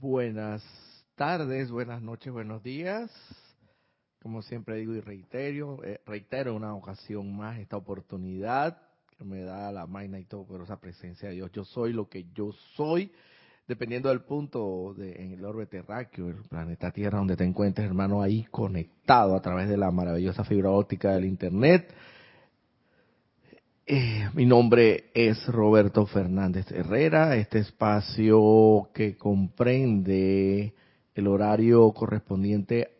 Buenas 0.00 0.64
tardes, 1.14 1.70
buenas 1.70 2.00
noches, 2.00 2.32
buenos 2.32 2.62
días. 2.62 3.10
Como 4.22 4.40
siempre 4.40 4.76
digo 4.76 4.94
y 4.94 5.02
reitero, 5.02 5.84
eh, 5.84 6.00
reitero 6.06 6.56
una 6.56 6.74
ocasión 6.74 7.36
más 7.36 7.58
esta 7.58 7.76
oportunidad 7.76 8.80
que 9.18 9.24
me 9.24 9.42
da 9.42 9.70
la 9.70 9.86
magna 9.86 10.18
y 10.18 10.26
esa 10.62 10.80
presencia 10.80 11.28
de 11.28 11.34
Dios. 11.34 11.52
Yo 11.52 11.66
soy 11.66 11.92
lo 11.92 12.08
que 12.08 12.24
yo 12.32 12.50
soy, 12.76 13.12
dependiendo 13.68 14.08
del 14.08 14.22
punto 14.22 14.94
de, 14.96 15.22
en 15.22 15.32
el 15.32 15.44
orbe 15.44 15.66
terráqueo, 15.66 16.28
el 16.28 16.48
planeta 16.48 16.90
Tierra, 16.92 17.18
donde 17.18 17.36
te 17.36 17.44
encuentres, 17.44 17.86
hermano, 17.86 18.22
ahí 18.22 18.44
conectado 18.44 19.36
a 19.36 19.42
través 19.42 19.68
de 19.68 19.76
la 19.76 19.90
maravillosa 19.90 20.44
fibra 20.44 20.70
óptica 20.70 21.12
del 21.12 21.26
Internet. 21.26 21.92
Eh, 23.92 24.30
mi 24.34 24.46
nombre 24.46 25.10
es 25.14 25.44
Roberto 25.48 26.06
Fernández 26.06 26.70
Herrera, 26.70 27.34
este 27.34 27.58
espacio 27.58 28.88
que 28.94 29.16
comprende 29.16 30.74
el 31.12 31.26
horario 31.26 31.90
correspondiente 31.90 32.92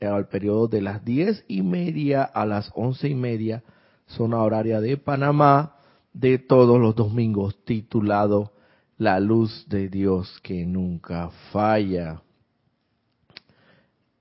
al 0.00 0.26
periodo 0.28 0.66
de 0.66 0.80
las 0.80 1.04
diez 1.04 1.44
y 1.46 1.60
media 1.60 2.22
a 2.22 2.46
las 2.46 2.72
once 2.74 3.06
y 3.06 3.14
media, 3.14 3.64
zona 4.06 4.38
horaria 4.38 4.80
de 4.80 4.96
Panamá, 4.96 5.76
de 6.14 6.38
todos 6.38 6.80
los 6.80 6.96
domingos, 6.96 7.62
titulado 7.66 8.54
La 8.96 9.20
luz 9.20 9.66
de 9.68 9.90
Dios 9.90 10.40
que 10.42 10.64
nunca 10.64 11.28
falla. 11.52 12.22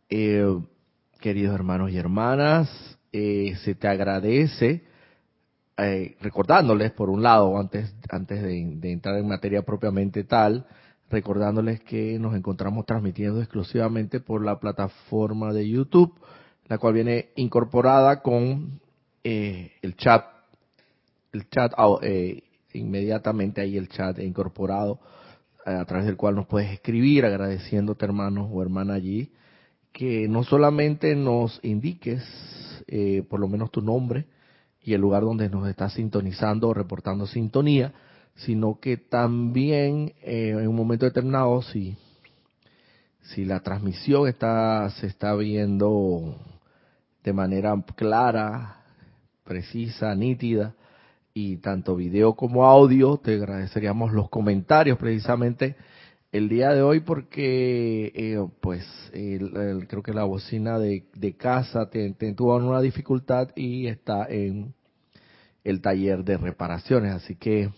Eh, 0.09 0.53
queridos 1.21 1.55
hermanos 1.55 1.91
y 1.91 1.97
hermanas, 1.97 2.99
eh, 3.13 3.55
se 3.63 3.73
te 3.73 3.87
agradece 3.87 4.91
eh, 5.77 6.15
recordándoles, 6.21 6.91
por 6.91 7.09
un 7.09 7.23
lado, 7.23 7.57
antes, 7.57 7.95
antes 8.09 8.43
de, 8.43 8.91
entrar 8.91 9.17
en 9.17 9.27
materia 9.27 9.63
propiamente 9.63 10.23
tal, 10.23 10.67
recordándoles 11.09 11.81
que 11.81 12.19
nos 12.19 12.35
encontramos 12.35 12.85
transmitiendo 12.85 13.41
exclusivamente 13.41 14.19
por 14.19 14.43
la 14.45 14.59
plataforma 14.59 15.51
de 15.51 15.67
YouTube, 15.67 16.13
la 16.67 16.77
cual 16.77 16.93
viene 16.93 17.29
incorporada 17.37 18.21
con 18.21 18.81
eh, 19.23 19.71
el 19.81 19.95
chat, 19.95 20.25
el 21.31 21.49
chat 21.49 21.73
ah, 21.75 21.97
eh, 22.03 22.43
inmediatamente 22.73 23.61
ahí 23.61 23.75
el 23.75 23.89
chat 23.89 24.19
incorporado 24.19 24.99
a 25.65 25.85
través 25.85 26.05
del 26.05 26.17
cual 26.17 26.35
nos 26.35 26.45
puedes 26.45 26.71
escribir 26.71 27.25
agradeciéndote 27.25 28.05
hermano 28.05 28.45
o 28.45 28.61
hermana 28.61 28.95
allí 28.95 29.31
que 29.91 30.27
no 30.27 30.43
solamente 30.43 31.15
nos 31.15 31.59
indiques 31.63 32.21
por 33.29 33.39
lo 33.39 33.47
menos 33.47 33.71
tu 33.71 33.81
nombre 33.81 34.25
y 34.83 34.93
el 34.93 35.01
lugar 35.01 35.23
donde 35.23 35.49
nos 35.49 35.67
está 35.67 35.89
sintonizando 35.89 36.69
o 36.69 36.73
reportando 36.73 37.25
sintonía, 37.25 37.93
sino 38.35 38.79
que 38.79 38.97
también 38.97 40.13
eh, 40.21 40.49
en 40.49 40.67
un 40.67 40.75
momento 40.75 41.05
determinado, 41.05 41.61
si, 41.61 41.95
si 43.21 43.45
la 43.45 43.61
transmisión 43.61 44.27
está, 44.27 44.89
se 44.99 45.07
está 45.07 45.35
viendo 45.35 46.35
de 47.23 47.33
manera 47.33 47.73
clara, 47.95 48.83
precisa, 49.43 50.13
nítida, 50.15 50.75
y 51.33 51.57
tanto 51.57 51.95
video 51.95 52.35
como 52.35 52.65
audio, 52.65 53.17
te 53.17 53.35
agradeceríamos 53.35 54.11
los 54.11 54.29
comentarios 54.29 54.97
precisamente 54.99 55.75
el 56.33 56.49
día 56.49 56.71
de 56.71 56.81
hoy 56.81 56.99
porque 57.01 58.11
eh, 58.15 58.43
pues 58.59 58.83
creo 59.11 60.01
que 60.01 60.13
la 60.13 60.23
bocina 60.23 60.79
de, 60.79 61.05
casa 61.37 61.91
te, 61.91 62.11
tuvo 62.33 62.55
una 62.55 62.81
dificultad 62.81 63.49
y 63.55 63.85
está 63.85 64.25
en 64.27 64.73
el 65.63 65.79
taller 65.79 66.23
de 66.23 66.37
reparaciones. 66.37 67.13
Así 67.13 67.35
que 67.35 67.69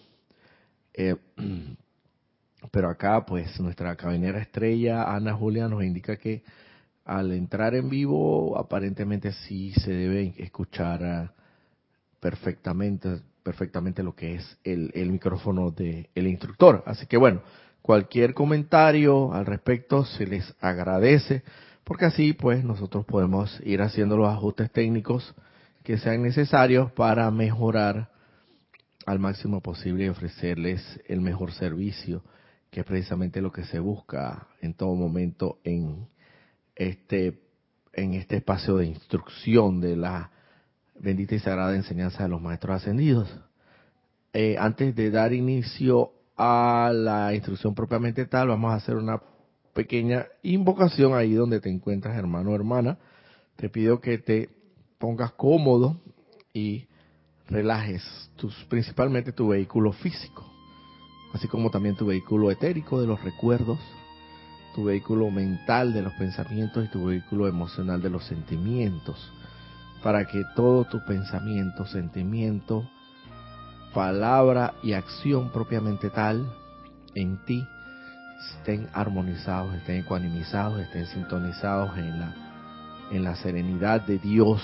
eh, 0.94 1.18
pero 2.72 2.90
acá 2.90 3.26
pues 3.26 3.60
nuestra 3.60 3.94
cabinera 3.98 4.40
estrella 4.40 5.14
Ana 5.14 5.34
Julia 5.34 5.68
nos 5.68 5.84
indica 5.84 6.16
que 6.16 6.42
al 7.04 7.34
entrar 7.34 7.76
en 7.76 7.90
vivo 7.90 8.58
aparentemente 8.58 9.34
sí 9.34 9.74
se 9.74 9.92
debe 9.92 10.34
escuchar 10.38 11.04
ah, 11.04 11.34
perfectamente 12.22 13.20
perfectamente 13.44 14.02
lo 14.02 14.16
que 14.16 14.36
es 14.36 14.58
el, 14.64 14.92
el 14.96 15.12
micrófono 15.12 15.72
del 15.72 16.08
el 16.16 16.28
instructor. 16.28 16.84
Así 16.88 17.06
que 17.06 17.18
bueno 17.18 17.42
Cualquier 17.86 18.34
comentario 18.34 19.32
al 19.32 19.46
respecto 19.46 20.06
se 20.06 20.26
les 20.26 20.56
agradece, 20.60 21.44
porque 21.84 22.06
así 22.06 22.34
pues 22.34 22.64
nosotros 22.64 23.06
podemos 23.06 23.62
ir 23.64 23.84
haciendo 23.84 24.18
los 24.18 24.28
ajustes 24.28 24.72
técnicos 24.72 25.36
que 25.84 26.00
sean 26.00 26.24
necesarios 26.24 26.92
para 26.94 27.30
mejorar 27.30 28.10
al 29.06 29.20
máximo 29.20 29.62
posible 29.62 30.06
y 30.06 30.10
ofrecerles 30.10 30.82
el 31.08 31.22
mejor 31.22 31.52
servicio, 31.52 32.24
que 32.72 32.80
es 32.80 32.88
precisamente 32.88 33.40
lo 33.40 33.52
que 33.52 33.66
se 33.66 33.78
busca 33.78 34.48
en 34.62 34.74
todo 34.74 34.96
momento 34.96 35.60
en 35.64 36.08
este 36.76 37.40
en 37.94 38.16
este 38.16 38.38
espacio 38.38 38.78
de 38.78 38.88
instrucción 38.88 39.80
de 39.80 39.96
la 39.96 40.32
bendita 41.00 41.36
y 41.36 41.40
sagrada 41.40 41.76
enseñanza 41.76 42.24
de 42.24 42.30
los 42.30 42.42
maestros 42.42 42.78
ascendidos. 42.78 43.30
Eh, 44.34 44.56
antes 44.58 44.96
de 44.96 45.12
dar 45.12 45.34
inicio 45.34 46.15
a 46.38 46.92
la 46.94 47.34
instrucción 47.34 47.74
propiamente 47.74 48.26
tal, 48.26 48.50
vamos 48.50 48.72
a 48.72 48.76
hacer 48.76 48.96
una 48.96 49.22
pequeña 49.74 50.26
invocación 50.42 51.14
ahí 51.14 51.34
donde 51.34 51.60
te 51.60 51.70
encuentras, 51.70 52.18
hermano 52.18 52.52
o 52.52 52.56
hermana. 52.56 52.98
Te 53.56 53.70
pido 53.70 54.00
que 54.00 54.18
te 54.18 54.50
pongas 54.98 55.32
cómodo 55.34 55.98
y 56.54 56.88
relajes 57.48 58.04
tus, 58.36 58.54
principalmente 58.66 59.32
tu 59.32 59.50
vehículo 59.50 59.92
físico, 59.92 60.46
así 61.34 61.48
como 61.48 61.70
también 61.70 61.96
tu 61.96 62.08
vehículo 62.08 62.52
etérico 62.52 63.00
de 63.00 63.08
los 63.08 63.22
recuerdos, 63.24 63.80
tu 64.74 64.86
vehículo 64.86 65.30
mental 65.32 65.94
de 65.94 66.02
los 66.02 66.14
pensamientos 66.14 66.86
y 66.86 66.90
tu 66.90 67.06
vehículo 67.06 67.48
emocional 67.48 68.02
de 68.02 68.10
los 68.10 68.26
sentimientos, 68.26 69.32
para 70.04 70.26
que 70.26 70.42
todo 70.56 70.86
tu 70.86 71.04
pensamiento, 71.06 71.86
sentimiento, 71.86 72.90
palabra 73.96 74.74
y 74.84 74.92
acción 74.92 75.50
propiamente 75.52 76.10
tal 76.10 76.46
en 77.16 77.38
ti 77.46 77.66
estén 78.60 78.90
armonizados, 78.94 79.74
estén 79.74 80.02
ecuanimizados, 80.02 80.82
estén 80.82 81.06
sintonizados 81.08 81.98
en 81.98 82.20
la, 82.20 82.36
en 83.10 83.24
la 83.24 83.36
serenidad 83.38 84.02
de 84.02 84.20
Dios. 84.20 84.62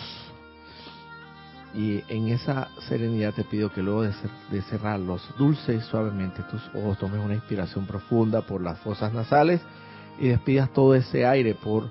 Y 1.74 2.04
en 2.10 2.28
esa 2.28 2.68
serenidad 2.90 3.34
te 3.34 3.46
pido 3.46 3.72
que 3.72 3.82
luego 3.82 4.02
de, 4.02 4.14
de 4.52 4.62
cerrarlos 4.64 5.24
dulce 5.38 5.76
y 5.76 5.80
suavemente 5.80 6.44
tus 6.44 6.62
ojos 6.76 7.00
tomes 7.00 7.24
una 7.24 7.36
inspiración 7.36 7.88
profunda 7.88 8.42
por 8.42 8.62
las 8.62 8.78
fosas 8.80 9.14
nasales 9.14 9.62
y 10.20 10.28
despidas 10.28 10.74
todo 10.74 10.94
ese 10.94 11.26
aire 11.26 11.56
por 11.56 11.90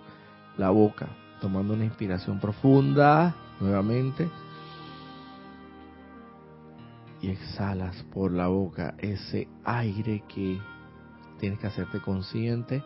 la 0.59 0.69
boca, 0.69 1.07
tomando 1.41 1.73
una 1.73 1.87
inspiración 1.87 2.39
profunda 2.39 3.35
nuevamente 3.59 4.29
y 7.23 7.31
exhalas 7.31 8.03
por 8.13 8.33
la 8.33 8.49
boca 8.49 8.95
ese 8.99 9.49
aire 9.65 10.23
que 10.29 10.61
tienes 11.39 11.59
que 11.59 11.67
hacerte 11.67 12.01
consciente, 12.01 12.83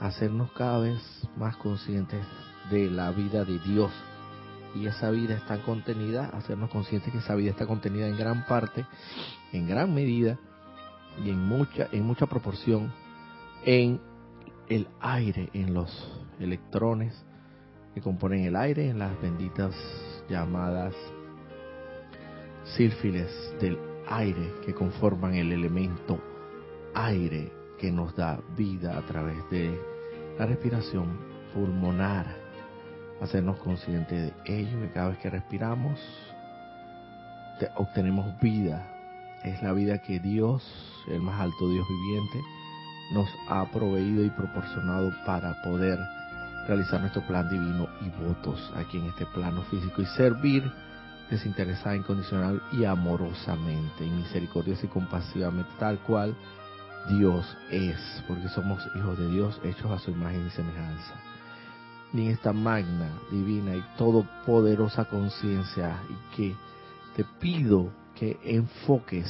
hacernos 0.00 0.52
cada 0.52 0.78
vez 0.80 1.00
más 1.36 1.56
conscientes 1.56 2.24
de 2.70 2.90
la 2.90 3.10
vida 3.10 3.44
de 3.44 3.58
Dios. 3.60 3.92
Y 4.74 4.86
esa 4.86 5.10
vida 5.10 5.34
está 5.34 5.62
contenida, 5.62 6.26
hacernos 6.26 6.70
conscientes 6.70 7.12
que 7.12 7.18
esa 7.18 7.34
vida 7.34 7.50
está 7.50 7.66
contenida 7.66 8.06
en 8.06 8.16
gran 8.16 8.44
parte, 8.46 8.84
en 9.52 9.66
gran 9.66 9.94
medida 9.94 10.38
y 11.24 11.30
en 11.30 11.38
mucha, 11.38 11.88
en 11.90 12.04
mucha 12.04 12.26
proporción 12.26 12.92
en 13.64 14.00
el 14.68 14.86
aire, 15.00 15.48
en 15.54 15.74
los 15.74 15.90
electrones 16.38 17.14
que 17.94 18.02
componen 18.02 18.44
el 18.44 18.54
aire, 18.56 18.90
en 18.90 18.98
las 18.98 19.20
benditas 19.20 19.74
llamadas 20.28 20.94
sílfiles 22.76 23.30
del 23.60 23.78
aire 24.08 24.54
que 24.64 24.74
conforman 24.74 25.34
el 25.34 25.52
elemento 25.52 26.18
aire 26.94 27.52
que 27.78 27.92
nos 27.92 28.14
da 28.16 28.40
vida 28.56 28.96
a 28.96 29.02
través 29.02 29.38
de 29.50 29.78
la 30.38 30.46
respiración 30.46 31.18
pulmonar. 31.54 32.26
Hacernos 33.20 33.58
conscientes 33.58 34.32
de 34.44 34.60
ello, 34.60 34.80
que 34.80 34.90
cada 34.90 35.08
vez 35.08 35.18
que 35.18 35.30
respiramos 35.30 35.98
obtenemos 37.76 38.38
vida. 38.40 38.86
Es 39.44 39.62
la 39.62 39.72
vida 39.72 39.98
que 39.98 40.20
Dios, 40.20 40.62
el 41.08 41.20
más 41.20 41.40
alto 41.40 41.68
Dios 41.68 41.86
viviente, 41.88 42.40
nos 43.12 43.28
ha 43.48 43.64
proveído 43.70 44.24
y 44.24 44.30
proporcionado 44.30 45.10
para 45.24 45.60
poder 45.62 45.98
realizar 46.66 47.00
nuestro 47.00 47.26
plan 47.26 47.48
divino 47.48 47.88
y 48.02 48.10
votos 48.22 48.72
aquí 48.76 48.98
en 48.98 49.06
este 49.06 49.24
plano 49.26 49.62
físico 49.70 50.02
y 50.02 50.06
servir 50.06 50.70
desinteresada, 51.30 51.96
incondicional 51.96 52.62
y 52.72 52.84
amorosamente, 52.84 54.04
y 54.04 54.10
misericordiosa 54.10 54.86
y 54.86 54.88
compasivamente, 54.88 55.70
tal 55.78 55.98
cual 56.00 56.34
Dios 57.08 57.56
es, 57.70 57.98
porque 58.26 58.48
somos 58.48 58.82
hijos 58.96 59.18
de 59.18 59.30
Dios 59.30 59.60
hechos 59.64 59.90
a 59.90 59.98
su 59.98 60.10
imagen 60.10 60.46
y 60.46 60.50
semejanza. 60.50 61.14
Y 62.12 62.22
en 62.22 62.30
esta 62.30 62.52
magna, 62.52 63.10
divina 63.30 63.76
y 63.76 63.84
todopoderosa 63.96 65.04
conciencia, 65.06 66.00
y 66.08 66.36
que 66.36 66.56
te 67.16 67.24
pido 67.40 67.90
que 68.14 68.38
enfoques 68.42 69.28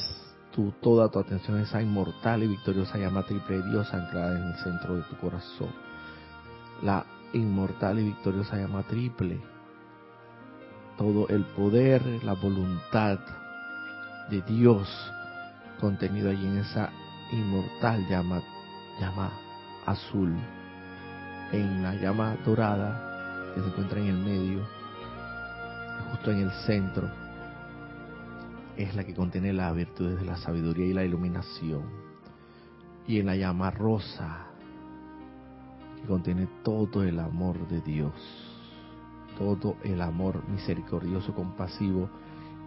tu, 0.53 0.71
toda 0.81 1.09
tu 1.09 1.19
atención 1.19 1.57
a 1.57 1.63
esa 1.63 1.81
inmortal 1.81 2.43
y 2.43 2.47
victoriosa 2.47 2.97
llama 2.97 3.23
triple 3.23 3.61
de 3.61 3.69
Dios 3.69 3.93
anclada 3.93 4.37
en 4.37 4.47
el 4.47 4.55
centro 4.57 4.95
de 4.95 5.03
tu 5.03 5.15
corazón. 5.17 5.69
La 6.81 7.05
inmortal 7.33 7.99
y 7.99 8.05
victoriosa 8.05 8.57
llama 8.57 8.83
triple. 8.83 9.39
Todo 10.99 11.29
el 11.29 11.45
poder, 11.45 12.01
la 12.25 12.33
voluntad 12.33 13.19
de 14.29 14.41
Dios 14.41 14.85
contenido 15.79 16.29
allí 16.29 16.45
en 16.45 16.57
esa 16.57 16.89
inmortal 17.31 18.05
llama, 18.09 18.41
llama 18.99 19.31
azul. 19.85 20.35
En 21.53 21.83
la 21.83 21.95
llama 21.95 22.35
dorada 22.45 23.53
que 23.55 23.61
se 23.61 23.67
encuentra 23.67 24.01
en 24.01 24.07
el 24.07 24.17
medio, 24.17 24.67
justo 26.11 26.31
en 26.31 26.39
el 26.39 26.51
centro, 26.65 27.09
es 28.75 28.93
la 28.93 29.05
que 29.05 29.15
contiene 29.15 29.53
las 29.53 29.73
virtudes 29.73 30.19
de 30.19 30.25
la 30.25 30.35
sabiduría 30.35 30.85
y 30.85 30.93
la 30.93 31.05
iluminación. 31.05 31.83
Y 33.07 33.19
en 33.19 33.25
la 33.25 33.37
llama 33.37 33.71
rosa, 33.71 34.47
que 35.95 36.07
contiene 36.07 36.49
todo 36.61 37.03
el 37.03 37.21
amor 37.21 37.69
de 37.69 37.79
Dios, 37.79 38.48
todo 39.39 39.77
el 39.83 40.01
amor 40.01 40.43
misericordioso, 40.49 41.33
compasivo 41.33 42.09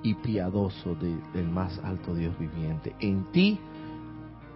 y 0.02 0.14
piadoso 0.14 0.96
del 0.96 1.48
más 1.48 1.78
alto 1.84 2.14
Dios 2.14 2.36
viviente. 2.38 2.96
En 2.98 3.30
ti, 3.30 3.60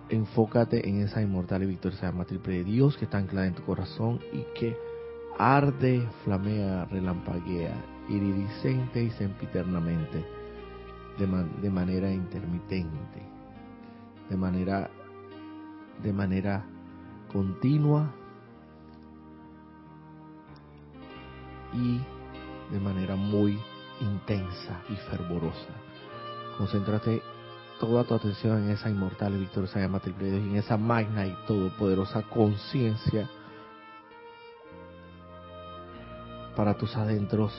enfócate 0.09 0.89
en 0.89 1.03
esa 1.03 1.23
inmortal 1.23 1.63
y 1.63 1.67
victoriosa 1.67 2.07
llama 2.07 2.25
de 2.25 2.65
Dios 2.65 2.97
que 2.97 3.05
está 3.05 3.19
anclada 3.19 3.47
en 3.47 3.55
tu 3.55 3.63
corazón 3.63 4.19
y 4.33 4.45
que 4.59 4.77
arde, 5.39 6.09
flamea, 6.25 6.87
relampaguea, 6.87 7.75
iridiscente 8.09 9.03
y 9.05 9.11
sempiternamente 9.11 10.25
de, 11.19 11.71
manera 11.71 12.13
intermitente, 12.13 13.23
de 14.29 14.37
manera, 14.37 14.91
de 16.03 16.13
manera 16.13 16.65
continua 17.33 18.11
y 21.73 22.01
de 22.73 22.81
manera 22.81 23.17
muy 23.17 23.59
intensa 24.01 24.81
y 24.89 24.97
fervorosa. 25.11 25.69
Concéntrate 26.59 27.23
toda 27.81 28.05
tu 28.05 28.15
atención 28.15 28.65
en 28.65 28.71
esa 28.71 28.89
inmortal 28.89 29.35
y 29.35 29.41
victoriosa 29.41 29.81
llama 29.81 30.01
triple 30.01 30.29
y 30.29 30.51
en 30.51 30.57
esa 30.57 30.77
magna 30.77 31.27
y 31.27 31.37
todopoderosa 31.47 32.23
conciencia 32.23 33.29
para 36.57 36.75
tus 36.75 36.97
adentros 36.97 37.53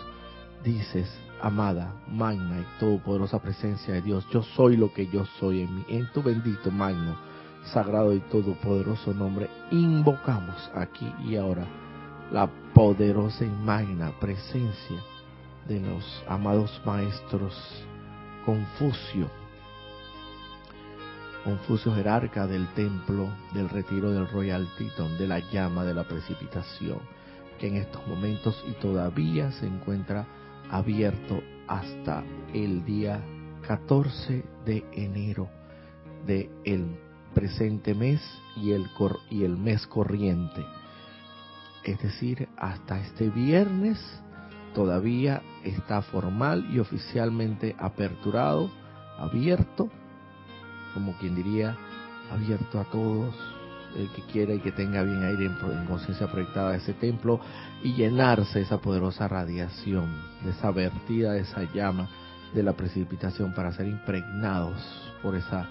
dices 0.64 1.08
amada, 1.42 1.94
magna 2.08 2.60
y 2.60 2.80
todopoderosa 2.80 3.40
presencia 3.40 3.94
de 3.94 4.02
Dios, 4.02 4.28
yo 4.32 4.42
soy 4.42 4.76
lo 4.76 4.92
que 4.92 5.08
yo 5.08 5.26
soy 5.40 5.62
en 5.62 5.76
mí. 5.76 5.86
En 5.88 6.12
tu 6.12 6.24
bendito, 6.24 6.72
magno, 6.72 7.16
sagrado 7.74 8.14
y 8.14 8.20
todopoderoso 8.22 9.14
nombre, 9.14 9.50
invocamos 9.72 10.72
aquí 10.74 11.12
y 11.24 11.36
ahora 11.36 11.66
la 12.32 12.50
poderosa 12.78 13.44
y 13.44 13.50
magna 13.50 14.12
presencia 14.20 15.04
de 15.68 15.80
los 15.80 16.24
amados 16.28 16.80
maestros 16.86 17.56
Confucio, 18.46 19.32
Confucio 21.44 21.96
jerarca 21.96 22.46
del 22.46 22.68
templo 22.76 23.30
del 23.56 23.68
retiro 23.70 24.12
del 24.12 24.30
Royal 24.30 24.68
Teton, 24.78 25.18
de 25.18 25.26
la 25.26 25.40
llama 25.40 25.86
de 25.86 25.96
la 25.96 26.04
precipitación, 26.04 27.00
que 27.58 27.66
en 27.66 27.78
estos 27.78 28.06
momentos 28.06 28.64
y 28.70 28.74
todavía 28.74 29.52
se 29.54 29.66
encuentra 29.66 30.28
abierto 30.70 31.42
hasta 31.68 32.24
el 32.54 32.86
día 32.86 33.20
14 33.68 34.46
de 34.68 34.86
enero 34.92 35.50
del 36.28 36.52
el 36.64 36.86
presente 37.34 37.96
mes 37.96 38.22
y 38.56 38.74
el, 38.74 38.86
y 39.32 39.46
el 39.46 39.58
mes 39.58 39.88
corriente. 39.88 40.64
Es 41.88 41.98
decir, 42.00 42.50
hasta 42.58 43.00
este 43.00 43.30
viernes 43.30 43.98
todavía 44.76 45.42
está 45.64 46.02
formal 46.02 46.68
y 46.70 46.80
oficialmente 46.80 47.78
aperturado, 47.80 48.70
abierto, 49.18 49.90
como 50.94 51.18
quien 51.18 51.34
diría, 51.34 51.78
abierto 52.30 52.82
a 52.82 52.84
todos 52.84 53.34
el 53.96 54.12
que 54.12 54.22
quiera 54.24 54.54
y 54.54 54.60
que 54.60 54.74
tenga 54.74 55.02
bien 55.02 55.24
aire 55.24 55.46
en, 55.46 55.86
conciencia 55.86 56.30
proyectada 56.30 56.72
de 56.72 56.80
ese 56.80 56.94
templo 56.94 57.40
y 57.82 57.94
llenarse 57.94 58.60
esa 58.60 58.80
poderosa 58.80 59.30
radiación, 59.30 60.14
de 60.44 60.50
esa 60.52 60.72
vertida, 60.72 61.32
de 61.32 61.40
esa 61.40 61.64
llama 61.74 62.10
de 62.54 62.64
la 62.64 62.74
precipitación 62.74 63.54
para 63.54 63.72
ser 63.72 63.88
impregnados 63.88 64.78
por 65.24 65.36
esa 65.36 65.70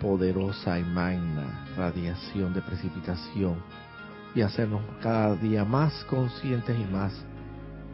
poderosa 0.00 0.80
y 0.80 0.82
magna 0.82 1.64
radiación 1.76 2.52
de 2.54 2.60
precipitación 2.60 3.62
y 4.34 4.42
hacernos 4.42 4.82
cada 5.00 5.36
día 5.36 5.64
más 5.64 5.92
conscientes 6.04 6.76
y 6.78 6.92
más 6.92 7.12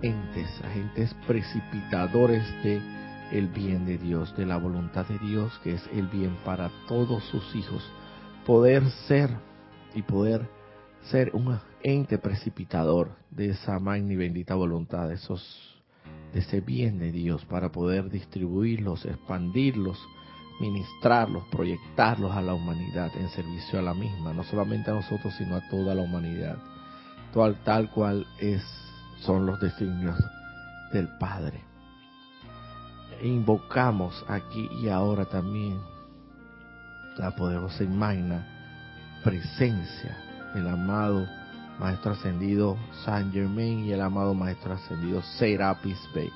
entes, 0.02 0.48
agentes 0.64 1.14
precipitadores 1.26 2.42
de 2.62 2.80
el 3.32 3.48
bien 3.48 3.86
de 3.86 3.98
Dios, 3.98 4.34
de 4.36 4.46
la 4.46 4.56
voluntad 4.56 5.06
de 5.06 5.18
Dios, 5.18 5.58
que 5.62 5.74
es 5.74 5.88
el 5.92 6.08
bien 6.08 6.36
para 6.44 6.70
todos 6.88 7.22
sus 7.24 7.54
hijos. 7.54 7.82
Poder 8.44 8.88
ser 9.06 9.30
y 9.94 10.02
poder 10.02 10.48
ser 11.02 11.30
un 11.34 11.58
ente 11.82 12.18
precipitador 12.18 13.10
de 13.30 13.50
esa 13.50 13.78
magna 13.78 14.12
y 14.12 14.16
bendita 14.16 14.54
voluntad, 14.54 15.08
de, 15.08 15.14
esos, 15.14 15.80
de 16.32 16.40
ese 16.40 16.60
bien 16.60 16.98
de 16.98 17.12
Dios, 17.12 17.44
para 17.44 17.70
poder 17.70 18.10
distribuirlos, 18.10 19.04
expandirlos, 19.04 19.98
ministrarlos, 20.60 21.44
proyectarlos 21.50 22.32
a 22.32 22.42
la 22.42 22.54
humanidad 22.54 23.10
en 23.16 23.28
servicio 23.30 23.78
a 23.78 23.82
la 23.82 23.94
misma, 23.94 24.32
no 24.32 24.44
solamente 24.44 24.90
a 24.90 24.94
nosotros, 24.94 25.34
sino 25.36 25.56
a 25.56 25.68
toda 25.68 25.94
la 25.94 26.02
humanidad, 26.02 26.58
tal, 27.32 27.56
tal 27.64 27.90
cual 27.90 28.26
es, 28.38 28.62
son 29.20 29.46
los 29.46 29.58
designios 29.60 30.16
del 30.92 31.08
Padre. 31.18 31.64
Invocamos 33.22 34.24
aquí 34.28 34.68
y 34.82 34.88
ahora 34.88 35.24
también 35.24 35.80
la 37.18 37.30
poderosa 37.32 37.84
y 37.84 37.88
magna 37.88 38.46
presencia 39.22 40.16
del 40.54 40.68
amado 40.68 41.26
Maestro 41.78 42.12
Ascendido 42.12 42.76
San 43.04 43.32
Germain 43.32 43.84
y 43.84 43.92
el 43.92 44.00
amado 44.00 44.34
Maestro 44.34 44.74
Ascendido 44.74 45.22
Serapis 45.22 45.98
Bey, 46.14 46.30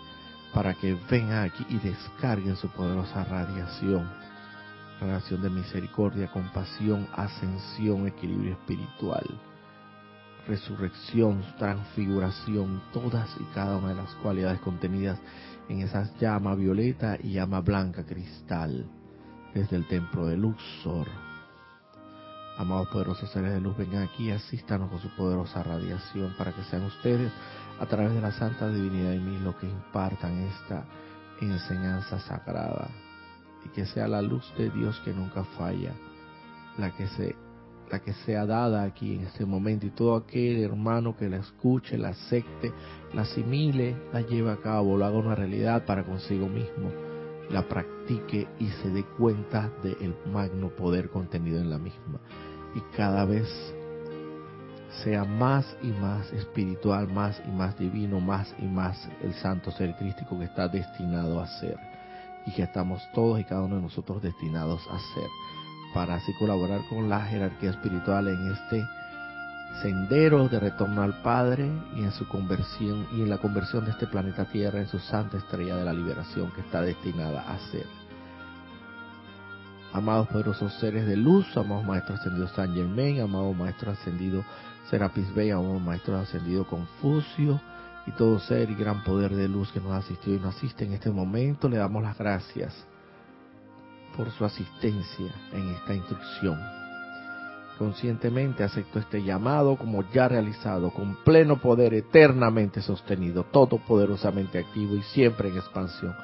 para 0.54 0.72
que 0.74 0.96
vengan 1.10 1.44
aquí 1.44 1.66
y 1.68 1.78
descarguen 1.78 2.56
su 2.56 2.68
poderosa 2.68 3.24
radiación, 3.24 4.08
radiación 5.00 5.42
de 5.42 5.50
misericordia, 5.50 6.30
compasión, 6.30 7.08
ascensión, 7.12 8.06
equilibrio 8.06 8.52
espiritual, 8.52 9.24
resurrección, 10.46 11.44
transfiguración, 11.58 12.80
todas 12.92 13.28
y 13.40 13.44
cada 13.52 13.76
una 13.78 13.88
de 13.88 13.96
las 13.96 14.14
cualidades 14.16 14.60
contenidas 14.60 15.18
en 15.68 15.80
esas 15.80 16.16
llama 16.20 16.54
violeta 16.54 17.18
y 17.20 17.32
llama 17.32 17.60
blanca 17.60 18.04
cristal 18.04 18.86
desde 19.54 19.76
el 19.76 19.88
templo 19.88 20.26
de 20.26 20.36
Luxor. 20.36 21.08
Amados 22.56 22.86
poderosos 22.88 23.28
seres 23.30 23.52
de 23.52 23.60
luz, 23.60 23.76
vengan 23.76 24.04
aquí 24.04 24.28
y 24.28 24.30
asístanos 24.30 24.88
con 24.88 25.00
su 25.00 25.08
poderosa 25.16 25.64
radiación 25.64 26.34
para 26.38 26.52
que 26.52 26.62
sean 26.64 26.84
ustedes, 26.84 27.32
a 27.80 27.86
través 27.86 28.14
de 28.14 28.20
la 28.20 28.32
Santa 28.32 28.68
Divinidad 28.68 29.10
de 29.10 29.20
mí, 29.20 29.38
los 29.38 29.56
que 29.56 29.66
impartan 29.66 30.38
esta 30.42 30.84
enseñanza 31.40 32.18
sagrada. 32.20 32.88
Y 33.64 33.68
que 33.70 33.86
sea 33.86 34.06
la 34.06 34.20
luz 34.20 34.52
de 34.58 34.70
Dios 34.70 35.00
que 35.04 35.12
nunca 35.12 35.44
falla, 35.56 35.94
la 36.76 36.94
que, 36.94 37.06
se, 37.08 37.34
la 37.90 38.00
que 38.00 38.12
sea 38.12 38.44
dada 38.44 38.82
aquí 38.82 39.14
en 39.14 39.22
este 39.22 39.46
momento. 39.46 39.86
Y 39.86 39.90
todo 39.90 40.16
aquel 40.16 40.62
hermano 40.62 41.16
que 41.16 41.28
la 41.28 41.38
escuche, 41.38 41.96
la 41.96 42.10
acepte, 42.10 42.72
la 43.14 43.22
asimile, 43.22 43.96
la 44.12 44.20
lleve 44.20 44.50
a 44.50 44.56
cabo, 44.56 44.96
lo 44.96 45.06
haga 45.06 45.16
una 45.16 45.34
realidad 45.34 45.84
para 45.86 46.04
consigo 46.04 46.46
mismo 46.48 46.90
la 47.50 47.66
practique 47.68 48.48
y 48.58 48.68
se 48.82 48.90
dé 48.90 49.04
cuenta 49.18 49.70
del 49.82 50.14
magno 50.32 50.70
poder 50.70 51.10
contenido 51.10 51.58
en 51.60 51.70
la 51.70 51.78
misma. 51.78 52.20
Y 52.74 52.80
cada 52.96 53.24
vez 53.24 53.48
sea 55.02 55.24
más 55.24 55.76
y 55.82 55.88
más 55.88 56.32
espiritual, 56.32 57.08
más 57.08 57.40
y 57.46 57.50
más 57.50 57.76
divino, 57.78 58.20
más 58.20 58.54
y 58.58 58.66
más 58.66 59.08
el 59.22 59.34
santo 59.34 59.70
ser 59.72 59.94
crístico 59.96 60.38
que 60.38 60.44
está 60.44 60.68
destinado 60.68 61.40
a 61.40 61.46
ser 61.46 61.76
y 62.46 62.52
que 62.52 62.62
estamos 62.62 63.02
todos 63.14 63.40
y 63.40 63.44
cada 63.44 63.62
uno 63.62 63.76
de 63.76 63.82
nosotros 63.82 64.22
destinados 64.22 64.82
a 64.88 64.98
ser 65.14 65.28
para 65.94 66.16
así 66.16 66.32
colaborar 66.34 66.80
con 66.88 67.08
la 67.08 67.22
jerarquía 67.22 67.70
espiritual 67.70 68.28
en 68.28 68.52
este 68.52 68.84
sendero 69.82 70.48
de 70.48 70.60
retorno 70.60 71.02
al 71.02 71.22
Padre 71.22 71.70
y 71.96 72.00
en 72.00 72.12
su 72.12 72.28
conversión 72.28 73.06
y 73.12 73.22
en 73.22 73.30
la 73.30 73.38
conversión 73.38 73.84
de 73.84 73.92
este 73.92 74.06
planeta 74.06 74.44
Tierra 74.44 74.80
en 74.80 74.88
su 74.88 74.98
santa 74.98 75.38
estrella 75.38 75.76
de 75.76 75.84
la 75.84 75.92
liberación 75.92 76.50
que 76.52 76.60
está 76.60 76.80
destinada 76.80 77.42
a 77.48 77.58
ser. 77.70 78.03
Amados 79.94 80.26
poderosos 80.26 80.74
seres 80.80 81.06
de 81.06 81.16
luz, 81.16 81.56
amados 81.56 81.84
maestros 81.84 82.18
ascendidos 82.18 82.50
San 82.50 82.74
Germain, 82.74 83.20
amado 83.20 83.52
maestro 83.52 83.92
ascendido 83.92 84.44
Serapis 84.90 85.32
Bey, 85.32 85.52
amado 85.52 85.78
maestro 85.78 86.16
ascendido 86.16 86.66
Confucio 86.66 87.60
y 88.04 88.10
todo 88.10 88.40
ser 88.40 88.72
y 88.72 88.74
gran 88.74 89.04
poder 89.04 89.36
de 89.36 89.46
luz 89.46 89.70
que 89.70 89.78
nos 89.78 89.92
ha 89.92 89.98
asistido 89.98 90.36
y 90.36 90.40
nos 90.40 90.56
asiste 90.56 90.84
en 90.84 90.94
este 90.94 91.12
momento, 91.12 91.68
le 91.68 91.76
damos 91.76 92.02
las 92.02 92.18
gracias 92.18 92.74
por 94.16 94.32
su 94.32 94.44
asistencia 94.44 95.32
en 95.52 95.68
esta 95.70 95.94
instrucción. 95.94 96.58
Conscientemente 97.78 98.64
acepto 98.64 98.98
este 98.98 99.22
llamado 99.22 99.76
como 99.76 100.02
ya 100.10 100.26
realizado, 100.26 100.90
con 100.90 101.22
pleno 101.22 101.60
poder 101.60 101.94
eternamente 101.94 102.82
sostenido, 102.82 103.44
todopoderosamente 103.44 104.58
activo 104.58 104.96
y 104.96 105.02
siempre 105.02 105.50
en 105.50 105.58
expansión. 105.58 106.16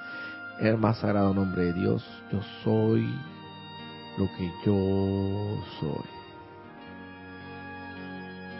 El 0.58 0.76
más 0.76 0.98
sagrado 0.98 1.32
nombre 1.32 1.66
de 1.66 1.72
Dios, 1.72 2.04
yo 2.32 2.40
soy 2.64 3.08
lo 4.20 4.28
que 4.36 4.52
yo 4.66 5.64
soy. 5.80 6.10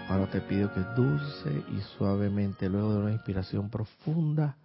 Ahora 0.09 0.27
te 0.31 0.41
pido 0.41 0.73
que 0.73 0.81
dulce 0.97 1.51
y 1.77 1.81
suavemente, 1.99 2.71
luego 2.71 2.95
de 2.95 2.99
una 3.01 3.13
inspiración 3.13 3.69
profunda, 3.69 4.57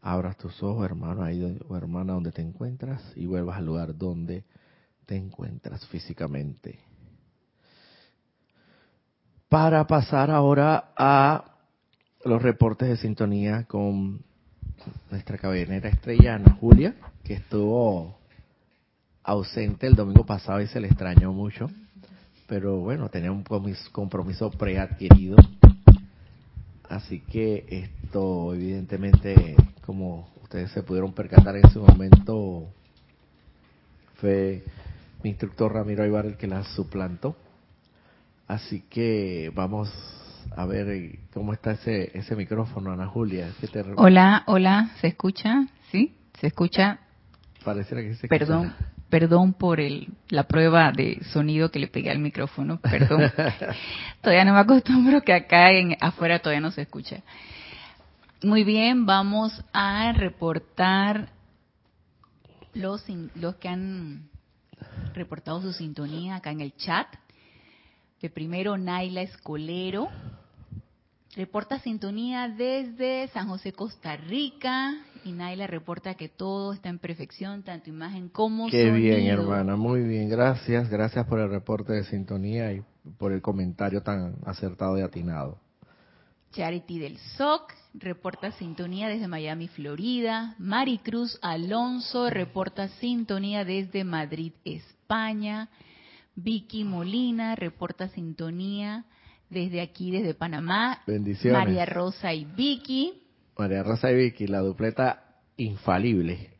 abras 0.00 0.38
tus 0.38 0.62
ojos, 0.62 0.86
hermano, 0.86 1.22
ahí 1.22 1.60
o 1.68 1.76
hermana, 1.76 2.14
donde 2.14 2.32
te 2.32 2.40
encuentras 2.40 3.02
y 3.16 3.26
vuelvas 3.26 3.58
al 3.58 3.66
lugar 3.66 3.98
donde 3.98 4.44
te 5.04 5.14
encuentras 5.14 5.86
físicamente. 5.88 6.78
Para 9.50 9.86
pasar 9.86 10.30
ahora 10.30 10.92
a 10.96 11.44
los 12.24 12.40
reportes 12.40 12.88
de 12.88 12.96
sintonía 12.96 13.64
con 13.64 14.22
nuestra 15.10 15.36
cabinera 15.36 15.90
estrellana, 15.90 16.56
Julia, 16.58 16.94
que 17.22 17.34
estuvo 17.34 18.17
ausente 19.28 19.86
el 19.86 19.94
domingo 19.94 20.24
pasado 20.24 20.62
y 20.62 20.66
se 20.68 20.80
le 20.80 20.88
extrañó 20.88 21.34
mucho, 21.34 21.70
pero 22.46 22.78
bueno, 22.78 23.10
tenía 23.10 23.30
un 23.30 23.44
compromiso 23.92 24.50
preadquirido. 24.50 25.36
Así 26.88 27.20
que 27.20 27.66
esto, 27.68 28.54
evidentemente, 28.54 29.54
como 29.84 30.30
ustedes 30.42 30.70
se 30.70 30.82
pudieron 30.82 31.12
percatar 31.12 31.56
en 31.56 31.70
su 31.70 31.82
momento, 31.82 32.68
fue 34.14 34.64
mi 35.22 35.28
instructor 35.28 35.74
Ramiro 35.74 36.04
Aybar 36.04 36.24
el 36.24 36.38
que 36.38 36.46
la 36.46 36.64
suplantó. 36.64 37.36
Así 38.46 38.80
que 38.88 39.52
vamos 39.54 39.92
a 40.56 40.64
ver 40.64 41.18
cómo 41.34 41.52
está 41.52 41.72
ese, 41.72 42.16
ese 42.18 42.34
micrófono, 42.34 42.92
Ana 42.92 43.06
Julia. 43.06 43.52
Hola, 43.96 44.44
hola, 44.46 44.92
¿se 45.02 45.08
escucha? 45.08 45.66
¿Sí? 45.92 46.16
¿Se 46.40 46.46
escucha? 46.46 47.00
Pareciera 47.62 48.00
que 48.00 48.14
se 48.14 48.26
escucha. 48.26 48.28
Perdón, 48.30 48.72
perdón 49.08 49.54
por 49.54 49.80
el, 49.80 50.08
la 50.28 50.44
prueba 50.44 50.92
de 50.92 51.22
sonido 51.32 51.70
que 51.70 51.78
le 51.78 51.88
pegué 51.88 52.10
al 52.10 52.18
micrófono, 52.18 52.78
perdón. 52.80 53.30
todavía 54.20 54.44
no 54.44 54.54
me 54.54 54.60
acostumbro 54.60 55.22
que 55.22 55.32
acá 55.32 55.72
en, 55.72 55.96
afuera 56.00 56.40
todavía 56.40 56.60
no 56.60 56.70
se 56.70 56.82
escucha. 56.82 57.22
Muy 58.42 58.64
bien, 58.64 59.06
vamos 59.06 59.64
a 59.72 60.12
reportar 60.12 61.30
los, 62.74 63.04
los 63.34 63.56
que 63.56 63.68
han 63.68 64.28
reportado 65.14 65.60
su 65.60 65.72
sintonía 65.72 66.36
acá 66.36 66.50
en 66.50 66.60
el 66.60 66.76
chat. 66.76 67.08
De 68.20 68.30
primero, 68.30 68.76
Naila 68.76 69.22
Escolero. 69.22 70.08
Reporta 71.38 71.78
sintonía 71.78 72.48
desde 72.48 73.28
San 73.28 73.46
José, 73.46 73.70
Costa 73.72 74.16
Rica. 74.16 74.96
Y 75.24 75.30
Naila 75.30 75.68
reporta 75.68 76.14
que 76.14 76.28
todo 76.28 76.72
está 76.72 76.88
en 76.88 76.98
perfección, 76.98 77.62
tanto 77.62 77.90
imagen 77.90 78.28
como 78.28 78.68
Qué 78.68 78.90
bien, 78.90 79.24
hermana. 79.24 79.76
Muy 79.76 80.02
bien. 80.02 80.28
Gracias. 80.28 80.90
Gracias 80.90 81.24
por 81.28 81.38
el 81.38 81.48
reporte 81.48 81.92
de 81.92 82.02
sintonía 82.02 82.72
y 82.72 82.82
por 83.18 83.30
el 83.30 83.40
comentario 83.40 84.02
tan 84.02 84.34
acertado 84.46 84.98
y 84.98 85.02
atinado. 85.02 85.60
Charity 86.50 86.98
del 86.98 87.18
SOC 87.36 87.72
reporta 87.94 88.50
sintonía 88.50 89.06
desde 89.06 89.28
Miami, 89.28 89.68
Florida. 89.68 90.56
Maricruz 90.58 91.38
Alonso 91.40 92.30
reporta 92.30 92.88
sintonía 92.98 93.64
desde 93.64 94.02
Madrid, 94.02 94.54
España. 94.64 95.68
Vicky 96.34 96.82
Molina 96.82 97.54
reporta 97.54 98.08
sintonía 98.08 99.04
desde 99.50 99.80
aquí, 99.80 100.10
desde 100.10 100.34
Panamá. 100.34 101.02
Bendiciones. 101.06 101.58
María 101.58 101.86
Rosa 101.86 102.32
y 102.32 102.44
Vicky. 102.44 103.22
María 103.56 103.82
Rosa 103.82 104.10
y 104.10 104.16
Vicky, 104.16 104.46
la 104.46 104.60
dupleta 104.60 105.24
infalible. 105.56 106.50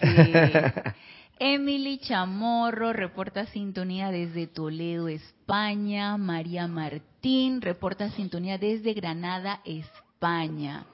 Sí. 0.00 0.06
Emily 1.38 1.98
Chamorro 1.98 2.92
reporta 2.92 3.46
sintonía 3.46 4.10
desde 4.10 4.46
Toledo, 4.46 5.08
España. 5.08 6.16
María 6.16 6.68
Martín 6.68 7.60
reporta 7.60 8.10
sintonía 8.10 8.56
desde 8.56 8.94
Granada, 8.94 9.60
España. 9.64 10.86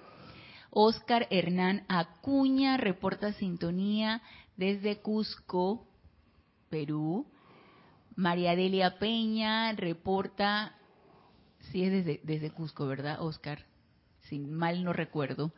Oscar 0.71 1.27
Hernán 1.31 1.85
Acuña 1.89 2.77
reporta 2.79 3.33
sintonía 3.35 4.23
desde 4.57 5.01
Cusco, 5.01 5.87
Perú. 6.71 7.27
María 8.17 8.57
Delia 8.57 8.99
Peña 8.99 9.73
reporta, 9.73 10.75
sí 11.71 11.85
es 11.85 11.93
desde, 11.93 12.21
desde 12.23 12.51
Cusco, 12.51 12.87
¿verdad, 12.87 13.21
Oscar? 13.21 13.65
Si 14.29 14.39
mal 14.39 14.85
no 14.85 14.93
recuerdo. 14.93 15.53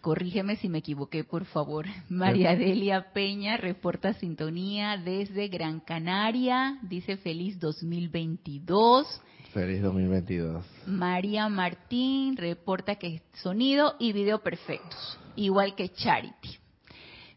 Corrígeme 0.00 0.56
si 0.56 0.68
me 0.68 0.78
equivoqué, 0.78 1.24
por 1.24 1.44
favor. 1.44 1.86
María 2.08 2.54
Delia 2.54 3.12
Peña 3.12 3.56
reporta 3.56 4.14
sintonía 4.14 4.96
desde 4.96 5.48
Gran 5.48 5.80
Canaria. 5.80 6.78
Dice 6.82 7.16
feliz 7.16 7.58
2022. 7.58 9.20
Feliz 9.52 9.82
2022. 9.82 10.64
María 10.86 11.48
Martín 11.48 12.36
reporta 12.36 12.96
que 12.96 13.22
sonido 13.34 13.96
y 13.98 14.12
video 14.12 14.40
perfectos, 14.42 15.18
igual 15.36 15.74
que 15.74 15.88
Charity. 15.88 16.58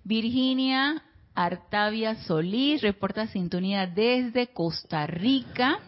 Virginia 0.04 1.04
Artavia 1.34 2.16
Solís 2.24 2.82
reporta 2.82 3.28
sintonía 3.28 3.88
desde 3.88 4.48
Costa 4.48 5.08
Rica. 5.08 5.80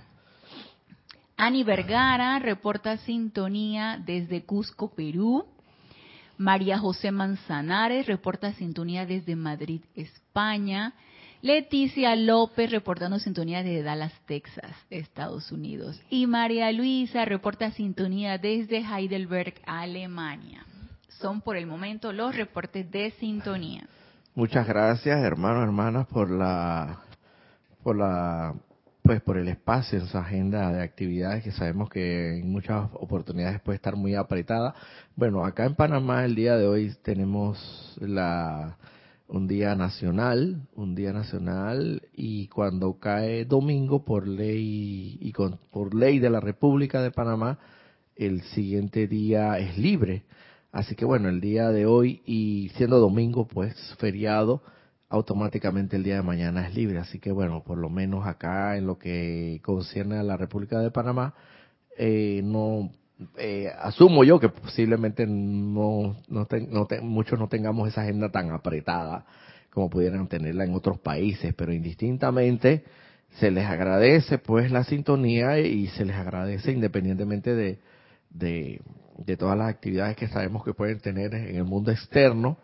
Ani 1.38 1.64
Vergara 1.64 2.40
reporta 2.40 2.98
sintonía 2.98 4.02
desde 4.04 4.44
Cusco, 4.44 4.94
Perú. 4.94 5.46
María 6.38 6.80
José 6.80 7.12
Manzanares 7.12 8.06
reporta 8.06 8.54
sintonía 8.54 9.06
desde 9.06 9.36
Madrid, 9.36 9.82
España. 9.96 10.94
Leticia 11.42 12.16
López 12.16 12.72
reportando 12.72 13.20
sintonía 13.20 13.64
desde 13.64 13.84
Dallas, 13.84 14.14
Texas, 14.26 14.72
Estados 14.90 15.52
Unidos. 15.52 16.02
Y 16.10 16.26
María 16.26 16.72
Luisa 16.72 17.26
reporta 17.26 17.72
sintonía 17.72 18.38
desde 18.38 18.78
Heidelberg, 18.78 19.56
Alemania. 19.66 20.66
Son 21.10 21.42
por 21.42 21.58
el 21.58 21.68
momento 21.68 22.14
los 22.14 22.36
reportes 22.36 22.90
de 22.90 23.12
sintonía. 23.20 23.86
Muchas 24.36 24.66
gracias, 24.66 25.20
hermanos, 25.20 25.64
hermanas, 25.64 26.08
por 26.08 26.32
la, 26.32 27.02
por 27.84 27.98
la, 27.98 28.56
pues 29.04 29.22
por 29.22 29.38
el 29.38 29.50
espacio 29.50 30.00
en 30.00 30.08
su 30.08 30.18
agenda 30.18 30.72
de 30.72 30.82
actividades 30.82 31.44
que 31.44 31.52
sabemos 31.52 31.90
que 31.90 32.40
en 32.40 32.50
muchas 32.50 32.90
oportunidades 32.94 33.60
puede 33.60 33.76
estar 33.76 33.98
muy 33.98 34.16
apretada. 34.16 34.74
Bueno, 35.18 35.46
acá 35.46 35.66
en 35.66 35.76
Panamá 35.76 36.24
el 36.24 36.36
día 36.36 36.56
de 36.56 36.66
hoy 36.66 36.96
tenemos 37.04 37.98
la, 38.00 38.78
un 39.28 39.46
día 39.46 39.76
nacional, 39.76 40.62
un 40.76 40.96
día 40.96 41.12
nacional 41.12 42.02
y 42.14 42.48
cuando 42.48 42.98
cae 42.98 43.44
domingo 43.44 44.06
por 44.06 44.26
ley 44.26 45.18
y 45.20 45.34
con, 45.34 45.60
por 45.70 45.94
ley 45.94 46.20
de 46.20 46.30
la 46.30 46.40
República 46.40 47.02
de 47.02 47.12
Panamá, 47.12 47.60
el 48.16 48.42
siguiente 48.42 49.08
día 49.08 49.60
es 49.60 49.78
libre. 49.78 50.24
Así 50.72 50.96
que 50.96 51.04
bueno, 51.04 51.28
el 51.28 51.42
día 51.42 51.72
de 51.72 51.86
hoy 51.86 52.22
y 52.26 52.72
siendo 52.78 53.00
domingo, 53.00 53.48
pues 53.48 53.76
feriado, 54.00 54.64
automáticamente 55.14 55.96
el 55.96 56.04
día 56.04 56.16
de 56.16 56.24
mañana 56.24 56.68
es 56.68 56.74
libre. 56.74 56.98
Así 56.98 57.20
que 57.20 57.32
bueno, 57.32 57.64
por 57.64 57.78
lo 57.78 57.90
menos 57.90 58.26
acá 58.26 58.78
en 58.78 58.88
lo 58.88 58.98
que 58.98 59.62
concierne 59.64 60.18
a 60.18 60.24
la 60.24 60.38
República 60.38 60.80
de 60.80 60.90
Panamá, 60.90 61.36
eh, 61.98 62.42
no 62.44 62.92
eh, 63.38 63.70
asumo 63.80 64.24
yo 64.24 64.40
que 64.40 64.50
posiblemente 64.50 65.28
no, 65.28 66.18
no, 66.28 66.48
no 66.70 66.88
muchos 67.04 67.40
no 67.40 67.48
tengamos 67.48 67.90
esa 67.90 68.02
agenda 68.02 68.32
tan 68.32 68.52
apretada 68.52 69.26
como 69.70 69.90
pudieran 69.90 70.28
tenerla 70.28 70.66
en 70.66 70.74
otros 70.74 71.00
países, 71.00 71.54
pero 71.54 71.72
indistintamente 71.72 72.84
se 73.40 73.52
les 73.52 73.66
agradece 73.66 74.40
pues 74.40 74.72
la 74.72 74.84
sintonía 74.84 75.60
y 75.60 75.88
se 75.90 76.06
les 76.06 76.16
agradece 76.16 76.72
independientemente 76.72 77.54
de, 77.54 77.80
de, 78.32 78.82
de 79.18 79.38
todas 79.38 79.58
las 79.58 79.70
actividades 79.70 80.16
que 80.18 80.28
sabemos 80.28 80.64
que 80.64 80.74
pueden 80.74 81.00
tener 81.00 81.36
en 81.36 81.56
el 81.56 81.66
mundo 81.66 81.92
externo, 81.92 82.58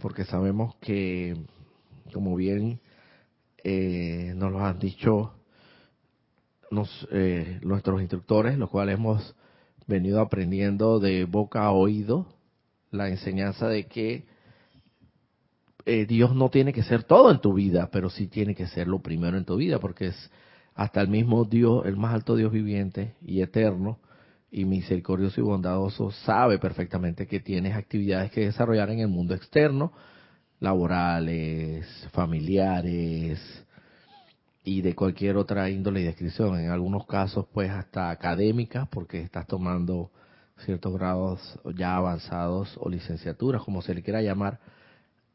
porque 0.00 0.24
sabemos 0.24 0.74
que, 0.76 1.36
como 2.12 2.36
bien 2.36 2.80
eh, 3.64 4.32
nos 4.36 4.52
lo 4.52 4.64
han 4.64 4.78
dicho 4.78 5.32
nos, 6.70 7.08
eh, 7.10 7.60
nuestros 7.62 8.00
instructores, 8.00 8.56
los 8.58 8.70
cuales 8.70 8.96
hemos 8.96 9.34
venido 9.86 10.20
aprendiendo 10.20 11.00
de 11.00 11.24
boca 11.24 11.64
a 11.64 11.72
oído, 11.72 12.26
la 12.90 13.08
enseñanza 13.08 13.68
de 13.68 13.86
que 13.86 14.24
eh, 15.84 16.06
Dios 16.06 16.34
no 16.34 16.48
tiene 16.50 16.72
que 16.72 16.82
ser 16.82 17.04
todo 17.04 17.30
en 17.30 17.40
tu 17.40 17.54
vida, 17.54 17.90
pero 17.92 18.08
sí 18.08 18.28
tiene 18.28 18.54
que 18.54 18.66
ser 18.66 18.86
lo 18.86 19.00
primero 19.00 19.36
en 19.36 19.44
tu 19.44 19.56
vida, 19.56 19.78
porque 19.80 20.08
es 20.08 20.30
hasta 20.74 21.00
el 21.00 21.08
mismo 21.08 21.44
Dios, 21.44 21.84
el 21.86 21.96
más 21.96 22.14
alto 22.14 22.36
Dios 22.36 22.52
viviente 22.52 23.14
y 23.20 23.42
eterno, 23.42 23.98
y 24.50 24.66
misericordioso 24.66 25.40
y 25.40 25.44
bondadoso 25.44 26.10
sabe 26.10 26.58
perfectamente 26.58 27.26
que 27.26 27.40
tienes 27.40 27.74
actividades 27.74 28.30
que 28.30 28.42
desarrollar 28.42 28.90
en 28.90 29.00
el 29.00 29.08
mundo 29.08 29.34
externo, 29.34 29.92
laborales, 30.62 31.84
familiares 32.12 33.40
y 34.64 34.80
de 34.80 34.94
cualquier 34.94 35.36
otra 35.36 35.68
índole 35.68 36.00
y 36.00 36.04
descripción. 36.04 36.58
En 36.60 36.70
algunos 36.70 37.04
casos, 37.06 37.46
pues 37.52 37.68
hasta 37.70 38.10
académicas, 38.10 38.86
porque 38.88 39.20
estás 39.20 39.44
tomando 39.48 40.12
ciertos 40.64 40.94
grados 40.94 41.58
ya 41.76 41.96
avanzados 41.96 42.78
o 42.80 42.88
licenciaturas, 42.88 43.62
como 43.64 43.82
se 43.82 43.92
le 43.92 44.04
quiera 44.04 44.22
llamar, 44.22 44.60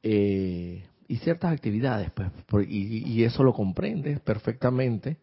eh, 0.02 0.86
y 1.10 1.18
ciertas 1.18 1.52
actividades, 1.52 2.10
pues, 2.12 2.32
y, 2.70 3.24
eso 3.24 3.44
lo 3.44 3.54
comprende 3.54 4.20
perfectamente 4.20 5.18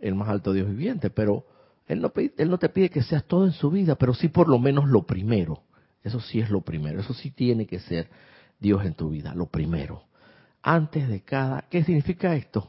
el 0.00 0.14
más 0.14 0.28
alto 0.28 0.52
Dios 0.52 0.68
viviente, 0.68 1.10
pero 1.10 1.44
él 1.88 2.00
no, 2.00 2.12
él 2.14 2.50
no 2.50 2.58
te 2.58 2.68
pide 2.68 2.88
que 2.88 3.02
seas 3.02 3.24
todo 3.24 3.46
en 3.46 3.52
su 3.52 3.70
vida, 3.70 3.96
pero 3.96 4.14
sí 4.14 4.28
por 4.28 4.48
lo 4.48 4.60
menos 4.60 4.88
lo 4.88 5.06
primero. 5.06 5.62
Eso 6.04 6.20
sí 6.20 6.40
es 6.40 6.50
lo 6.50 6.60
primero, 6.60 7.00
eso 7.00 7.14
sí 7.14 7.30
tiene 7.30 7.66
que 7.66 7.80
ser 7.80 8.08
Dios 8.60 8.84
en 8.84 8.94
tu 8.94 9.10
vida, 9.10 9.34
lo 9.34 9.46
primero. 9.46 10.04
Antes 10.62 11.08
de 11.08 11.22
cada, 11.22 11.62
¿qué 11.70 11.82
significa 11.82 12.34
esto? 12.36 12.68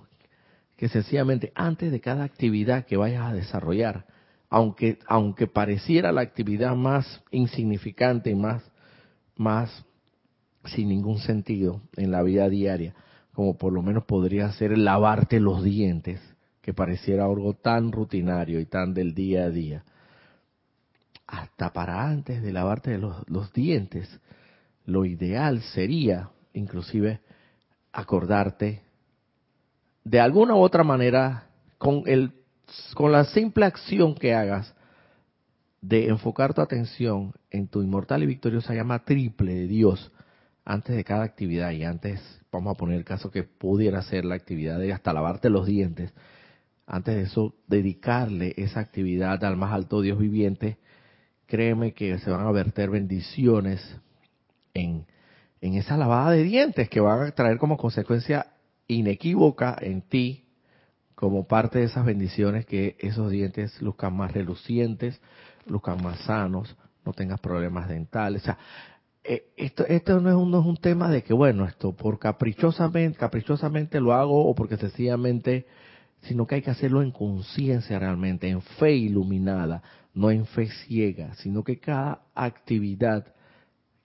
Que 0.78 0.88
sencillamente 0.88 1.52
antes 1.54 1.92
de 1.92 2.00
cada 2.00 2.24
actividad 2.24 2.86
que 2.86 2.98
vayas 2.98 3.30
a 3.30 3.34
desarrollar, 3.34 4.06
aunque, 4.50 5.00
aunque 5.08 5.48
pareciera 5.48 6.12
la 6.12 6.22
actividad 6.22 6.76
más 6.76 7.22
insignificante 7.32 8.32
y 8.32 8.36
más, 8.36 8.64
más 9.36 9.86
sin 10.66 10.90
ningún 10.90 11.20
sentido 11.20 11.82
en 11.98 12.12
la 12.12 12.24
vida 12.24 12.50
diaria, 12.50 12.94
como 13.34 13.58
por 13.58 13.74
lo 13.74 13.82
menos 13.82 14.06
podría 14.06 14.52
ser 14.54 14.78
lavarte 14.78 15.40
los 15.40 15.64
dientes, 15.64 16.22
que 16.62 16.74
pareciera 16.74 17.26
algo 17.26 17.54
tan 17.54 17.92
rutinario 17.92 18.60
y 18.60 18.66
tan 18.66 18.94
del 18.94 19.14
día 19.14 19.46
a 19.46 19.50
día. 19.50 19.84
Hasta 21.28 21.74
para 21.74 22.08
antes 22.08 22.42
de 22.44 22.54
lavarte 22.54 22.98
los, 22.98 23.28
los 23.30 23.52
dientes, 23.54 24.20
lo 24.86 25.06
ideal 25.06 25.62
sería, 25.62 26.30
inclusive, 26.54 27.22
acordarte 27.92 28.82
de 30.04 30.20
alguna 30.20 30.56
u 30.56 30.60
otra 30.60 30.84
manera 30.84 31.48
con 31.78 32.04
el 32.06 32.32
con 32.94 33.12
la 33.12 33.26
simple 33.26 33.66
acción 33.66 34.16
que 34.16 34.34
hagas 34.34 34.74
de 35.82 36.08
enfocar 36.08 36.54
tu 36.54 36.62
atención 36.62 37.34
en 37.50 37.68
tu 37.68 37.82
inmortal 37.82 38.24
y 38.24 38.28
victoriosa 38.28 38.74
llama 38.74 39.04
triple 39.04 39.54
de 39.54 39.68
Dios 39.68 40.12
antes 40.64 40.96
de 40.96 41.04
cada 41.04 41.24
actividad. 41.24 41.72
Y 41.72 41.84
antes, 41.84 42.22
vamos 42.52 42.76
a 42.76 42.78
poner 42.78 42.98
el 42.98 43.04
caso 43.04 43.32
que 43.32 43.44
pudiera 43.44 44.02
ser 44.04 44.26
la 44.26 44.36
actividad 44.36 44.80
de 44.80 44.94
hasta 44.94 45.12
lavarte 45.12 45.50
los 45.50 45.66
dientes, 45.66 46.14
antes 46.86 47.16
de 47.16 47.22
eso, 47.24 47.56
dedicarle 47.68 48.54
esa 48.58 48.80
actividad 48.80 49.44
al 49.44 49.58
más 49.58 49.74
alto 49.74 50.02
Dios 50.02 50.20
viviente, 50.20 50.78
créeme 51.46 51.94
que 51.94 52.18
se 52.20 52.30
van 52.30 52.46
a 52.46 52.52
verter 52.52 52.90
bendiciones 52.90 53.82
en, 54.74 55.06
en 55.62 55.74
esa 55.76 55.98
lavada 55.98 56.32
de 56.32 56.44
dientes 56.44 56.90
que 56.90 57.00
van 57.00 57.28
a 57.28 57.32
traer 57.32 57.58
como 57.58 57.78
consecuencia 57.78 58.48
inequívoca 58.88 59.78
en 59.80 60.02
ti 60.02 60.46
como 61.16 61.48
parte 61.48 61.78
de 61.78 61.86
esas 61.86 62.04
bendiciones 62.04 62.66
que 62.66 62.96
esos 63.00 63.30
dientes 63.30 63.80
luzcan 63.80 64.16
más 64.16 64.32
relucientes, 64.34 65.22
luzcan 65.68 66.02
más 66.02 66.20
sanos, 66.22 66.76
no 67.06 67.14
tengas 67.14 67.40
problemas 67.40 67.88
dentales. 67.88 68.42
O 68.42 68.46
sea, 68.46 68.58
eh, 69.24 69.52
esto, 69.56 69.86
esto 69.86 70.20
no, 70.20 70.30
es 70.30 70.36
un, 70.36 70.50
no 70.50 70.62
es 70.62 70.66
un 70.66 70.78
tema 70.78 71.10
de 71.10 71.22
que, 71.22 71.32
bueno, 71.32 71.66
esto 71.66 71.96
por 71.96 72.18
caprichosamente, 72.18 73.20
caprichosamente 73.20 74.00
lo 74.00 74.14
hago 74.14 74.48
o 74.48 74.56
porque 74.56 74.78
sencillamente, 74.78 75.68
sino 76.22 76.48
que 76.48 76.56
hay 76.56 76.62
que 76.64 76.72
hacerlo 76.72 77.04
en 77.04 77.12
conciencia 77.12 78.00
realmente, 78.00 78.50
en 78.50 78.64
fe 78.64 78.94
iluminada, 78.94 79.84
no 80.16 80.32
en 80.32 80.48
fe 80.48 80.70
ciega, 80.88 81.36
sino 81.36 81.64
que 81.64 81.80
cada 81.80 82.24
actividad 82.34 83.28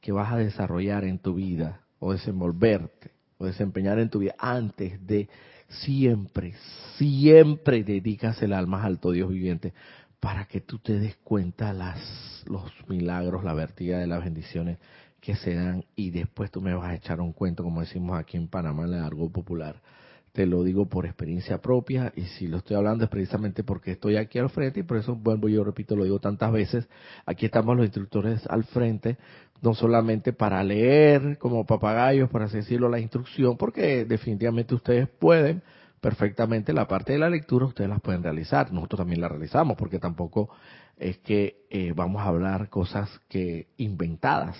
que 0.07 0.13
vas 0.13 0.33
a 0.33 0.37
desarrollar 0.37 1.03
en 1.03 1.19
tu 1.19 1.35
vida 1.35 1.81
o 1.99 2.13
desenvolverte 2.13 3.11
o 3.39 3.47
desempeñar 3.47 3.99
en 3.99 4.09
tu 4.09 4.21
vida 4.21 4.37
antes 4.39 5.05
de 5.05 5.29
siempre, 5.69 6.55
siempre 6.97 7.83
dedicas 7.83 8.41
el 8.41 8.53
alma 8.53 8.79
al 8.85 8.93
alto 8.93 9.11
Dios 9.11 9.29
viviente 9.29 9.75
para 10.21 10.45
que 10.45 10.61
tú 10.61 10.79
te 10.79 11.01
des 11.01 11.17
cuenta 11.25 11.73
las, 11.73 12.45
los 12.47 12.73
milagros, 12.87 13.43
la 13.43 13.53
vertida 13.53 13.99
de 13.99 14.07
las 14.07 14.23
bendiciones 14.23 14.79
que 15.21 15.35
se 15.35 15.57
dan 15.57 15.85
y 15.97 16.11
después 16.11 16.53
tú 16.53 16.61
me 16.61 16.73
vas 16.73 16.89
a 16.89 16.95
echar 16.95 17.21
un 17.21 17.33
cuento, 17.33 17.65
como 17.65 17.81
decimos 17.81 18.17
aquí 18.17 18.37
en 18.37 18.47
Panamá, 18.47 18.85
en 18.85 18.95
el 18.95 19.31
popular. 19.31 19.83
Te 20.31 20.47
lo 20.47 20.63
digo 20.63 20.87
por 20.87 21.07
experiencia 21.07 21.61
propia 21.61 22.13
y 22.15 22.27
si 22.27 22.47
lo 22.47 22.59
estoy 22.59 22.77
hablando 22.77 23.03
es 23.03 23.11
precisamente 23.11 23.65
porque 23.65 23.93
estoy 23.93 24.19
aquí 24.19 24.39
al 24.39 24.51
frente 24.51 24.81
y 24.81 24.83
por 24.85 24.99
eso 24.99 25.17
vuelvo, 25.17 25.49
yo 25.49 25.65
repito, 25.65 25.97
lo 25.97 26.05
digo 26.05 26.21
tantas 26.21 26.53
veces, 26.53 26.87
aquí 27.25 27.47
estamos 27.47 27.75
los 27.75 27.87
instructores 27.87 28.47
al 28.47 28.63
frente, 28.65 29.17
no 29.63 29.75
solamente 29.75 30.33
para 30.33 30.63
leer 30.63 31.39
como 31.39 31.67
papagayos, 31.67 32.31
para 32.31 32.47
así 32.47 32.59
decirlo, 32.59 32.89
la 32.89 33.01
instrucción, 33.01 33.57
porque 33.57 34.05
definitivamente 34.05 34.75
ustedes 34.75 35.09
pueden 35.09 35.63
perfectamente 36.01 36.73
la 36.73 36.87
parte 36.87 37.13
de 37.13 37.19
la 37.19 37.31
lectura, 37.31 37.67
ustedes 37.67 37.91
las 37.91 38.01
pueden 38.01 38.23
realizar, 38.23 38.73
nosotros 38.73 39.01
también 39.01 39.21
la 39.21 39.29
realizamos, 39.29 39.77
porque 39.77 39.99
tampoco 39.99 40.51
es 40.97 41.19
que 41.19 41.67
eh, 41.71 41.93
vamos 41.95 42.23
a 42.23 42.29
hablar 42.29 42.69
cosas 42.69 43.11
que 43.29 43.69
inventadas, 43.77 44.57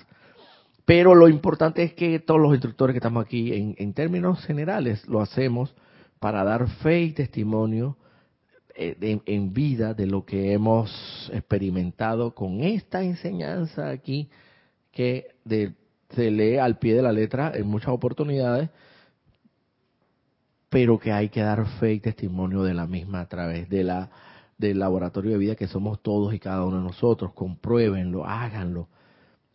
pero 0.85 1.15
lo 1.15 1.29
importante 1.29 1.83
es 1.83 1.95
que 1.95 2.21
todos 2.21 2.41
los 2.41 2.53
instructores 2.53 2.95
que 2.95 2.99
estamos 2.99 3.25
aquí, 3.25 3.75
en, 3.77 3.93
términos 3.93 4.45
generales, 4.45 5.07
lo 5.09 5.21
hacemos 5.21 5.75
para 6.21 6.45
dar 6.45 6.69
fe 6.69 7.03
y 7.03 7.13
testimonio 7.13 7.97
eh, 8.77 9.21
en 9.27 9.53
vida 9.53 9.95
de 9.95 10.07
lo 10.07 10.25
que 10.25 10.53
hemos 10.53 11.31
experimentado 11.35 12.35
con 12.35 12.61
esta 12.61 13.03
enseñanza 13.03 13.91
aquí, 13.91 14.31
que 14.97 15.37
se 16.15 16.31
lee 16.31 16.57
al 16.57 16.79
pie 16.79 16.95
de 16.95 17.03
la 17.03 17.13
letra 17.13 17.53
en 17.55 17.67
muchas 17.67 17.91
oportunidades, 17.91 18.71
pero 20.71 20.99
que 20.99 21.13
hay 21.13 21.29
que 21.29 21.43
dar 21.43 21.67
fe 21.79 21.93
y 21.93 22.01
testimonio 22.01 22.63
de 22.63 22.73
la 22.73 22.87
misma 22.87 23.21
a 23.21 23.29
través 23.29 23.69
de 23.69 23.85
la 23.85 24.11
del 24.57 24.79
laboratorio 24.79 25.33
de 25.33 25.39
vida 25.39 25.55
que 25.55 25.67
somos 25.67 26.03
todos 26.03 26.33
y 26.33 26.39
cada 26.39 26.65
uno 26.65 26.79
de 26.79 26.85
nosotros. 26.85 27.35
Compruébenlo, 27.35 28.25
háganlo 28.25 28.89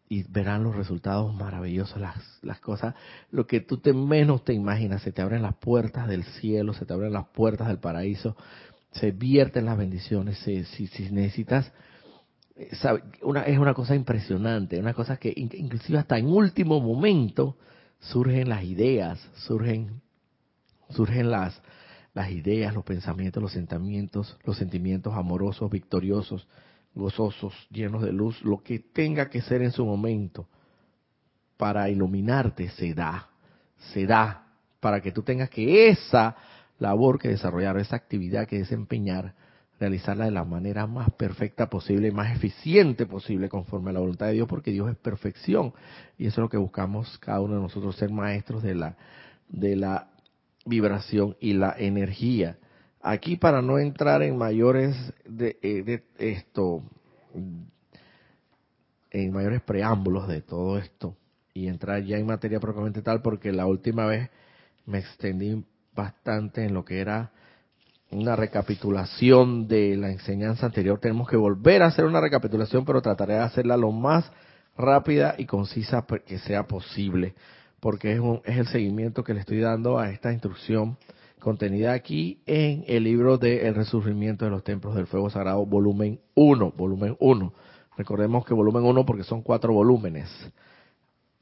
y 0.08 0.22
verán 0.30 0.64
los 0.64 0.76
resultados 0.76 1.34
maravillosos, 1.34 2.00
las, 2.00 2.18
las 2.44 2.60
cosas, 2.60 2.94
lo 3.32 3.48
que 3.48 3.62
tú 3.62 3.78
te 3.78 3.94
menos 3.94 4.44
te 4.44 4.54
imaginas, 4.54 5.02
se 5.02 5.12
te 5.12 5.24
abren 5.24 5.42
las 5.42 5.56
puertas 5.56 6.08
del 6.08 6.24
cielo, 6.24 6.74
se 6.74 6.86
te 6.86 6.94
abren 6.94 7.14
las 7.14 7.30
puertas 7.30 7.68
del 7.68 7.80
paraíso, 7.80 8.36
se 8.92 9.12
vierten 9.12 9.66
las 9.66 9.78
bendiciones, 9.78 10.38
si, 10.38 10.64
si 10.66 11.12
necesitas, 11.12 11.72
eh, 12.70 13.02
una, 13.24 13.44
es 13.44 13.58
una 13.58 13.74
cosa 13.74 13.96
impresionante, 13.96 14.80
una 14.80 14.94
cosa 14.94 15.18
que 15.18 15.34
inclusive 15.36 15.98
hasta 15.98 16.18
en 16.18 16.28
último 16.28 16.80
momento 16.80 17.58
surgen 18.00 18.50
las 18.50 18.64
ideas, 18.64 19.20
surgen, 19.36 20.02
surgen 20.90 21.32
las, 21.32 21.60
las 22.14 22.30
ideas, 22.32 22.74
los 22.74 22.84
pensamientos, 22.84 23.42
los 23.42 23.52
sentimientos, 23.52 24.38
los 24.44 24.58
sentimientos 24.58 25.14
amorosos, 25.16 25.72
victoriosos, 25.72 26.48
gozosos, 26.94 27.54
llenos 27.70 28.02
de 28.04 28.12
luz, 28.12 28.42
lo 28.44 28.62
que 28.62 28.80
tenga 28.80 29.30
que 29.30 29.42
ser 29.42 29.62
en 29.62 29.72
su 29.72 29.86
momento 29.86 30.48
para 31.58 31.90
iluminarte 31.90 32.70
se 32.70 32.94
da, 32.94 33.30
se 33.94 34.06
da, 34.06 34.48
para 34.80 35.02
que 35.02 35.12
tú 35.12 35.22
tengas 35.22 35.50
que 35.50 35.90
esa 35.90 36.36
labor 36.80 37.20
que 37.20 37.30
desarrollar, 37.30 37.78
esa 37.78 37.96
actividad 37.96 38.48
que 38.48 38.58
desempeñar, 38.58 39.36
realizarla 39.82 40.26
de 40.26 40.32
la 40.32 40.46
manera 40.46 40.86
más 40.86 41.10
perfecta 41.12 41.68
posible 41.68 42.10
y 42.10 42.12
más 42.12 42.36
eficiente 42.36 43.08
posible 43.08 43.50
conforme 43.50 43.90
a 43.90 43.94
la 43.94 44.00
voluntad 44.00 44.28
de 44.28 44.34
Dios, 44.34 44.48
porque 44.48 44.70
Dios 44.70 44.92
es 44.92 44.96
perfección 44.96 45.74
y 46.20 46.28
eso 46.28 46.36
es 46.36 46.44
lo 46.44 46.50
que 46.50 46.58
buscamos 46.58 47.18
cada 47.18 47.42
uno 47.42 47.56
de 47.56 47.62
nosotros, 47.62 47.96
ser 47.96 48.12
maestros 48.12 48.62
de 48.62 48.76
la, 48.76 48.96
de 49.50 49.76
la 49.76 50.10
vibración 50.68 51.36
y 51.40 51.54
la 51.54 51.76
energía. 51.76 52.60
Aquí 53.02 53.38
para 53.38 53.64
no 53.64 53.80
entrar 53.80 54.22
en 54.22 54.38
mayores 54.38 54.96
de, 55.26 55.58
eh, 55.64 55.82
de 55.82 56.04
esto, 56.20 56.84
en 59.10 59.34
mayores 59.34 59.62
preámbulos 59.62 60.28
de 60.28 60.42
todo 60.42 60.78
esto 60.78 61.18
y 61.56 61.68
entrar 61.68 62.04
ya 62.04 62.18
en 62.18 62.28
materia 62.28 62.60
propiamente 62.60 63.02
tal, 63.02 63.24
porque 63.24 63.52
la 63.52 63.66
última 63.66 64.06
vez 64.06 64.30
me 64.86 65.00
extendí 65.00 65.66
bastante 65.96 66.66
en 66.66 66.76
lo 66.76 66.86
que 66.86 67.00
era 67.00 67.32
una 68.12 68.36
recapitulación 68.36 69.68
de 69.68 69.96
la 69.96 70.12
enseñanza 70.12 70.66
anterior. 70.66 71.00
Tenemos 71.00 71.30
que 71.30 71.38
volver 71.38 71.82
a 71.82 71.88
hacer 71.88 72.06
una 72.06 72.22
recapitulación, 72.22 72.86
pero 72.86 73.02
trataré 73.02 73.36
de 73.36 73.40
hacerla 73.40 73.78
lo 73.78 73.92
más 73.92 74.32
rápida 74.78 75.36
y 75.38 75.46
concisa 75.46 76.06
que 76.26 76.40
sea 76.40 76.68
posible, 76.68 77.36
porque 77.80 78.14
es, 78.14 78.20
un, 78.20 78.42
es 78.46 78.58
el 78.58 78.68
seguimiento 78.68 79.24
que 79.24 79.34
le 79.34 79.40
estoy 79.40 79.60
dando 79.60 79.98
a 79.98 80.10
esta 80.10 80.32
instrucción 80.32 80.98
contenida 81.40 81.94
aquí 81.94 82.42
en 82.46 82.84
el 82.88 83.04
libro 83.04 83.38
de 83.38 83.68
El 83.68 83.76
Resurgimiento 83.76 84.46
de 84.46 84.52
los 84.52 84.64
Templos 84.64 84.96
del 84.96 85.08
Fuego 85.08 85.30
Sagrado, 85.30 85.66
volumen 85.66 86.20
1, 86.36 86.74
volumen 86.78 87.18
1. 87.20 87.54
Recordemos 87.98 88.46
que 88.46 88.54
volumen 88.54 88.84
1 88.84 89.06
porque 89.06 89.24
son 89.24 89.42
cuatro 89.42 89.74
volúmenes. 89.74 90.30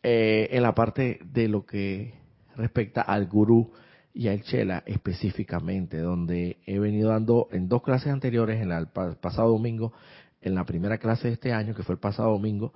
Eh, 0.01 0.47
en 0.51 0.63
la 0.63 0.73
parte 0.73 1.19
de 1.25 1.49
lo 1.49 1.65
que 1.65 2.13
respecta 2.55 3.01
al 3.01 3.27
gurú 3.27 3.71
y 4.13 4.27
al 4.27 4.41
chela 4.43 4.83
específicamente, 4.85 5.97
donde 5.99 6.57
he 6.65 6.79
venido 6.79 7.09
dando 7.09 7.47
en 7.51 7.69
dos 7.69 7.83
clases 7.83 8.11
anteriores, 8.11 8.61
en 8.61 8.71
el 8.71 8.87
pasado 8.87 9.49
domingo, 9.49 9.93
en 10.41 10.55
la 10.55 10.65
primera 10.65 10.97
clase 10.97 11.27
de 11.27 11.33
este 11.33 11.53
año, 11.53 11.75
que 11.75 11.83
fue 11.83 11.95
el 11.95 11.99
pasado 11.99 12.31
domingo, 12.31 12.73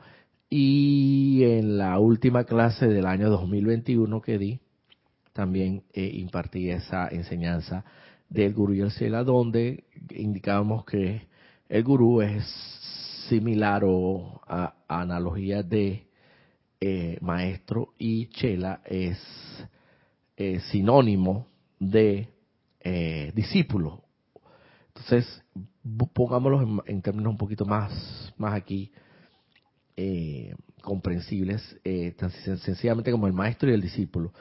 Y 0.49 1.43
en 1.45 1.77
la 1.79 1.97
última 1.97 2.43
clase 2.43 2.87
del 2.87 3.07
año 3.07 3.29
2021 3.29 4.21
que 4.21 4.37
di, 4.37 4.59
también 5.33 5.83
eh, 5.93 6.11
impartí 6.13 6.69
esa 6.69 7.07
enseñanza 7.07 7.83
del 8.29 8.53
gurú 8.53 8.73
y 8.73 8.81
el 8.81 8.91
Sela, 8.91 9.23
donde 9.23 9.85
indicábamos 10.11 10.85
que 10.85 11.27
el 11.69 11.83
gurú 11.83 12.21
es 12.21 12.45
similar 13.29 13.83
o 13.83 14.41
a, 14.47 14.75
analogía 14.87 15.63
de 15.63 16.07
eh, 16.79 17.17
maestro 17.21 17.93
y 17.97 18.27
chela 18.27 18.81
es 18.85 19.17
eh, 20.37 20.59
sinónimo 20.71 21.47
de 21.79 22.29
eh, 22.79 23.31
discípulo. 23.35 24.03
Entonces, 24.87 25.43
pongámoslo 26.13 26.83
en, 26.85 27.01
términos 27.01 27.31
un 27.31 27.37
poquito 27.37 27.65
más, 27.65 28.33
más 28.37 28.53
aquí 28.53 28.91
eh, 29.97 30.55
comprensibles, 30.81 31.79
tan 32.17 32.29
sencillamente 32.31 33.11
como 33.11 33.27
el 33.27 33.33
maestro 33.33 33.69
y 33.69 33.73
el 33.73 33.81
discípulo. 33.81 34.33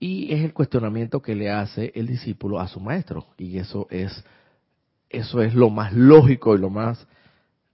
Y 0.00 0.32
es 0.32 0.44
el 0.44 0.52
cuestionamiento 0.52 1.20
que 1.20 1.34
le 1.34 1.50
hace 1.50 1.92
el 1.94 2.06
discípulo 2.06 2.60
a 2.60 2.68
su 2.68 2.78
maestro. 2.78 3.26
Y 3.36 3.58
eso 3.58 3.88
es, 3.90 4.24
eso 5.10 5.42
es 5.42 5.54
lo 5.54 5.70
más 5.70 5.92
lógico 5.92 6.54
y 6.54 6.58
lo 6.58 6.70
más 6.70 7.06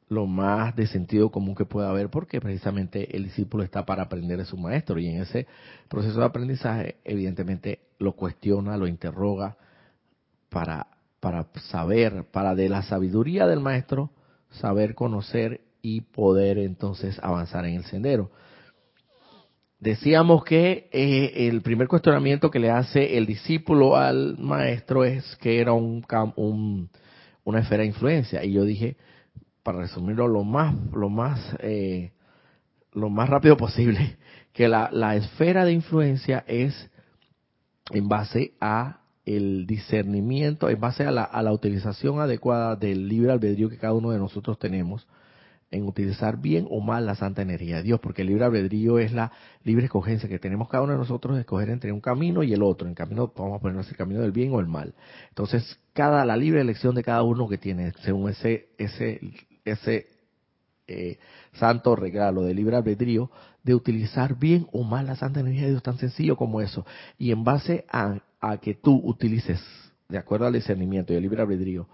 lo 0.09 0.27
más 0.27 0.77
de 0.77 0.87
sentido 0.87 1.31
común 1.31 1.55
que 1.55 1.65
pueda 1.65 1.91
haber, 1.91 2.11
porque 2.11 2.41
precisamente 2.41 3.17
el 3.17 3.25
discípulo 3.25 3.63
está 3.63 3.85
para 3.87 4.03
aprender 4.03 4.39
de 4.39 4.45
su 4.45 4.57
maestro 4.57 4.99
y 4.99 5.09
en 5.09 5.23
ese 5.23 5.47
proceso 5.89 6.21
de 6.21 6.27
aprendizaje 6.27 6.97
evidentemente 7.05 7.81
lo 7.99 8.13
cuestiona, 8.13 8.77
lo 8.77 8.87
interroga 8.87 9.57
para, 10.51 10.87
para 11.21 11.47
saber, 11.71 12.25
para 12.31 12.55
de 12.55 12.69
la 12.69 12.83
sabiduría 12.83 13.47
del 13.47 13.61
maestro, 13.61 14.11
saber 14.51 14.95
conocer 14.95 15.63
y 15.81 16.03
poder 16.03 16.59
entonces 16.59 17.19
avanzar 17.23 17.65
en 17.65 17.77
el 17.77 17.85
sendero. 17.85 18.31
Decíamos 19.81 20.45
que 20.45 20.89
eh, 20.93 21.49
el 21.49 21.61
primer 21.61 21.89
cuestionamiento 21.89 22.51
que 22.51 22.59
le 22.59 22.71
hace 22.71 23.19
el 23.19 23.27
discípulo 23.27 23.97
al 23.97 24.39
maestro 24.39 25.05
es 25.05 25.37
que 25.37 25.61
era 25.61 25.73
un, 25.73 26.05
un 26.37 26.91
una 27.45 27.61
esfera 27.61 27.83
de 27.83 27.89
influencia. 27.89 28.45
Y 28.45 28.53
yo 28.53 28.65
dije, 28.65 28.97
para 29.65 29.79
resumirlo 29.79 30.29
lo 30.29 30.45
más, 30.45 30.77
lo 30.93 31.09
más, 31.09 31.41
eh, 31.61 32.13
lo 32.93 33.11
más 33.11 33.29
rápido 33.29 33.57
posible, 33.57 34.17
que 34.53 34.69
la, 34.69 34.91
la 34.93 35.17
esfera 35.17 35.65
de 35.65 35.73
influencia 35.73 36.45
es 36.47 36.91
en 37.91 38.09
base 38.09 38.53
a 38.61 39.01
el 39.25 39.67
discernimiento, 39.67 40.69
en 40.69 40.79
base 40.79 41.05
a 41.05 41.11
la, 41.11 41.25
a 41.25 41.43
la 41.43 41.53
utilización 41.53 42.21
adecuada 42.21 42.77
del 42.77 43.09
libre 43.09 43.33
albedrío 43.33 43.71
que 43.71 43.79
cada 43.79 43.95
uno 43.95 44.11
de 44.11 44.19
nosotros 44.19 44.59
tenemos, 44.59 45.09
en 45.71 45.89
utilizar 45.89 46.41
bien 46.41 46.69
o 46.71 46.81
mal 46.81 47.07
la 47.07 47.17
santa 47.17 47.43
energía 47.43 47.77
de 47.77 47.83
Dios, 47.83 48.01
porque 48.01 48.23
el 48.23 48.29
libre 48.29 48.45
albedrío 48.45 48.99
es 48.99 49.13
la 49.13 49.33
libre 49.65 49.87
escogencia 49.87 50.29
que 50.29 50.39
tenemos 50.39 50.69
cada 50.69 50.85
uno 50.85 50.93
de 50.93 50.99
nosotros 50.99 51.35
de 51.35 51.41
escoger 51.41 51.71
entre 51.71 51.91
un 51.91 52.01
camino 52.01 52.43
y 52.43 52.53
el 52.53 52.63
otro. 52.63 52.87
En 52.87 52.95
camino 52.95 53.33
vamos 53.35 53.59
a 53.59 53.61
ponernos 53.61 53.91
el 53.91 53.97
camino 53.97 54.21
del 54.21 54.31
bien 54.31 54.53
o 54.53 54.61
el 54.61 54.69
mal. 54.69 54.95
Entonces, 55.31 55.81
cada 55.95 56.25
la 56.25 56.37
libre 56.37 56.61
elección 56.61 56.95
de 56.95 57.03
cada 57.03 57.23
uno 57.23 57.49
que 57.49 57.59
tiene 57.59 57.93
según 58.03 58.31
ese 58.31 58.69
ese 58.79 59.19
ese 59.65 60.07
eh, 60.87 61.19
santo 61.55 61.97
regalo 61.97 62.43
de 62.43 62.53
libre 62.53 62.77
albedrío 62.77 63.31
de 63.63 63.75
utilizar 63.75 64.39
bien 64.39 64.67
o 64.73 64.83
mal 64.85 65.07
la 65.07 65.17
santa 65.17 65.41
energía 65.41 65.65
de 65.65 65.71
Dios, 65.71 65.83
tan 65.83 65.97
sencillo 65.97 66.37
como 66.37 66.61
eso. 66.61 66.85
Y 67.19 67.31
en 67.31 67.45
base 67.45 67.87
a, 67.91 68.21
que 68.61 68.75
tú 68.75 69.01
utilices, 69.03 69.59
de 70.11 70.19
acuerdo 70.19 70.47
al 70.47 70.53
discernimiento 70.53 71.13
y 71.13 71.17
al 71.17 71.23
libre 71.23 71.41
albedrío, 71.41 71.89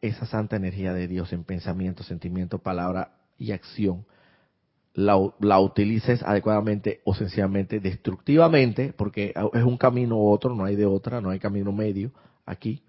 esa 0.00 0.24
santa 0.24 0.56
energía 0.56 0.94
de 0.94 1.06
Dios 1.06 1.30
en 1.34 1.44
pensamiento, 1.44 2.02
sentimiento, 2.02 2.58
palabra 2.58 3.12
y 3.36 3.52
acción, 3.52 4.06
la, 4.94 5.18
la, 5.40 5.60
utilices 5.60 6.22
adecuadamente 6.22 7.02
o 7.04 7.14
sencillamente 7.14 7.80
destructivamente, 7.80 8.94
porque 8.94 9.34
es 9.52 9.62
un 9.62 9.76
camino 9.76 10.16
u 10.16 10.30
otro, 10.30 10.54
no 10.54 10.64
hay 10.64 10.74
de 10.74 10.86
otra, 10.86 11.20
no 11.20 11.28
hay 11.28 11.38
camino 11.38 11.70
medio 11.70 12.12
aquí, 12.46 12.82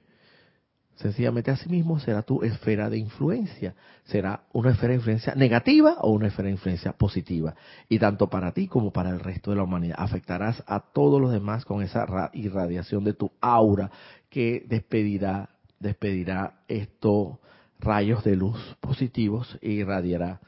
Sencillamente 0.96 1.50
así 1.50 1.68
mismo 1.68 2.00
será 2.00 2.22
tu 2.22 2.44
esfera 2.44 2.90
de 2.90 2.98
influencia. 2.98 3.74
Será 4.04 4.44
una 4.54 4.72
esfera 4.72 4.90
de 4.90 4.98
influencia 4.98 5.34
negativa 5.36 5.98
o 6.02 6.12
una 6.12 6.28
esfera 6.28 6.48
de 6.48 6.54
influencia 6.54 6.94
positiva. 6.94 7.56
Y 7.90 7.98
tanto 7.98 8.30
para 8.30 8.52
ti 8.52 8.68
como 8.68 8.92
para 8.92 9.10
el 9.10 9.20
resto 9.20 9.52
de 9.52 9.58
la 9.58 9.64
humanidad. 9.64 9.96
Afectarás 9.98 10.64
a 10.68 10.80
todos 10.80 11.20
los 11.20 11.32
demás 11.32 11.66
con 11.66 11.82
esa 11.82 12.06
irradiación 12.34 13.04
de 13.04 13.14
tu 13.14 13.32
aura 13.42 13.90
que 14.30 14.64
despedirá, 14.68 15.50
despedirá 15.80 16.62
estos 16.68 17.38
rayos 17.80 18.24
de 18.24 18.36
luz 18.36 18.78
positivos 18.80 19.58
e 19.62 19.72
irradiará 19.72 20.40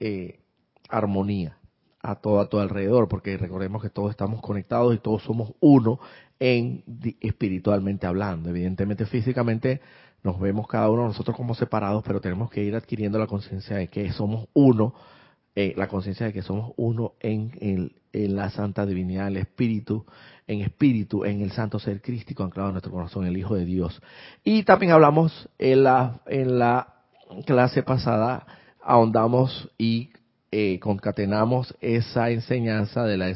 eh, 0.00 0.40
armonía 0.88 1.56
a 2.02 2.16
todo 2.16 2.40
a 2.40 2.48
tu 2.48 2.58
alrededor, 2.58 3.08
porque 3.08 3.36
recordemos 3.36 3.80
que 3.80 3.90
todos 3.90 4.10
estamos 4.10 4.40
conectados 4.40 4.94
y 4.94 4.98
todos 4.98 5.22
somos 5.22 5.52
uno 5.60 6.00
en 6.42 6.82
espiritualmente 7.20 8.04
hablando. 8.04 8.50
Evidentemente 8.50 9.06
físicamente 9.06 9.80
nos 10.24 10.40
vemos 10.40 10.66
cada 10.66 10.90
uno 10.90 11.02
de 11.02 11.08
nosotros 11.08 11.36
como 11.36 11.54
separados, 11.54 12.02
pero 12.04 12.20
tenemos 12.20 12.50
que 12.50 12.64
ir 12.64 12.74
adquiriendo 12.74 13.16
la 13.16 13.28
conciencia 13.28 13.76
de 13.76 13.86
que 13.86 14.10
somos 14.10 14.48
uno, 14.52 14.92
eh, 15.54 15.72
la 15.76 15.86
conciencia 15.86 16.26
de 16.26 16.32
que 16.32 16.42
somos 16.42 16.72
uno 16.76 17.12
en, 17.20 17.92
en, 18.12 18.36
la 18.36 18.50
santa 18.50 18.84
divinidad, 18.84 19.28
el 19.28 19.36
espíritu, 19.36 20.04
en 20.48 20.62
espíritu, 20.62 21.24
en 21.24 21.42
el 21.42 21.52
santo 21.52 21.78
ser 21.78 22.02
crístico 22.02 22.42
anclado 22.42 22.70
en 22.70 22.74
nuestro 22.74 22.92
corazón, 22.92 23.24
el 23.24 23.36
Hijo 23.36 23.54
de 23.54 23.64
Dios. 23.64 24.02
Y 24.42 24.64
también 24.64 24.90
hablamos 24.90 25.48
en 25.58 25.84
la, 25.84 26.22
en 26.26 26.58
la 26.58 26.88
clase 27.46 27.84
pasada, 27.84 28.46
ahondamos 28.82 29.70
y 29.78 30.10
eh, 30.50 30.80
concatenamos 30.80 31.74
esa 31.80 32.30
enseñanza 32.30 33.04
de 33.04 33.16
la, 33.16 33.32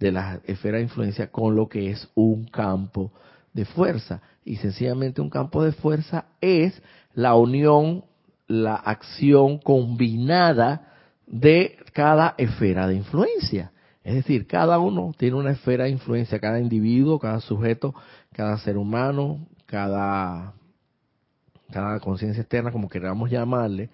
de 0.00 0.10
la 0.10 0.40
esfera 0.44 0.78
de 0.78 0.84
influencia 0.84 1.30
con 1.30 1.54
lo 1.54 1.68
que 1.68 1.90
es 1.90 2.08
un 2.14 2.46
campo 2.46 3.12
de 3.52 3.66
fuerza. 3.66 4.22
Y 4.44 4.56
sencillamente 4.56 5.20
un 5.20 5.30
campo 5.30 5.62
de 5.62 5.72
fuerza 5.72 6.24
es 6.40 6.82
la 7.14 7.34
unión, 7.34 8.04
la 8.48 8.74
acción 8.74 9.58
combinada 9.58 10.88
de 11.26 11.76
cada 11.92 12.34
esfera 12.38 12.88
de 12.88 12.96
influencia. 12.96 13.72
Es 14.02 14.14
decir, 14.14 14.46
cada 14.46 14.78
uno 14.78 15.12
tiene 15.16 15.36
una 15.36 15.52
esfera 15.52 15.84
de 15.84 15.90
influencia, 15.90 16.40
cada 16.40 16.58
individuo, 16.58 17.18
cada 17.18 17.40
sujeto, 17.40 17.94
cada 18.32 18.56
ser 18.58 18.78
humano, 18.78 19.46
cada, 19.66 20.54
cada 21.70 22.00
conciencia 22.00 22.40
externa, 22.40 22.72
como 22.72 22.88
queramos 22.88 23.30
llamarle, 23.30 23.90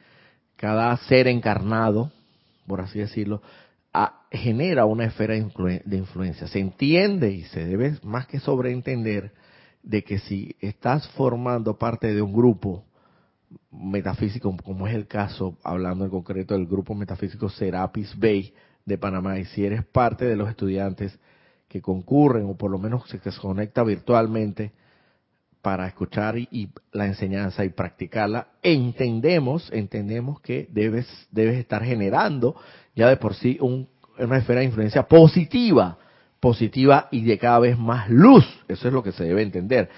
cada 0.54 0.96
ser 1.08 1.26
encarnado, 1.26 2.12
por 2.68 2.80
así 2.80 3.00
decirlo, 3.00 3.42
genera 4.30 4.84
una 4.84 5.06
esfera 5.06 5.34
de 5.34 5.96
influencia. 5.96 6.46
Se 6.46 6.58
entiende 6.58 7.30
y 7.30 7.44
se 7.44 7.64
debe 7.64 7.98
más 8.02 8.26
que 8.26 8.40
sobreentender 8.40 9.32
de 9.82 10.02
que 10.02 10.18
si 10.18 10.56
estás 10.60 11.08
formando 11.10 11.78
parte 11.78 12.14
de 12.14 12.20
un 12.20 12.32
grupo 12.32 12.84
metafísico, 13.70 14.54
como 14.64 14.86
es 14.86 14.94
el 14.94 15.06
caso, 15.06 15.56
hablando 15.62 16.04
en 16.04 16.10
concreto 16.10 16.54
del 16.54 16.66
grupo 16.66 16.94
metafísico 16.94 17.48
Serapis 17.48 18.18
Bay 18.18 18.52
de 18.84 18.98
Panamá, 18.98 19.38
y 19.38 19.44
si 19.46 19.64
eres 19.64 19.84
parte 19.84 20.24
de 20.24 20.36
los 20.36 20.48
estudiantes 20.48 21.18
que 21.68 21.80
concurren 21.80 22.46
o 22.46 22.56
por 22.56 22.70
lo 22.70 22.78
menos 22.78 23.08
se 23.08 23.20
conecta 23.40 23.82
virtualmente 23.82 24.72
para 25.62 25.86
escuchar 25.86 26.38
y, 26.38 26.70
la 26.92 27.06
enseñanza 27.06 27.64
y 27.64 27.70
practicarla, 27.70 28.48
entendemos, 28.62 29.70
entendemos 29.72 30.40
que 30.40 30.68
debes, 30.70 31.06
debes 31.30 31.58
estar 31.58 31.84
generando 31.84 32.56
ya 32.94 33.08
de 33.08 33.16
por 33.16 33.34
sí 33.34 33.58
un, 33.60 33.88
una 34.18 34.38
esfera 34.38 34.60
de 34.60 34.66
influencia 34.66 35.02
positiva, 35.04 35.98
positiva 36.40 37.08
y 37.10 37.24
de 37.24 37.38
cada 37.38 37.58
vez 37.58 37.78
más 37.78 38.08
luz. 38.08 38.44
Eso 38.68 38.88
es 38.88 38.94
lo 38.94 39.02
que 39.02 39.12
se 39.12 39.24
debe 39.24 39.42
entender. 39.42 39.90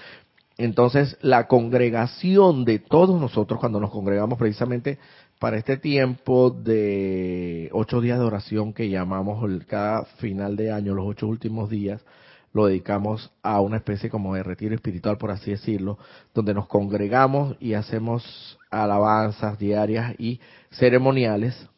Entonces, 0.56 1.16
la 1.22 1.46
congregación 1.46 2.64
de 2.64 2.80
todos 2.80 3.20
nosotros, 3.20 3.60
cuando 3.60 3.78
nos 3.78 3.90
congregamos 3.90 4.38
precisamente 4.38 4.98
para 5.38 5.56
este 5.56 5.76
tiempo 5.76 6.50
de 6.50 7.70
ocho 7.72 8.00
días 8.00 8.18
de 8.18 8.24
oración 8.24 8.72
que 8.72 8.88
llamamos 8.88 9.44
cada 9.66 10.04
final 10.18 10.56
de 10.56 10.72
año, 10.72 10.94
los 10.94 11.06
ocho 11.06 11.28
últimos 11.28 11.70
días, 11.70 12.04
lo 12.52 12.66
dedicamos 12.66 13.32
a 13.42 13.60
una 13.60 13.76
especie 13.76 14.10
como 14.10 14.34
de 14.34 14.42
retiro 14.42 14.74
espiritual, 14.74 15.18
por 15.18 15.30
así 15.30 15.50
decirlo, 15.50 15.98
donde 16.34 16.54
nos 16.54 16.66
congregamos 16.66 17.56
y 17.60 17.74
hacemos 17.74 18.58
alabanzas 18.70 19.58
diarias 19.58 20.14
y 20.18 20.40
ceremoniales, 20.70 21.68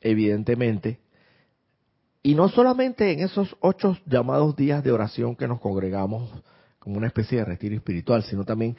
evidentemente. 0.00 0.98
Y 2.22 2.34
no 2.34 2.48
solamente 2.48 3.12
en 3.12 3.20
esos 3.20 3.56
ocho 3.60 3.96
llamados 4.06 4.56
días 4.56 4.82
de 4.82 4.92
oración 4.92 5.36
que 5.36 5.48
nos 5.48 5.60
congregamos 5.60 6.30
como 6.78 6.96
una 6.96 7.06
especie 7.06 7.38
de 7.38 7.44
retiro 7.44 7.76
espiritual, 7.76 8.22
sino 8.24 8.44
también 8.44 8.76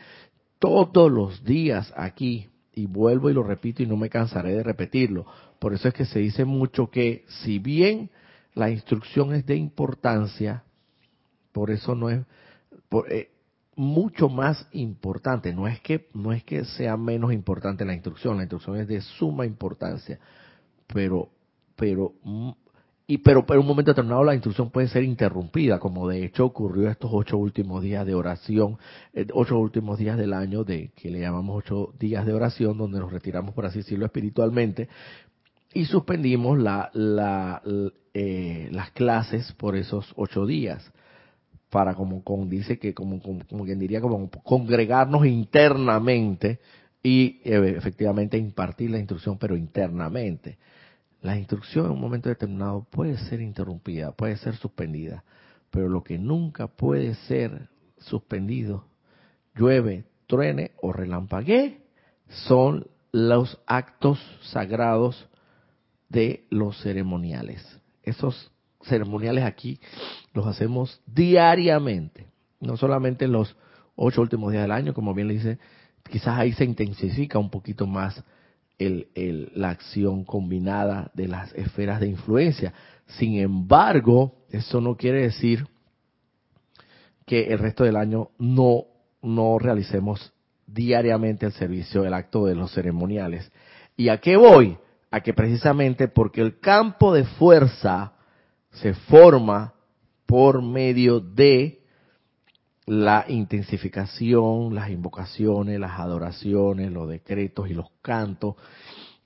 todos 0.60 1.12
los 1.12 1.44
días 1.44 1.94
aquí, 1.96 2.50
y 2.74 2.86
vuelvo 2.86 3.30
y 3.30 3.34
lo 3.34 3.44
repito 3.44 3.84
y 3.84 3.88
no 3.88 3.98
me 3.98 4.10
cansaré 4.10 4.54
de 4.54 4.64
repetirlo. 4.64 5.26
Por 5.60 5.74
eso 5.74 5.88
es 5.88 5.94
que 5.94 6.06
se 6.06 6.20
dice 6.20 6.46
mucho 6.46 6.90
que 6.90 7.26
si 7.28 7.60
bien 7.60 8.10
la 8.54 8.70
instrucción 8.70 9.34
es 9.34 9.46
de 9.46 9.56
importancia, 9.56 10.64
por 11.52 11.72
eso 11.72 11.96
no 11.96 12.10
es 12.10 12.22
eh, 13.10 13.30
mucho 13.76 14.30
más 14.30 14.68
importante. 14.72 15.54
No 15.54 15.68
es 15.68 15.80
que 15.80 16.10
no 16.14 16.34
es 16.34 16.44
que 16.44 16.66
sea 16.66 16.98
menos 16.98 17.34
importante 17.34 17.86
la 17.86 17.94
instrucción. 17.94 18.38
La 18.38 18.44
instrucción 18.44 18.78
es 18.78 18.88
de 18.88 19.02
suma 19.02 19.46
importancia, 19.46 20.20
pero 20.88 21.30
pero 21.76 22.14
y 23.08 23.20
pero 23.20 23.46
en 23.48 23.60
un 23.60 23.66
momento 23.66 23.92
determinado 23.92 24.24
la 24.24 24.36
instrucción 24.36 24.70
puede 24.70 24.88
ser 24.90 25.04
interrumpida, 25.04 25.80
como 25.80 26.08
de 26.08 26.26
hecho 26.26 26.46
ocurrió 26.46 26.90
estos 26.90 27.10
ocho 27.14 27.38
últimos 27.38 27.82
días 27.82 28.06
de 28.06 28.14
oración, 28.14 28.78
eh, 29.14 29.26
ocho 29.34 29.58
últimos 29.58 29.98
días 29.98 30.18
del 30.18 30.34
año 30.34 30.64
de 30.64 30.92
que 30.96 31.10
le 31.10 31.22
llamamos 31.22 31.64
ocho 31.64 31.94
días 31.98 32.26
de 32.26 32.34
oración, 32.34 32.78
donde 32.78 33.00
nos 33.00 33.12
retiramos 33.12 33.56
por 33.56 33.66
así 33.66 33.80
decirlo 33.80 34.06
espiritualmente 34.06 34.90
y 35.74 35.86
suspendimos 35.86 36.60
la, 36.60 36.90
la, 36.94 37.62
eh, 38.14 38.70
las 38.72 38.92
clases 38.92 39.54
por 39.54 39.76
esos 39.76 40.12
ocho 40.16 40.46
días 40.46 40.92
para 41.70 41.94
como, 41.94 42.24
como 42.24 42.46
dice 42.46 42.80
que 42.80 42.94
como, 42.94 43.22
como, 43.22 43.46
como 43.48 43.66
quien 43.66 43.80
diría 43.80 44.02
como 44.02 44.30
congregarnos 44.30 45.26
internamente 45.26 46.60
y 47.04 47.42
eh, 47.44 47.76
efectivamente 47.78 48.38
impartir 48.38 48.92
la 48.92 49.00
instrucción 49.00 49.38
pero 49.38 49.56
internamente 49.56 50.58
la 51.22 51.38
instrucción 51.38 51.86
en 51.86 51.92
un 51.92 52.02
momento 52.02 52.30
determinado 52.30 52.86
puede 52.90 53.18
ser 53.18 53.42
interrumpida, 53.42 54.12
puede 54.12 54.38
ser 54.38 54.56
suspendida, 54.56 55.24
pero 55.70 55.90
lo 55.90 56.04
que 56.04 56.18
nunca 56.18 56.68
puede 56.68 57.16
ser 57.16 57.70
suspendido, 57.98 58.86
llueve, 59.56 60.06
truene 60.28 60.72
o 60.82 60.94
relampaguee, 60.94 61.82
son 62.28 62.88
los 63.12 63.60
actos 63.66 64.20
sagrados 64.44 65.28
de 66.08 66.46
los 66.50 66.82
ceremoniales. 66.82 67.66
Esos 68.04 68.52
ceremoniales 68.84 69.44
aquí 69.44 69.80
los 70.34 70.48
hacemos 70.48 71.02
diariamente, 71.06 72.28
no 72.60 72.78
solamente 72.78 73.26
en 73.26 73.34
los 73.34 73.56
ocho 73.96 74.22
últimos 74.22 74.52
días 74.52 74.64
del 74.64 74.72
año, 74.72 74.94
como 74.94 75.14
bien 75.14 75.28
le 75.28 75.34
dice, 75.36 75.60
quizás 76.10 76.40
ahí 76.40 76.54
se 76.54 76.66
intensifica 76.66 77.38
un 77.40 77.50
poquito 77.50 77.86
más 77.86 78.24
el, 78.78 79.52
la 79.56 79.70
acción 79.70 80.24
combinada 80.24 81.12
de 81.14 81.28
las 81.28 81.54
esferas 81.54 82.00
de 82.00 82.08
influencia. 82.08 82.74
Sin 83.06 83.38
embargo, 83.38 84.36
eso 84.50 84.80
no 84.80 84.96
quiere 84.96 85.24
decir 85.24 85.68
que 87.26 87.48
el 87.48 87.60
resto 87.60 87.84
del 87.84 87.98
año 87.98 88.30
no, 88.40 88.86
no 89.22 89.60
realicemos 89.60 90.34
diariamente 90.66 91.46
el 91.46 91.52
servicio, 91.52 92.06
el 92.06 92.14
acto 92.14 92.46
de 92.46 92.56
los 92.56 92.72
ceremoniales. 92.74 93.52
¿Y 93.98 94.10
a 94.10 94.20
qué 94.20 94.38
voy? 94.38 94.78
A 95.12 95.22
que 95.22 95.34
precisamente 95.34 96.08
porque 96.08 96.42
el 96.42 96.60
campo 96.60 97.14
de 97.14 97.26
fuerza 97.26 98.14
se 98.72 98.94
forma 98.94 99.74
por 100.26 100.62
medio 100.62 101.20
de 101.20 101.80
la 102.86 103.26
intensificación, 103.28 104.74
las 104.74 104.90
invocaciones, 104.90 105.80
las 105.80 106.00
adoraciones, 106.00 106.92
los 106.92 107.08
decretos 107.08 107.70
y 107.70 107.74
los 107.74 107.92
cantos 108.02 108.56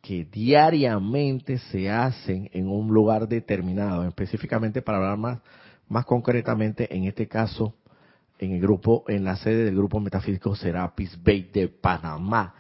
que 0.02 0.26
diariamente 0.26 1.58
se 1.58 1.90
hacen 1.90 2.50
en 2.52 2.68
un 2.68 2.90
lugar 2.94 3.30
determinado, 3.30 4.06
específicamente 4.06 4.82
para 4.82 4.98
hablar 4.98 5.18
más, 5.18 5.40
más 5.88 6.06
concretamente, 6.06 6.94
en 6.94 7.06
este 7.06 7.30
caso, 7.30 7.74
en 8.38 8.52
el 8.52 8.60
grupo, 8.60 9.06
en 9.08 9.24
la 9.24 9.38
sede 9.38 9.64
del 9.64 9.78
grupo 9.78 10.02
metafísico 10.02 10.58
Serapis 10.58 11.18
Bay 11.24 11.50
de 11.54 11.70
Panamá. 11.70 12.56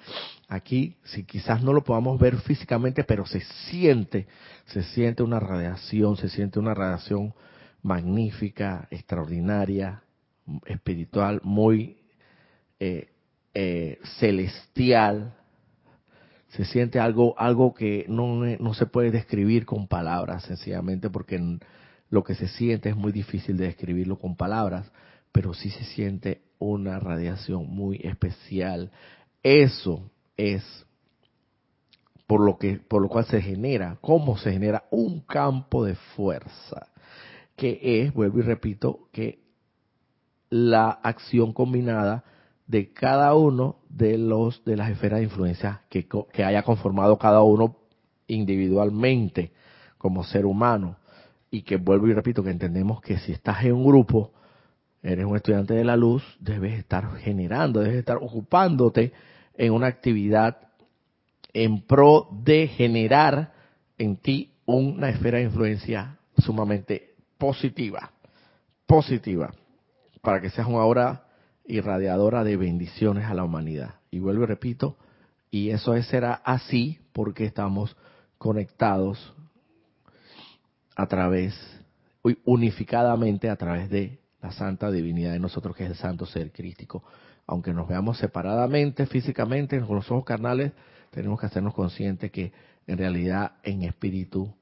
Aquí, 0.53 0.97
si 1.05 1.23
quizás 1.23 1.63
no 1.63 1.73
lo 1.73 1.83
podamos 1.83 2.19
ver 2.19 2.37
físicamente, 2.37 3.03
pero 3.03 3.25
se 3.25 3.39
siente, 3.71 4.27
se 4.67 4.83
siente 4.83 5.23
una 5.23 5.39
radiación, 5.39 6.15
se 6.15 6.29
siente 6.29 6.59
una 6.59 6.75
radiación 6.75 7.33
magnífica, 7.81 8.87
extraordinaria, 8.91 10.03
espiritual, 10.67 11.41
muy 11.43 11.97
eh, 12.79 13.07
eh, 13.55 13.97
celestial. 14.19 15.33
Se 16.49 16.65
siente 16.65 16.99
algo, 16.99 17.33
algo 17.39 17.73
que 17.73 18.05
no, 18.07 18.45
no 18.45 18.73
se 18.75 18.85
puede 18.85 19.09
describir 19.09 19.65
con 19.65 19.87
palabras, 19.87 20.43
sencillamente 20.43 21.09
porque 21.09 21.41
lo 22.11 22.23
que 22.23 22.35
se 22.35 22.47
siente 22.47 22.89
es 22.89 22.95
muy 22.95 23.11
difícil 23.11 23.57
de 23.57 23.65
describirlo 23.65 24.19
con 24.19 24.35
palabras, 24.35 24.91
pero 25.31 25.55
sí 25.55 25.71
se 25.71 25.83
siente 25.83 26.43
una 26.59 26.99
radiación 26.99 27.67
muy 27.67 27.99
especial. 28.03 28.91
Eso 29.41 30.11
es 30.37 30.63
por 32.27 32.41
lo 32.41 32.57
que 32.57 32.77
por 32.77 33.01
lo 33.01 33.09
cual 33.09 33.25
se 33.25 33.41
genera, 33.41 33.97
cómo 34.01 34.37
se 34.37 34.51
genera 34.51 34.85
un 34.91 35.21
campo 35.21 35.85
de 35.85 35.95
fuerza, 36.15 36.87
que 37.55 37.79
es, 37.81 38.13
vuelvo 38.13 38.39
y 38.39 38.43
repito, 38.43 39.09
que 39.11 39.43
la 40.49 40.89
acción 40.89 41.53
combinada 41.53 42.23
de 42.67 42.93
cada 42.93 43.35
uno 43.35 43.77
de 43.89 44.17
los 44.17 44.63
de 44.65 44.77
las 44.77 44.89
esferas 44.89 45.19
de 45.19 45.25
influencia 45.25 45.81
que, 45.89 46.07
que 46.31 46.43
haya 46.43 46.63
conformado 46.63 47.17
cada 47.17 47.41
uno 47.43 47.77
individualmente 48.27 49.51
como 49.97 50.23
ser 50.23 50.45
humano. 50.45 50.97
Y 51.51 51.61
que 51.61 51.77
vuelvo 51.77 52.07
y 52.07 52.13
repito 52.13 52.43
que 52.43 52.49
entendemos 52.49 52.99
que 53.01 53.17
si 53.19 53.31
estás 53.31 53.63
en 53.63 53.73
un 53.73 53.85
grupo 53.85 54.31
eres 55.03 55.25
un 55.25 55.35
estudiante 55.35 55.73
de 55.73 55.83
la 55.83 55.95
luz 55.95 56.23
debes 56.39 56.79
estar 56.79 57.15
generando 57.17 57.81
debes 57.81 57.97
estar 57.97 58.17
ocupándote 58.17 59.11
en 59.55 59.73
una 59.73 59.87
actividad 59.87 60.57
en 61.53 61.81
pro 61.81 62.27
de 62.31 62.67
generar 62.67 63.53
en 63.97 64.17
ti 64.17 64.51
una 64.65 65.09
esfera 65.09 65.37
de 65.37 65.45
influencia 65.45 66.17
sumamente 66.37 67.13
positiva 67.37 68.11
positiva 68.93 69.51
para 70.21 70.39
que 70.39 70.51
seas 70.51 70.67
una 70.67 70.83
obra 70.83 71.23
irradiadora 71.65 72.43
de 72.43 72.57
bendiciones 72.57 73.25
a 73.25 73.33
la 73.33 73.43
humanidad. 73.43 73.95
Y 74.11 74.19
vuelvo 74.19 74.43
y 74.43 74.45
repito, 74.45 74.97
y 75.49 75.71
eso 75.71 75.99
será 76.03 76.33
así 76.33 76.99
porque 77.11 77.45
estamos 77.45 77.95
conectados 78.37 79.33
a 80.95 81.07
través, 81.07 81.55
unificadamente 82.45 83.49
a 83.49 83.55
través 83.55 83.89
de 83.89 84.19
la 84.41 84.51
santa 84.51 84.91
divinidad 84.91 85.31
de 85.31 85.39
nosotros, 85.39 85.75
que 85.75 85.85
es 85.85 85.89
el 85.89 85.95
santo 85.95 86.25
ser 86.25 86.51
crístico. 86.51 87.03
Aunque 87.45 87.73
nos 87.73 87.87
veamos 87.87 88.17
separadamente, 88.17 89.05
físicamente, 89.05 89.79
con 89.81 89.95
los 89.97 90.09
ojos 90.11 90.25
carnales, 90.25 90.71
tenemos 91.11 91.39
que 91.39 91.45
hacernos 91.45 91.73
conscientes 91.73 92.31
que 92.31 92.51
en 92.87 92.97
realidad 92.97 93.53
en 93.63 93.83
espíritu, 93.83 94.53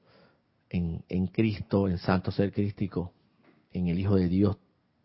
en, 0.68 1.26
Cristo, 1.28 1.88
en 1.88 1.98
santo 1.98 2.30
ser 2.30 2.52
crístico, 2.52 3.12
en 3.72 3.88
el 3.88 3.98
Hijo 3.98 4.16
de 4.16 4.28
Dios, 4.28 4.56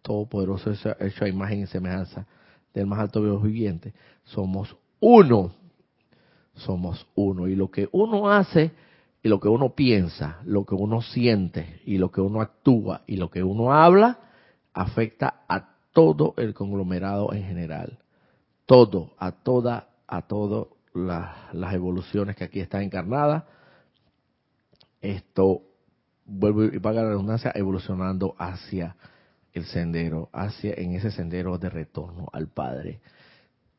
Todopoderoso 0.01 0.71
hecho 0.71 1.25
a 1.25 1.27
imagen 1.27 1.61
y 1.61 1.67
semejanza 1.67 2.25
del 2.73 2.87
más 2.87 2.99
alto 2.99 3.21
Dios 3.21 3.41
viviente, 3.41 3.93
somos 4.23 4.75
uno. 4.99 5.51
Somos 6.53 7.07
uno. 7.15 7.47
Y 7.47 7.55
lo 7.55 7.69
que 7.69 7.89
uno 7.91 8.29
hace, 8.29 8.71
y 9.21 9.29
lo 9.29 9.39
que 9.39 9.47
uno 9.47 9.75
piensa, 9.75 10.39
lo 10.45 10.65
que 10.65 10.75
uno 10.75 11.01
siente, 11.01 11.81
y 11.85 11.97
lo 11.97 12.11
que 12.11 12.21
uno 12.21 12.41
actúa, 12.41 13.01
y 13.07 13.17
lo 13.17 13.29
que 13.29 13.43
uno 13.43 13.73
habla, 13.73 14.19
afecta 14.73 15.41
a 15.47 15.76
todo 15.97 16.35
el 16.37 16.53
conglomerado 16.53 17.33
en 17.33 17.43
general. 17.43 17.97
Todo, 18.67 19.15
a 19.17 19.31
toda, 19.31 19.89
a 20.07 20.21
todas 20.27 20.67
las 20.93 21.73
evoluciones 21.73 22.35
que 22.35 22.43
aquí 22.43 22.59
están 22.59 22.83
encarnadas. 22.83 23.45
Esto, 25.01 25.63
vuelvo 26.23 26.65
y 26.65 26.77
paga 26.77 27.01
la 27.01 27.09
redundancia, 27.09 27.51
evolucionando 27.55 28.35
hacia 28.37 28.95
el 29.53 29.65
sendero, 29.65 30.29
hacia 30.33 30.75
en 30.75 30.93
ese 30.93 31.09
sendero 31.09 31.57
de 31.57 31.71
retorno 31.71 32.27
al 32.31 32.47
Padre. 32.47 33.01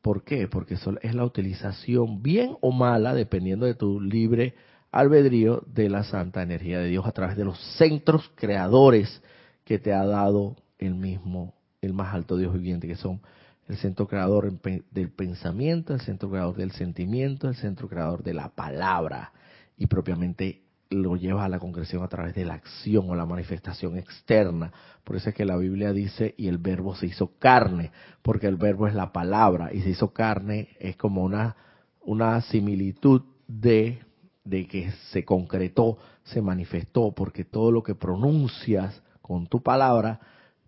¿Por 0.01 0.25
qué? 0.25 0.49
Porque 0.49 0.73
es 0.73 1.15
la 1.15 1.23
utilización, 1.23 2.21
bien 2.21 2.57
o 2.59 2.73
mala, 2.73 3.13
dependiendo 3.13 3.65
de 3.65 3.75
tu 3.75 4.01
libre 4.01 4.55
albedrío, 4.91 5.63
de 5.67 5.87
la 5.87 6.03
santa 6.03 6.41
energía 6.41 6.79
de 6.79 6.89
Dios 6.89 7.07
a 7.07 7.13
través 7.13 7.37
de 7.37 7.45
los 7.45 7.57
centros 7.77 8.29
creadores 8.35 9.23
que 9.63 9.79
te 9.79 9.93
ha 9.93 10.05
dado 10.05 10.57
el 10.79 10.95
mismo, 10.95 11.53
el 11.81 11.93
más 11.93 12.13
alto 12.13 12.37
Dios 12.37 12.53
viviente, 12.53 12.87
que 12.87 12.95
son 12.95 13.21
el 13.67 13.77
centro 13.77 14.07
creador 14.07 14.59
del 14.91 15.11
pensamiento, 15.11 15.93
el 15.93 16.01
centro 16.01 16.29
creador 16.29 16.55
del 16.55 16.71
sentimiento, 16.71 17.47
el 17.47 17.55
centro 17.55 17.87
creador 17.87 18.23
de 18.23 18.33
la 18.33 18.49
palabra 18.49 19.31
y 19.77 19.85
propiamente 19.85 20.63
lo 20.89 21.15
lleva 21.15 21.45
a 21.45 21.49
la 21.49 21.59
concreción 21.59 22.03
a 22.03 22.07
través 22.07 22.33
de 22.33 22.45
la 22.45 22.55
acción 22.55 23.09
o 23.09 23.15
la 23.15 23.27
manifestación 23.27 23.97
externa. 23.97 24.73
Por 25.03 25.15
eso 25.15 25.29
es 25.29 25.35
que 25.35 25.45
la 25.45 25.55
Biblia 25.55 25.93
dice, 25.93 26.33
y 26.35 26.47
el 26.47 26.57
verbo 26.57 26.95
se 26.95 27.05
hizo 27.05 27.37
carne, 27.37 27.91
porque 28.23 28.47
el 28.47 28.55
verbo 28.55 28.87
es 28.87 28.95
la 28.95 29.13
palabra, 29.13 29.71
y 29.71 29.81
se 29.81 29.91
hizo 29.91 30.13
carne 30.13 30.69
es 30.79 30.97
como 30.97 31.23
una, 31.23 31.55
una 32.01 32.41
similitud 32.41 33.21
de, 33.47 33.99
de 34.43 34.67
que 34.67 34.91
se 35.11 35.23
concretó, 35.23 35.99
se 36.23 36.41
manifestó, 36.41 37.13
porque 37.13 37.45
todo 37.45 37.71
lo 37.71 37.83
que 37.83 37.93
pronuncias 37.93 39.03
con 39.21 39.45
tu 39.45 39.61
palabra 39.61 40.19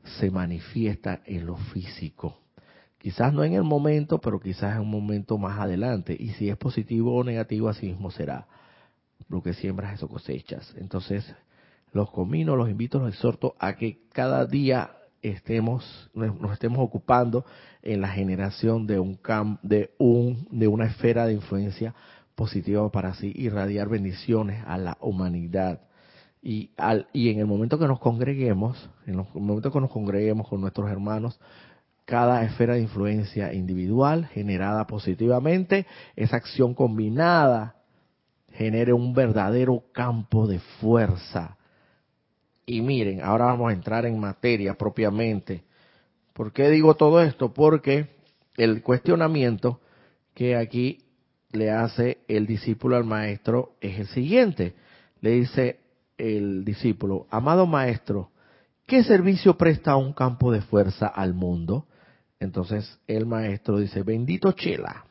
se 0.03 0.31
manifiesta 0.31 1.21
en 1.25 1.45
lo 1.45 1.57
físico. 1.57 2.37
Quizás 2.97 3.33
no 3.33 3.43
en 3.43 3.53
el 3.53 3.63
momento, 3.63 4.19
pero 4.19 4.39
quizás 4.39 4.75
en 4.75 4.81
un 4.81 4.91
momento 4.91 5.37
más 5.37 5.59
adelante. 5.59 6.15
Y 6.17 6.29
si 6.31 6.49
es 6.49 6.57
positivo 6.57 7.15
o 7.15 7.23
negativo, 7.23 7.67
así 7.67 7.87
mismo 7.87 8.11
será 8.11 8.47
lo 9.27 9.41
que 9.41 9.53
siembras, 9.53 9.95
eso 9.95 10.07
cosechas. 10.07 10.73
Entonces, 10.77 11.25
los 11.93 12.11
comino, 12.11 12.55
los 12.55 12.69
invito, 12.69 12.99
los 12.99 13.09
exhorto 13.09 13.55
a 13.59 13.75
que 13.75 14.01
cada 14.13 14.45
día 14.45 14.91
estemos, 15.21 16.09
nos 16.13 16.53
estemos 16.53 16.79
ocupando 16.79 17.45
en 17.81 18.01
la 18.01 18.09
generación 18.09 18.87
de 18.87 18.99
un 18.99 19.19
de 19.61 19.91
un, 19.97 20.47
de 20.51 20.67
una 20.67 20.85
esfera 20.85 21.25
de 21.25 21.33
influencia 21.33 21.93
positiva 22.35 22.89
para 22.91 23.09
así 23.09 23.31
irradiar 23.35 23.89
bendiciones 23.89 24.63
a 24.65 24.77
la 24.77 24.97
humanidad. 25.01 25.81
Y, 26.41 26.71
al, 26.77 27.07
y 27.13 27.29
en 27.29 27.39
el 27.39 27.45
momento 27.45 27.77
que 27.77 27.87
nos 27.87 27.99
congreguemos, 27.99 28.89
en 29.05 29.19
el 29.19 29.25
momento 29.35 29.71
que 29.71 29.79
nos 29.79 29.91
congreguemos 29.91 30.47
con 30.47 30.61
nuestros 30.61 30.89
hermanos, 30.89 31.39
cada 32.05 32.43
esfera 32.43 32.73
de 32.73 32.81
influencia 32.81 33.53
individual 33.53 34.25
generada 34.25 34.87
positivamente, 34.87 35.85
esa 36.15 36.37
acción 36.37 36.73
combinada 36.73 37.75
genere 38.53 38.91
un 38.93 39.13
verdadero 39.13 39.83
campo 39.93 40.47
de 40.47 40.59
fuerza. 40.59 41.57
Y 42.65 42.81
miren, 42.81 43.21
ahora 43.21 43.45
vamos 43.45 43.69
a 43.69 43.73
entrar 43.73 44.05
en 44.05 44.19
materia 44.19 44.73
propiamente. 44.75 45.63
¿Por 46.33 46.53
qué 46.53 46.69
digo 46.69 46.95
todo 46.95 47.21
esto? 47.21 47.53
Porque 47.53 48.07
el 48.57 48.81
cuestionamiento 48.81 49.79
que 50.33 50.55
aquí 50.55 50.99
le 51.51 51.69
hace 51.69 52.19
el 52.27 52.47
discípulo 52.47 52.95
al 52.95 53.03
maestro 53.03 53.75
es 53.81 53.99
el 53.99 54.07
siguiente. 54.07 54.73
Le 55.19 55.31
dice 55.31 55.80
el 56.21 56.63
discípulo, 56.63 57.27
amado 57.29 57.65
maestro, 57.65 58.31
¿qué 58.85 59.03
servicio 59.03 59.57
presta 59.57 59.95
un 59.95 60.13
campo 60.13 60.51
de 60.51 60.61
fuerza 60.61 61.07
al 61.07 61.33
mundo? 61.33 61.87
Entonces 62.39 62.99
el 63.07 63.25
maestro 63.25 63.79
dice, 63.79 64.03
bendito 64.03 64.51
Chela, 64.51 65.05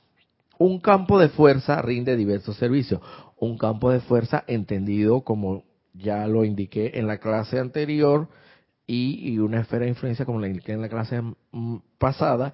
un 0.59 0.79
campo 0.79 1.19
de 1.19 1.31
fuerza 1.31 1.81
rinde 1.81 2.17
diversos 2.17 2.57
servicios. 2.57 3.01
Un 3.39 3.57
campo 3.57 3.91
de 3.91 4.01
fuerza 4.01 4.45
entendido 4.47 5.23
como 5.23 5.65
ya 5.95 6.27
lo 6.27 6.45
indiqué 6.45 6.93
en 6.95 7.07
la 7.07 7.19
clase 7.19 7.59
anterior 7.59 8.29
y, 8.87 9.39
una 9.39 9.61
esfera 9.61 9.85
de 9.85 9.91
influencia 9.91 10.27
como 10.27 10.41
la 10.41 10.49
indiqué 10.49 10.73
en 10.73 10.83
la 10.83 10.89
clase 10.89 11.23
mm, 11.53 11.77
pasada 11.99 12.53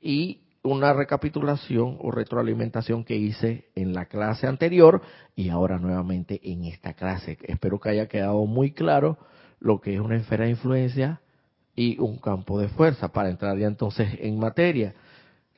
y 0.00 0.42
una 0.62 0.92
recapitulación 0.92 1.96
o 2.00 2.10
retroalimentación 2.10 3.04
que 3.04 3.16
hice 3.16 3.70
en 3.74 3.94
la 3.94 4.06
clase 4.06 4.46
anterior 4.46 5.00
y 5.34 5.48
ahora 5.48 5.78
nuevamente 5.78 6.40
en 6.42 6.64
esta 6.64 6.92
clase. 6.94 7.38
Espero 7.42 7.80
que 7.80 7.90
haya 7.90 8.08
quedado 8.08 8.44
muy 8.46 8.72
claro 8.72 9.18
lo 9.58 9.80
que 9.80 9.94
es 9.94 10.00
una 10.00 10.16
esfera 10.16 10.44
de 10.44 10.50
influencia 10.50 11.20
y 11.74 11.98
un 11.98 12.18
campo 12.18 12.60
de 12.60 12.68
fuerza 12.68 13.08
para 13.08 13.30
entrar 13.30 13.56
ya 13.58 13.66
entonces 13.66 14.10
en 14.20 14.38
materia. 14.38 14.94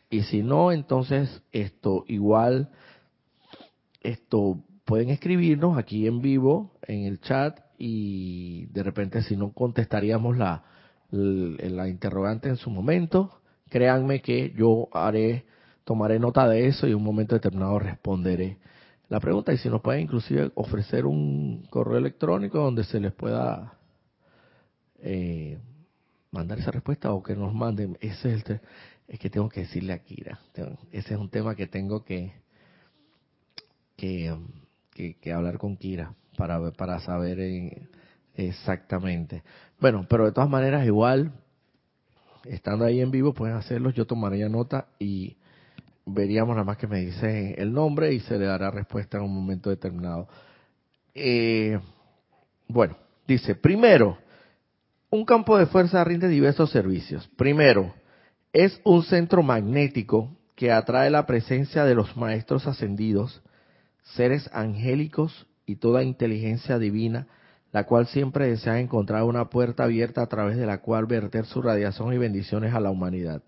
Y 0.08 0.22
si 0.22 0.42
no, 0.42 0.70
entonces 0.70 1.42
esto 1.50 2.04
igual, 2.06 2.70
esto 4.02 4.62
pueden 4.84 5.08
escribirnos 5.08 5.78
aquí 5.78 6.06
en 6.06 6.20
vivo 6.20 6.78
en 6.82 7.04
el 7.04 7.20
chat 7.20 7.58
y 7.76 8.66
de 8.66 8.82
repente 8.84 9.22
si 9.22 9.36
no 9.36 9.52
contestaríamos 9.52 10.36
la, 10.36 10.62
la 11.10 11.88
interrogante 11.88 12.48
en 12.48 12.56
su 12.56 12.70
momento, 12.70 13.41
créanme 13.72 14.20
que 14.20 14.52
yo 14.54 14.88
haré, 14.92 15.46
tomaré 15.84 16.18
nota 16.18 16.46
de 16.46 16.66
eso 16.66 16.86
y 16.86 16.90
en 16.90 16.96
un 16.96 17.04
momento 17.04 17.34
determinado 17.34 17.78
responderé 17.78 18.58
la 19.08 19.18
pregunta 19.18 19.50
y 19.54 19.56
si 19.56 19.70
nos 19.70 19.80
pueden 19.80 20.02
inclusive 20.02 20.50
ofrecer 20.54 21.06
un 21.06 21.66
correo 21.70 21.96
electrónico 21.96 22.58
donde 22.58 22.84
se 22.84 23.00
les 23.00 23.12
pueda 23.12 23.78
eh, 25.00 25.58
mandar 26.30 26.58
esa 26.58 26.70
respuesta 26.70 27.12
o 27.12 27.22
que 27.22 27.34
nos 27.34 27.54
manden. 27.54 27.96
Ese 28.00 28.34
es 28.34 28.44
el 28.46 28.60
es 29.08 29.18
que 29.18 29.30
tengo 29.30 29.48
que 29.48 29.60
decirle 29.60 29.94
a 29.94 29.98
Kira. 29.98 30.38
Ese 30.92 31.14
es 31.14 31.20
un 31.20 31.30
tema 31.30 31.54
que 31.54 31.66
tengo 31.66 32.04
que 32.04 32.34
que, 33.96 34.36
que, 34.94 35.32
hablar 35.32 35.56
con 35.56 35.76
Kira 35.76 36.14
para 36.36 36.72
para 36.72 37.00
saber 37.00 37.38
exactamente. 38.34 39.42
Bueno, 39.80 40.06
pero 40.08 40.26
de 40.26 40.32
todas 40.32 40.50
maneras 40.50 40.86
igual 40.86 41.32
estando 42.46 42.84
ahí 42.84 43.00
en 43.00 43.10
vivo 43.10 43.32
pueden 43.34 43.56
hacerlo, 43.56 43.90
yo 43.90 44.06
tomaría 44.06 44.48
nota 44.48 44.86
y 44.98 45.36
veríamos 46.04 46.54
nada 46.54 46.64
más 46.64 46.76
que 46.76 46.86
me 46.86 47.00
dice 47.00 47.54
el 47.58 47.72
nombre 47.72 48.12
y 48.12 48.20
se 48.20 48.38
le 48.38 48.46
dará 48.46 48.70
respuesta 48.70 49.18
en 49.18 49.24
un 49.24 49.34
momento 49.34 49.70
determinado. 49.70 50.28
Eh, 51.14 51.78
bueno, 52.68 52.96
dice, 53.26 53.54
primero, 53.54 54.18
un 55.10 55.24
campo 55.24 55.58
de 55.58 55.66
fuerza 55.66 56.02
rinde 56.04 56.28
diversos 56.28 56.70
servicios. 56.70 57.28
Primero, 57.36 57.94
es 58.52 58.80
un 58.84 59.02
centro 59.02 59.42
magnético 59.42 60.30
que 60.56 60.72
atrae 60.72 61.10
la 61.10 61.26
presencia 61.26 61.84
de 61.84 61.94
los 61.94 62.16
maestros 62.16 62.66
ascendidos, 62.66 63.42
seres 64.02 64.48
angélicos 64.52 65.46
y 65.66 65.76
toda 65.76 66.02
inteligencia 66.02 66.78
divina 66.78 67.26
la 67.72 67.84
cual 67.84 68.06
siempre 68.06 68.48
desea 68.48 68.80
encontrar 68.80 69.24
una 69.24 69.46
puerta 69.48 69.84
abierta 69.84 70.22
a 70.22 70.26
través 70.26 70.56
de 70.56 70.66
la 70.66 70.78
cual 70.78 71.06
verter 71.06 71.46
su 71.46 71.62
radiación 71.62 72.12
y 72.12 72.18
bendiciones 72.18 72.74
a 72.74 72.80
la 72.80 72.90
humanidad. 72.90 73.42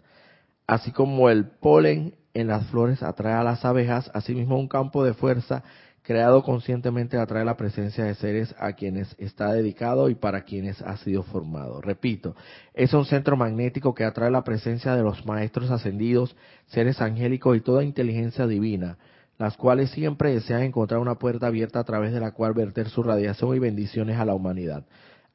Así 0.66 0.92
como 0.92 1.28
el 1.28 1.46
polen 1.46 2.14
en 2.32 2.48
las 2.48 2.66
flores 2.68 3.02
atrae 3.02 3.34
a 3.34 3.44
las 3.44 3.64
abejas, 3.64 4.10
asimismo 4.14 4.58
un 4.58 4.68
campo 4.68 5.04
de 5.04 5.14
fuerza 5.14 5.62
creado 6.04 6.42
conscientemente 6.42 7.16
atrae 7.16 7.44
la 7.46 7.56
presencia 7.56 8.04
de 8.04 8.14
seres 8.14 8.54
a 8.58 8.74
quienes 8.74 9.14
está 9.18 9.52
dedicado 9.52 10.10
y 10.10 10.14
para 10.14 10.44
quienes 10.44 10.80
ha 10.82 10.98
sido 10.98 11.22
formado. 11.22 11.80
Repito, 11.80 12.36
es 12.74 12.92
un 12.92 13.06
centro 13.06 13.36
magnético 13.36 13.94
que 13.94 14.04
atrae 14.04 14.30
la 14.30 14.44
presencia 14.44 14.94
de 14.94 15.02
los 15.02 15.24
maestros 15.24 15.70
ascendidos, 15.70 16.36
seres 16.66 17.00
angélicos 17.00 17.56
y 17.56 17.60
toda 17.60 17.84
inteligencia 17.84 18.46
divina, 18.46 18.98
las 19.38 19.56
cuales 19.56 19.90
siempre 19.90 20.32
desean 20.32 20.62
encontrar 20.62 21.00
una 21.00 21.16
puerta 21.16 21.48
abierta 21.48 21.80
a 21.80 21.84
través 21.84 22.12
de 22.12 22.20
la 22.20 22.32
cual 22.32 22.54
verter 22.54 22.88
su 22.88 23.02
radiación 23.02 23.54
y 23.54 23.58
bendiciones 23.58 24.18
a 24.18 24.24
la 24.24 24.34
humanidad. 24.34 24.84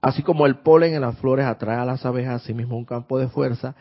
Así 0.02 0.24
como 0.24 0.46
el 0.46 0.60
polen 0.60 0.94
en 0.94 1.02
las 1.02 1.18
flores 1.18 1.46
atrae 1.46 1.78
a 1.78 1.86
las 1.86 2.06
abejas, 2.06 2.42
asimismo 2.42 2.78
un 2.78 2.86
campo 2.86 3.20
de 3.20 3.28
fuerza 3.28 3.76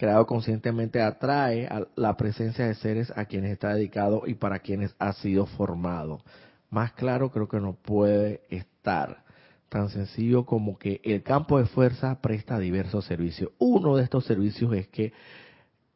creado 0.00 0.26
conscientemente 0.26 1.02
atrae 1.02 1.66
a 1.66 1.86
la 1.94 2.16
presencia 2.16 2.66
de 2.66 2.74
seres 2.74 3.12
a 3.14 3.26
quienes 3.26 3.52
está 3.52 3.74
dedicado 3.74 4.22
y 4.26 4.32
para 4.32 4.60
quienes 4.60 4.94
ha 4.98 5.12
sido 5.12 5.44
formado. 5.44 6.22
Más 6.70 6.92
claro 6.92 7.30
creo 7.30 7.48
que 7.48 7.60
no 7.60 7.74
puede 7.74 8.40
estar. 8.48 9.24
Tan 9.68 9.90
sencillo 9.90 10.46
como 10.46 10.78
que 10.78 11.02
el 11.04 11.22
campo 11.22 11.58
de 11.58 11.66
fuerza 11.66 12.18
presta 12.22 12.58
diversos 12.58 13.04
servicios. 13.04 13.50
Uno 13.58 13.96
de 13.96 14.04
estos 14.04 14.24
servicios 14.24 14.72
es 14.72 14.88
que 14.88 15.12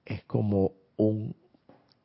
es 0.05 0.23
como 0.25 0.73
un, 0.97 1.35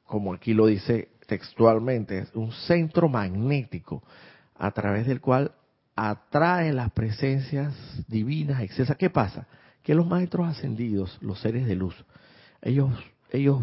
como 0.05 0.33
aquí 0.33 0.53
lo 0.53 0.67
dice 0.67 1.09
textualmente, 1.29 2.17
es 2.17 2.35
un 2.35 2.51
centro 2.51 3.07
magnético 3.07 4.03
a 4.55 4.71
través 4.71 5.05
del 5.05 5.21
cual 5.21 5.51
atrae 5.95 6.73
las 6.73 6.91
presencias 6.91 7.73
divinas 8.07 8.61
excesas. 8.61 8.97
¿Qué 8.97 9.11
pasa? 9.11 9.47
Que 9.83 9.93
los 9.93 10.07
maestros 10.07 10.47
ascendidos, 10.47 11.17
los 11.21 11.39
seres 11.39 11.67
de 11.67 11.75
luz, 11.75 11.95
ellos, 12.61 12.91
ellos 13.31 13.61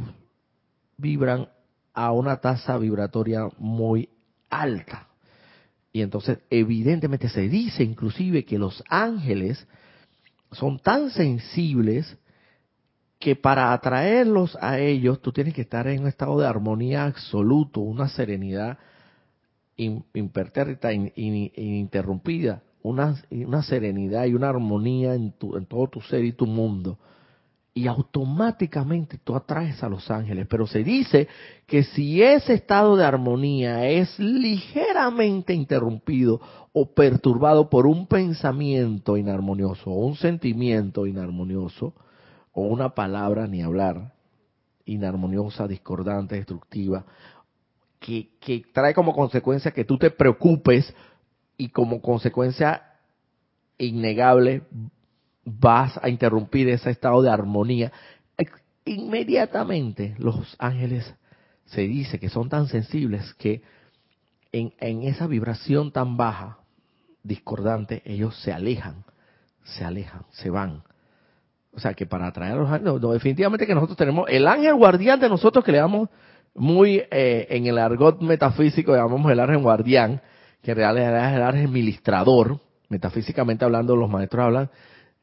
vibran 0.97 1.49
a 1.93 2.13
una 2.13 2.37
tasa 2.37 2.79
vibratoria 2.79 3.49
muy 3.59 4.09
alta. 4.49 5.09
Y 5.93 6.03
entonces, 6.03 6.39
evidentemente, 6.51 7.29
se 7.29 7.49
dice 7.49 7.83
inclusive 7.83 8.45
que 8.45 8.59
los 8.59 8.85
ángeles 8.89 9.67
son 10.53 10.79
tan 10.79 11.11
sensibles 11.11 12.17
que 13.19 13.35
para 13.35 13.73
atraerlos 13.73 14.57
a 14.61 14.79
ellos 14.79 15.21
tú 15.21 15.33
tienes 15.33 15.55
que 15.55 15.63
estar 15.63 15.87
en 15.89 16.03
un 16.03 16.09
estado 16.09 16.39
de 16.39 16.47
armonía 16.47 17.05
absoluto, 17.05 17.81
una 17.81 18.09
serenidad 18.09 18.79
impertérrita, 19.77 20.93
ininterrumpida, 20.93 22.63
una, 22.83 23.23
una 23.31 23.63
serenidad 23.63 24.25
y 24.27 24.35
una 24.35 24.49
armonía 24.49 25.15
en, 25.15 25.33
tu, 25.33 25.57
en 25.57 25.67
todo 25.67 25.89
tu 25.89 26.01
ser 26.01 26.25
y 26.25 26.33
tu 26.33 26.47
mundo. 26.47 26.99
Y 27.75 27.87
automáticamente 27.89 29.19
tú 29.23 29.37
atraes 29.37 29.83
a 29.83 29.89
los 29.91 30.11
ángeles. 30.11 30.47
Pero 30.49 30.67
se 30.67 30.83
dice 30.83 31.29
que 31.67 31.83
si 31.83 32.23
ese 32.23 32.55
estado 32.55 32.97
de 32.97 33.05
armonía 33.05 33.87
es 33.87 34.19
ligeramente 34.19 35.53
interrumpido 35.53 36.41
o 36.73 36.95
perturbado 36.95 37.69
por 37.69 37.87
un 37.87 38.07
pensamiento 38.07 39.19
inarmonioso 39.19 39.91
o 39.91 40.07
un 40.07 40.17
sentimiento 40.17 41.07
inarmonioso, 41.07 41.93
o 42.57 42.63
una 42.63 42.95
palabra 42.95 43.47
ni 43.47 43.61
hablar, 43.61 44.15
inarmoniosa, 44.87 45.69
discordante, 45.69 46.37
destructiva, 46.37 47.05
que, 48.01 48.31
que 48.41 48.65
trae 48.73 48.95
como 48.95 49.15
consecuencia 49.15 49.73
que 49.73 49.85
tú 49.85 49.99
te 49.99 50.11
preocupes 50.11 50.95
y 51.59 51.69
como 51.69 52.01
consecuencia 52.01 52.83
innegable 53.77 54.63
vas 55.45 56.01
a 56.03 56.09
interrumpir 56.09 56.71
ese 56.71 56.91
estado 56.91 57.21
de 57.21 57.29
armonía. 57.29 57.93
Inmediatamente 58.87 60.15
los 60.17 60.57
ángeles 60.59 61.15
se 61.67 61.83
dice 61.83 62.19
que 62.19 62.31
son 62.31 62.49
tan 62.49 62.69
sensibles 62.69 63.35
que 63.35 63.61
en, 64.53 64.73
en 64.79 65.03
esa 65.03 65.27
vibración 65.27 65.93
tan 65.93 66.17
baja, 66.17 66.61
discordante, 67.23 68.01
ellos 68.07 68.35
se 68.41 68.51
alejan, 68.51 69.05
se 69.63 69.85
alejan, 69.85 70.25
se 70.31 70.49
van 70.49 70.85
o 71.77 71.81
sea, 71.81 71.95
que 71.95 72.07
para 72.07 72.27
atraer 72.27 72.55
a 72.55 72.57
los 72.57 72.71
ángeles, 72.71 73.01
definitivamente 73.13 73.67
que 73.67 73.75
nosotros 73.75 73.99
tenemos 73.99 74.27
el 74.29 74.47
ángel 74.47 74.75
guardián 74.75 75.21
de 75.21 75.29
nosotros 75.29 75.65
que 75.65 75.73
le 75.73 75.79
damos 75.79 76.09
muy 76.55 77.03
eh, 77.11 77.47
en 77.51 77.67
el 77.67 77.79
argot 77.79 78.21
metafísico, 78.23 78.97
llamamos 78.97 79.31
el 79.31 79.41
ángel 79.41 79.59
guardián, 79.59 80.23
que 80.63 80.71
en 80.71 80.77
realidad 80.79 81.31
es 81.31 81.37
el 81.37 81.43
ángel 81.43 81.69
ministrador, 81.69 82.59
metafísicamente 82.89 83.65
hablando, 83.65 83.95
los 83.95 84.09
maestros 84.09 84.45
hablan 84.45 84.71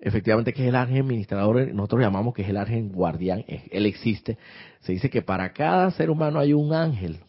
efectivamente 0.03 0.51
que 0.51 0.63
es 0.63 0.69
el 0.69 0.75
ángel 0.75 1.05
ministrador, 1.05 1.73
nosotros 1.73 2.01
llamamos 2.01 2.33
que 2.33 2.41
es 2.41 2.49
el 2.49 2.57
ángel 2.57 2.89
guardián, 2.89 3.45
él 3.47 3.85
existe. 3.85 4.37
Se 4.81 4.91
dice 4.91 5.09
que 5.09 5.21
para 5.21 5.53
cada 5.53 5.89
ser 5.91 6.09
humano 6.09 6.39
hay 6.39 6.53
un 6.53 6.73
ángel 6.73 7.19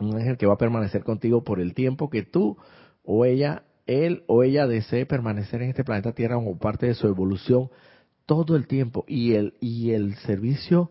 Un 0.00 0.16
ángel 0.16 0.36
que 0.36 0.46
va 0.46 0.54
a 0.54 0.58
permanecer 0.58 1.04
contigo 1.04 1.44
por 1.44 1.60
el 1.60 1.74
tiempo 1.74 2.10
que 2.10 2.22
tú 2.22 2.58
o 3.04 3.24
ella, 3.24 3.62
él 3.86 4.24
o 4.26 4.42
ella 4.42 4.66
desee 4.66 5.06
permanecer 5.06 5.62
en 5.62 5.70
este 5.70 5.84
planeta 5.84 6.12
Tierra 6.12 6.34
como 6.34 6.58
parte 6.58 6.86
de 6.86 6.94
su 6.94 7.06
evolución 7.06 7.70
todo 8.26 8.56
el 8.56 8.66
tiempo. 8.66 9.04
Y 9.08 9.34
el, 9.34 9.54
y 9.60 9.92
el 9.92 10.16
servicio 10.16 10.90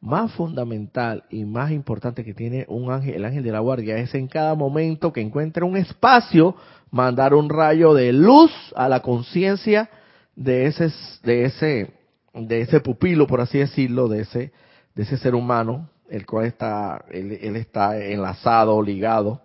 más 0.00 0.32
fundamental 0.32 1.24
y 1.30 1.44
más 1.44 1.70
importante 1.70 2.24
que 2.24 2.34
tiene 2.34 2.64
un 2.68 2.90
ángel, 2.90 3.14
el 3.14 3.24
ángel 3.24 3.44
de 3.44 3.52
la 3.52 3.60
guardia, 3.60 3.98
es 3.98 4.14
en 4.14 4.28
cada 4.28 4.54
momento 4.54 5.12
que 5.12 5.20
encuentre 5.20 5.64
un 5.64 5.76
espacio, 5.76 6.56
mandar 6.90 7.34
un 7.34 7.50
rayo 7.50 7.92
de 7.92 8.12
luz 8.12 8.50
a 8.74 8.88
la 8.88 9.00
conciencia 9.00 9.90
de 10.34 10.66
ese, 10.66 10.90
de 11.22 11.44
ese, 11.44 11.92
de 12.32 12.60
ese 12.62 12.80
pupilo, 12.80 13.26
por 13.26 13.42
así 13.42 13.58
decirlo, 13.58 14.08
de 14.08 14.22
ese, 14.22 14.52
de 14.94 15.02
ese 15.02 15.18
ser 15.18 15.34
humano, 15.34 15.90
el 16.08 16.24
cual 16.24 16.46
está, 16.46 17.04
él, 17.10 17.38
él 17.40 17.56
está 17.56 18.02
enlazado, 18.02 18.82
ligado, 18.82 19.42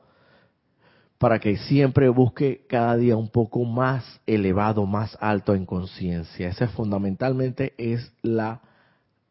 para 1.18 1.40
que 1.40 1.58
siempre 1.58 2.10
busque 2.10 2.66
cada 2.68 2.96
día 2.98 3.16
un 3.16 3.30
poco 3.30 3.64
más 3.64 4.22
elevado, 4.26 4.86
más 4.86 5.18
alto 5.22 5.56
en 5.56 5.66
conciencia. 5.66 6.50
Esa 6.50 6.68
fundamentalmente 6.70 7.74
es 7.78 8.12
la 8.22 8.62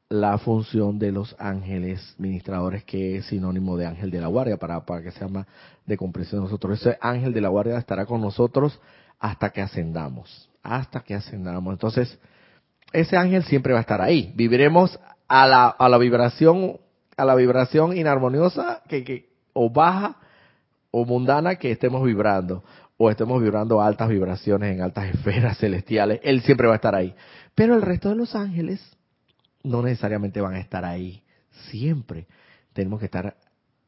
la 0.09 0.39
función 0.39 0.99
de 0.99 1.11
los 1.11 1.35
ángeles 1.39 2.15
ministradores, 2.19 2.85
que 2.85 3.17
es 3.17 3.27
sinónimo 3.27 3.77
de 3.77 3.87
ángel 3.87 4.11
de 4.11 4.21
la 4.21 4.29
guardia, 4.29 4.59
para, 4.59 4.85
para 4.85 5.03
que 5.03 5.11
sea 5.11 5.29
más 5.29 5.47
de 5.87 5.97
comprensión 5.97 6.41
de 6.41 6.45
nosotros. 6.45 6.81
Ese 6.81 6.97
ángel 7.01 7.33
de 7.33 7.41
la 7.41 7.49
guardia 7.49 7.79
estará 7.79 8.07
con 8.07 8.21
nosotros 8.21 8.79
hasta 9.19 9.51
que 9.51 9.61
ascendamos, 9.61 10.51
hasta 10.63 11.01
que 11.01 11.15
ascendamos. 11.15 11.73
Entonces, 11.73 12.19
ese 12.93 13.17
ángel 13.17 13.43
siempre 13.45 13.73
va 13.73 13.81
a 13.81 13.83
estar 13.83 14.01
ahí. 14.01 14.33
Viviremos 14.37 14.99
a 15.27 15.49
la, 15.49 15.67
a 15.67 15.89
la 15.89 15.99
vibración, 15.99 16.79
a 17.17 17.25
la 17.25 17.35
vibración 17.35 17.97
inarmoniosa 17.97 18.83
que, 18.89 19.03
que, 19.03 19.31
o 19.53 19.71
baja 19.71 20.17
o 20.97 21.05
mundana 21.05 21.57
que 21.57 21.73
estemos 21.73 22.05
vibrando, 22.05 22.63
o 22.97 23.11
estemos 23.11 23.43
vibrando 23.43 23.83
altas 23.83 24.09
vibraciones 24.09 24.73
en 24.73 24.81
altas 24.81 25.13
esferas 25.13 25.59
celestiales, 25.59 26.21
él 26.23 26.41
siempre 26.43 26.69
va 26.69 26.75
a 26.75 26.77
estar 26.77 26.95
ahí. 26.95 27.13
Pero 27.57 27.75
el 27.75 27.83
resto 27.83 28.11
de 28.11 28.15
los 28.15 28.37
ángeles 28.37 28.81
no 29.65 29.83
necesariamente 29.83 30.41
van 30.41 30.55
a 30.55 30.61
estar 30.61 30.85
ahí 30.85 31.25
siempre. 31.69 32.29
Tenemos 32.73 33.01
que 33.01 33.07
estar 33.07 33.35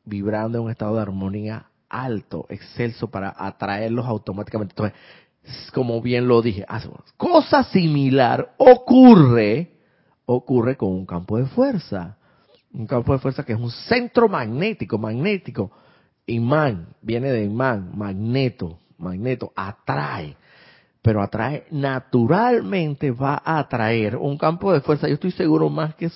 vibrando 0.04 0.58
en 0.58 0.64
un 0.64 0.70
estado 0.72 0.96
de 0.96 1.02
armonía 1.02 1.66
alto, 1.88 2.46
excelso, 2.48 3.08
para 3.08 3.32
atraerlos 3.38 4.04
automáticamente. 4.06 4.72
Entonces, 4.72 4.98
como 5.72 6.02
bien 6.02 6.26
lo 6.26 6.42
dije, 6.42 6.66
cosa 7.16 7.62
similar 7.62 8.52
ocurre, 8.56 9.76
ocurre 10.24 10.76
con 10.76 10.88
un 10.88 11.06
campo 11.06 11.38
de 11.38 11.46
fuerza. 11.46 12.16
Un 12.72 12.88
campo 12.88 13.12
de 13.12 13.20
fuerza 13.20 13.44
que 13.44 13.52
es 13.52 13.60
un 13.60 13.70
centro 13.70 14.28
magnético, 14.28 14.98
magnético. 14.98 15.70
Imán, 16.26 16.88
viene 17.02 17.30
de 17.30 17.44
imán, 17.44 17.92
magneto, 17.96 18.80
magneto, 18.98 19.52
atrae 19.54 20.36
pero 21.06 21.22
atrae 21.22 21.66
naturalmente 21.70 23.12
va 23.12 23.40
a 23.44 23.60
atraer 23.60 24.16
un 24.16 24.36
campo 24.36 24.72
de 24.72 24.80
fuerza. 24.80 25.06
Yo 25.06 25.14
estoy 25.14 25.30
seguro 25.30 25.70
más 25.70 25.94
que 25.94 26.10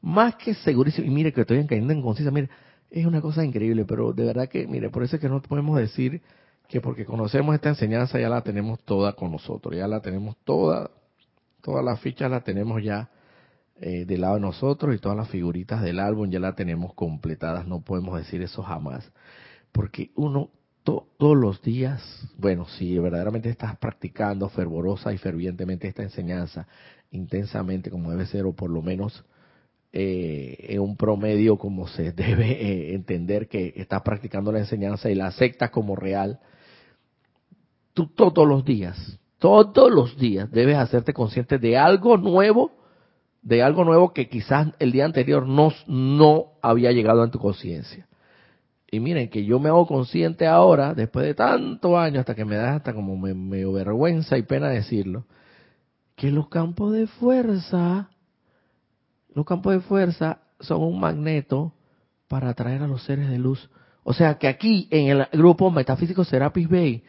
más 0.00 0.34
que 0.34 0.52
segurísimo. 0.52 1.06
Y 1.06 1.10
mire 1.10 1.32
que 1.32 1.42
estoy 1.42 1.64
cayendo 1.64 1.92
en 1.92 2.02
conciencia. 2.02 2.32
Mire, 2.32 2.48
es 2.90 3.06
una 3.06 3.20
cosa 3.20 3.44
increíble, 3.44 3.84
pero 3.84 4.12
de 4.12 4.24
verdad 4.24 4.48
que, 4.48 4.66
mire, 4.66 4.90
por 4.90 5.04
eso 5.04 5.14
es 5.14 5.22
que 5.22 5.28
no 5.28 5.40
podemos 5.40 5.78
decir 5.78 6.22
que 6.68 6.80
porque 6.80 7.04
conocemos 7.04 7.54
esta 7.54 7.68
enseñanza 7.68 8.18
ya 8.18 8.28
la 8.28 8.40
tenemos 8.40 8.80
toda 8.80 9.12
con 9.12 9.30
nosotros, 9.30 9.76
ya 9.76 9.86
la 9.86 10.00
tenemos 10.00 10.36
toda, 10.42 10.90
todas 11.62 11.84
las 11.84 12.00
fichas 12.00 12.28
las 12.28 12.42
tenemos 12.42 12.82
ya 12.82 13.08
eh, 13.80 14.04
del 14.06 14.22
lado 14.22 14.34
de 14.34 14.40
nosotros 14.40 14.94
y 14.94 14.98
todas 14.98 15.18
las 15.18 15.28
figuritas 15.28 15.82
del 15.82 15.98
álbum 15.98 16.30
ya 16.30 16.40
las 16.40 16.56
tenemos 16.56 16.94
completadas. 16.94 17.66
No 17.66 17.80
podemos 17.80 18.16
decir 18.18 18.42
eso 18.42 18.62
jamás, 18.62 19.10
porque 19.72 20.10
uno 20.14 20.50
todos 20.86 21.36
los 21.36 21.60
días, 21.62 22.00
bueno, 22.38 22.66
si 22.68 22.96
verdaderamente 22.96 23.48
estás 23.48 23.76
practicando 23.76 24.48
fervorosa 24.48 25.12
y 25.12 25.18
fervientemente 25.18 25.88
esta 25.88 26.04
enseñanza, 26.04 26.68
intensamente 27.10 27.90
como 27.90 28.12
debe 28.12 28.26
ser, 28.26 28.44
o 28.44 28.52
por 28.52 28.70
lo 28.70 28.82
menos 28.82 29.24
eh, 29.92 30.66
en 30.68 30.80
un 30.80 30.96
promedio 30.96 31.58
como 31.58 31.88
se 31.88 32.12
debe 32.12 32.52
eh, 32.52 32.94
entender 32.94 33.48
que 33.48 33.72
estás 33.76 34.02
practicando 34.02 34.52
la 34.52 34.60
enseñanza 34.60 35.10
y 35.10 35.16
la 35.16 35.26
aceptas 35.26 35.70
como 35.70 35.96
real, 35.96 36.38
tú 37.92 38.06
todos 38.06 38.46
los 38.46 38.64
días, 38.64 39.18
todos 39.38 39.90
los 39.90 40.16
días 40.16 40.50
debes 40.52 40.76
hacerte 40.76 41.12
consciente 41.12 41.58
de 41.58 41.76
algo 41.76 42.16
nuevo, 42.16 42.75
de 43.46 43.62
algo 43.62 43.84
nuevo 43.84 44.12
que 44.12 44.28
quizás 44.28 44.72
el 44.80 44.90
día 44.90 45.04
anterior 45.04 45.46
no, 45.46 45.72
no 45.86 46.54
había 46.62 46.90
llegado 46.90 47.22
a 47.22 47.30
tu 47.30 47.38
conciencia. 47.38 48.08
Y 48.90 48.98
miren 48.98 49.28
que 49.28 49.44
yo 49.44 49.60
me 49.60 49.68
hago 49.68 49.86
consciente 49.86 50.48
ahora, 50.48 50.94
después 50.94 51.24
de 51.24 51.34
tantos 51.34 51.96
años, 51.96 52.20
hasta 52.20 52.34
que 52.34 52.44
me 52.44 52.56
da 52.56 52.74
hasta 52.74 52.92
como 52.92 53.16
me, 53.16 53.64
vergüenza 53.64 54.36
y 54.36 54.42
pena 54.42 54.68
decirlo, 54.68 55.26
que 56.16 56.32
los 56.32 56.48
campos 56.48 56.92
de 56.92 57.06
fuerza, 57.06 58.10
los 59.32 59.46
campos 59.46 59.74
de 59.74 59.80
fuerza 59.80 60.40
son 60.58 60.82
un 60.82 60.98
magneto 60.98 61.72
para 62.26 62.48
atraer 62.48 62.82
a 62.82 62.88
los 62.88 63.04
seres 63.04 63.30
de 63.30 63.38
luz. 63.38 63.70
O 64.02 64.12
sea 64.12 64.38
que 64.38 64.48
aquí 64.48 64.88
en 64.90 65.06
el 65.06 65.28
grupo 65.32 65.70
Metafísico 65.70 66.24
Serapis 66.24 66.68
Bay, 66.68 67.04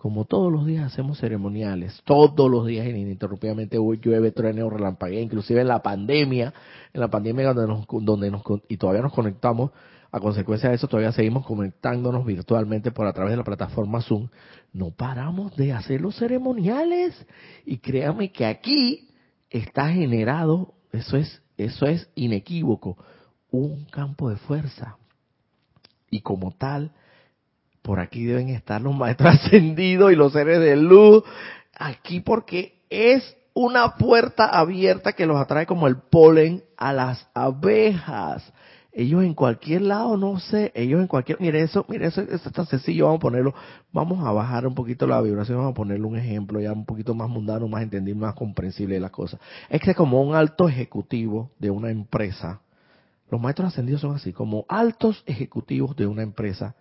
como 0.00 0.24
todos 0.24 0.50
los 0.50 0.64
días 0.64 0.90
hacemos 0.90 1.18
ceremoniales, 1.18 2.00
todos 2.06 2.50
los 2.50 2.66
días 2.66 2.86
ininterrumpidamente 2.86 3.76
llueve, 3.76 4.32
truene 4.32 4.62
o 4.62 4.70
relampaguea, 4.70 5.20
inclusive 5.20 5.60
en 5.60 5.68
la 5.68 5.82
pandemia, 5.82 6.54
en 6.94 7.00
la 7.02 7.08
pandemia 7.08 7.52
donde 7.52 7.66
nos, 7.66 7.86
donde 7.86 8.30
nos, 8.30 8.42
y 8.68 8.78
todavía 8.78 9.02
nos 9.02 9.12
conectamos, 9.12 9.72
a 10.10 10.18
consecuencia 10.18 10.70
de 10.70 10.76
eso 10.76 10.88
todavía 10.88 11.12
seguimos 11.12 11.44
conectándonos 11.44 12.24
virtualmente 12.24 12.92
por 12.92 13.06
a 13.06 13.12
través 13.12 13.32
de 13.32 13.36
la 13.36 13.44
plataforma 13.44 14.00
Zoom. 14.00 14.28
No 14.72 14.90
paramos 14.90 15.54
de 15.54 15.74
hacer 15.74 16.00
los 16.00 16.16
ceremoniales 16.16 17.14
y 17.66 17.76
créame 17.76 18.32
que 18.32 18.46
aquí 18.46 19.10
está 19.50 19.90
generado, 19.90 20.72
eso 20.92 21.18
es, 21.18 21.42
eso 21.58 21.84
es 21.84 22.08
inequívoco, 22.14 22.96
un 23.50 23.84
campo 23.84 24.30
de 24.30 24.36
fuerza. 24.36 24.96
Y 26.10 26.22
como 26.22 26.52
tal, 26.52 26.90
por 27.82 28.00
aquí 28.00 28.24
deben 28.24 28.48
estar 28.50 28.80
los 28.80 28.94
maestros 28.94 29.34
ascendidos 29.44 30.12
y 30.12 30.16
los 30.16 30.32
seres 30.32 30.60
de 30.60 30.76
luz, 30.76 31.24
aquí 31.76 32.20
porque 32.20 32.80
es 32.90 33.36
una 33.54 33.96
puerta 33.96 34.46
abierta 34.46 35.12
que 35.12 35.26
los 35.26 35.36
atrae 35.36 35.66
como 35.66 35.86
el 35.86 35.96
polen 35.96 36.62
a 36.76 36.92
las 36.92 37.26
abejas 37.34 38.52
ellos 38.92 39.22
en 39.22 39.34
cualquier 39.34 39.82
lado, 39.82 40.16
no 40.16 40.38
sé, 40.40 40.72
ellos 40.74 41.00
en 41.00 41.06
cualquier, 41.06 41.40
mire 41.40 41.62
eso, 41.62 41.84
mire 41.88 42.06
eso, 42.06 42.22
es 42.22 42.42
tan 42.42 42.66
sencillo, 42.66 43.04
vamos 43.04 43.18
a 43.18 43.22
ponerlo, 43.22 43.54
vamos 43.92 44.26
a 44.26 44.32
bajar 44.32 44.66
un 44.66 44.74
poquito 44.74 45.06
la 45.06 45.20
vibración, 45.20 45.58
vamos 45.58 45.72
a 45.72 45.74
ponerle 45.74 46.06
un 46.06 46.16
ejemplo 46.16 46.60
ya 46.60 46.72
un 46.72 46.84
poquito 46.84 47.14
más 47.14 47.28
mundano, 47.28 47.68
más 47.68 47.82
entendible, 47.82 48.20
más 48.20 48.34
comprensible 48.34 48.94
de 48.94 49.00
las 49.00 49.12
cosas. 49.12 49.40
Es 49.68 49.80
que 49.80 49.94
como 49.94 50.20
un 50.22 50.34
alto 50.34 50.68
ejecutivo 50.68 51.50
de 51.58 51.70
una 51.70 51.90
empresa, 51.90 52.60
los 53.30 53.40
maestros 53.40 53.68
ascendidos 53.68 54.00
son 54.00 54.16
así, 54.16 54.32
como 54.32 54.64
altos 54.68 55.22
ejecutivos 55.26 55.94
de 55.94 56.06
una 56.06 56.22
empresa 56.22 56.74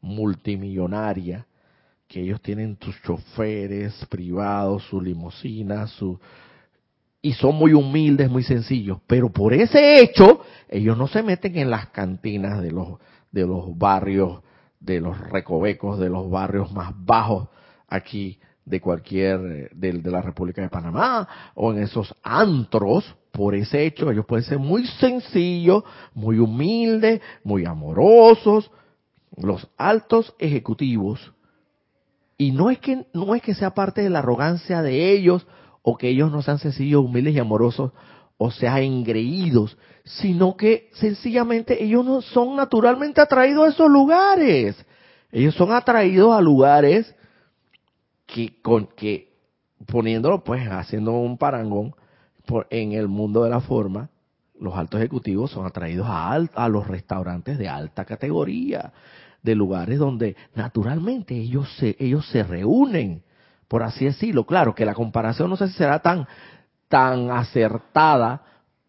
multimillonaria, 0.00 1.46
que 2.08 2.22
ellos 2.22 2.40
tienen 2.40 2.76
sus 2.80 3.00
choferes 3.02 3.94
privados, 4.06 4.82
su 4.84 5.00
limusina, 5.00 5.86
su, 5.86 6.18
y 7.22 7.32
son 7.34 7.54
muy 7.54 7.72
humildes, 7.72 8.30
muy 8.30 8.42
sencillos, 8.42 8.98
pero 9.06 9.30
por 9.30 9.52
ese 9.52 10.00
hecho 10.00 10.40
ellos 10.68 10.96
no 10.96 11.06
se 11.06 11.22
meten 11.22 11.56
en 11.58 11.70
las 11.70 11.88
cantinas 11.88 12.60
de 12.62 12.72
los 12.72 12.98
de 13.30 13.46
los 13.46 13.76
barrios, 13.78 14.42
de 14.80 15.00
los 15.00 15.18
recovecos, 15.18 15.98
de 15.98 16.08
los 16.08 16.28
barrios 16.30 16.72
más 16.72 16.92
bajos 16.96 17.48
aquí 17.86 18.40
de 18.64 18.80
cualquier 18.80 19.70
de, 19.72 19.92
de 19.92 20.10
la 20.10 20.22
República 20.22 20.62
de 20.62 20.68
Panamá 20.68 21.28
o 21.54 21.72
en 21.72 21.82
esos 21.82 22.14
antros, 22.22 23.16
por 23.32 23.54
ese 23.54 23.84
hecho 23.84 24.10
ellos 24.10 24.26
pueden 24.26 24.44
ser 24.44 24.58
muy 24.58 24.86
sencillos, 24.86 25.84
muy 26.14 26.38
humildes, 26.38 27.20
muy 27.44 27.64
amorosos, 27.64 28.70
los 29.36 29.68
altos 29.76 30.34
ejecutivos 30.38 31.32
y 32.36 32.52
no 32.52 32.70
es 32.70 32.78
que 32.78 33.06
no 33.12 33.34
es 33.34 33.42
que 33.42 33.54
sea 33.54 33.74
parte 33.74 34.02
de 34.02 34.10
la 34.10 34.20
arrogancia 34.20 34.82
de 34.82 35.12
ellos 35.12 35.46
o 35.82 35.96
que 35.96 36.08
ellos 36.08 36.30
no 36.30 36.42
sean 36.42 36.58
sencillos, 36.58 37.04
humildes 37.04 37.34
y 37.34 37.38
amorosos, 37.38 37.92
o 38.38 38.50
sea, 38.50 38.80
engreídos, 38.80 39.76
sino 40.04 40.56
que 40.56 40.88
sencillamente 40.94 41.82
ellos 41.84 42.04
no 42.04 42.22
son 42.22 42.56
naturalmente 42.56 43.20
atraídos 43.20 43.66
a 43.66 43.70
esos 43.70 43.90
lugares. 43.90 44.76
Ellos 45.30 45.54
son 45.54 45.72
atraídos 45.72 46.32
a 46.32 46.40
lugares 46.40 47.14
que, 48.26 48.60
con, 48.62 48.86
que 48.86 49.34
poniéndolo 49.86 50.42
pues, 50.42 50.66
haciendo 50.68 51.12
un 51.12 51.36
parangón 51.36 51.94
por, 52.46 52.66
en 52.70 52.92
el 52.92 53.08
mundo 53.08 53.44
de 53.44 53.50
la 53.50 53.60
forma, 53.60 54.08
los 54.58 54.74
altos 54.74 55.00
ejecutivos 55.00 55.50
son 55.50 55.66
atraídos 55.66 56.06
a, 56.08 56.32
a 56.32 56.68
los 56.68 56.86
restaurantes 56.86 57.58
de 57.58 57.68
alta 57.68 58.04
categoría, 58.04 58.92
de 59.42 59.54
lugares 59.54 59.98
donde 59.98 60.36
naturalmente 60.54 61.34
ellos 61.34 61.68
se, 61.78 61.96
ellos 61.98 62.26
se 62.28 62.42
reúnen 62.42 63.22
por 63.70 63.84
así 63.84 64.04
decirlo. 64.04 64.44
Claro 64.46 64.74
que 64.74 64.84
la 64.84 64.94
comparación 64.94 65.48
no 65.48 65.56
sé 65.56 65.68
si 65.68 65.74
será 65.74 66.00
tan, 66.00 66.26
tan 66.88 67.30
acertada, 67.30 68.42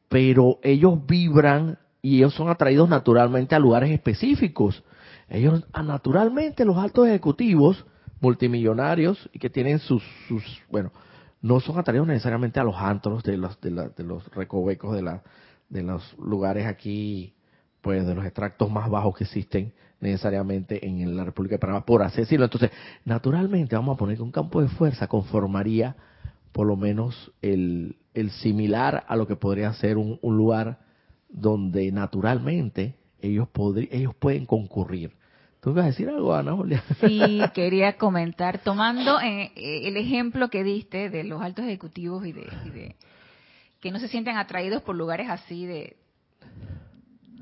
pero 0.10 0.58
ellos 0.64 1.06
vibran 1.06 1.78
y 2.02 2.18
ellos 2.18 2.34
son 2.34 2.50
atraídos 2.50 2.90
naturalmente 2.90 3.54
a 3.54 3.60
lugares 3.60 3.92
específicos. 3.92 4.84
Ellos, 5.30 5.64
ah, 5.72 5.84
naturalmente, 5.84 6.66
los 6.66 6.78
altos 6.78 7.08
ejecutivos 7.08 7.86
multimillonarios 8.22 9.30
y 9.32 9.38
que 9.38 9.52
tienen 9.52 9.78
sus, 9.78 10.04
sus 10.28 10.44
bueno, 10.72 10.92
no 11.44 11.60
son 11.60 11.78
atraídos 11.78 12.08
necesariamente 12.08 12.60
a 12.60 12.64
los 12.64 12.76
antros 12.76 13.22
de 13.22 13.38
los, 13.38 13.62
de, 13.62 13.70
de 13.96 14.04
los 14.04 14.28
recovecos 14.30 14.96
de, 14.96 15.04
la, 15.04 15.22
de 15.70 15.84
los 15.84 16.18
lugares 16.18 16.66
aquí, 16.66 17.36
pues 17.82 18.08
de 18.08 18.16
los 18.16 18.26
extractos 18.26 18.72
más 18.72 18.90
bajos 18.90 19.16
que 19.16 19.26
existen 19.26 19.74
necesariamente 20.02 20.86
en 20.86 21.16
la 21.16 21.24
República 21.24 21.56
de 21.56 21.60
Panamá, 21.60 21.86
por 21.86 22.04
así 22.04 22.22
decirlo. 22.22 22.46
Entonces, 22.46 22.72
naturalmente 23.06 23.76
vamos 23.76 23.96
a 23.96 23.98
poner 23.98 24.18
que 24.18 24.24
un 24.24 24.32
campo 24.32 24.62
de 24.62 24.68
fuerza 24.68 25.08
conformaría 25.08 25.96
por 26.52 26.68
lo 26.68 26.76
menos 26.76 27.32
el, 27.42 27.96
el 28.14 28.32
similar 28.32 29.06
a 29.08 29.16
lo 29.16 29.28
que 29.28 29.36
podría 29.36 29.72
ser 29.74 29.98
un, 29.98 30.20
un 30.22 30.36
lugar 30.36 30.80
donde 31.30 31.92
naturalmente 31.92 32.96
ellos, 33.22 33.48
ellos 33.92 34.16
pueden 34.16 34.46
concurrir. 34.46 35.14
¿Tú 35.62 35.74
vas 35.74 35.84
a 35.84 35.88
decir 35.88 36.10
algo, 36.10 36.34
Ana 36.34 36.54
Julia? 36.54 36.84
Sí, 37.00 37.40
quería 37.54 37.94
comentar, 37.94 38.60
tomando 38.60 39.20
eh, 39.22 39.52
el 39.56 39.96
ejemplo 39.96 40.50
que 40.50 40.64
diste 40.64 41.10
de 41.10 41.24
los 41.24 41.42
altos 41.42 41.66
ejecutivos 41.66 42.26
y 42.26 42.32
de, 42.32 42.96
que 43.80 43.92
no 43.92 44.00
se 44.00 44.08
sienten 44.08 44.38
atraídos 44.38 44.82
por 44.82 44.96
lugares 44.96 45.30
así 45.30 45.66
de, 45.68 45.98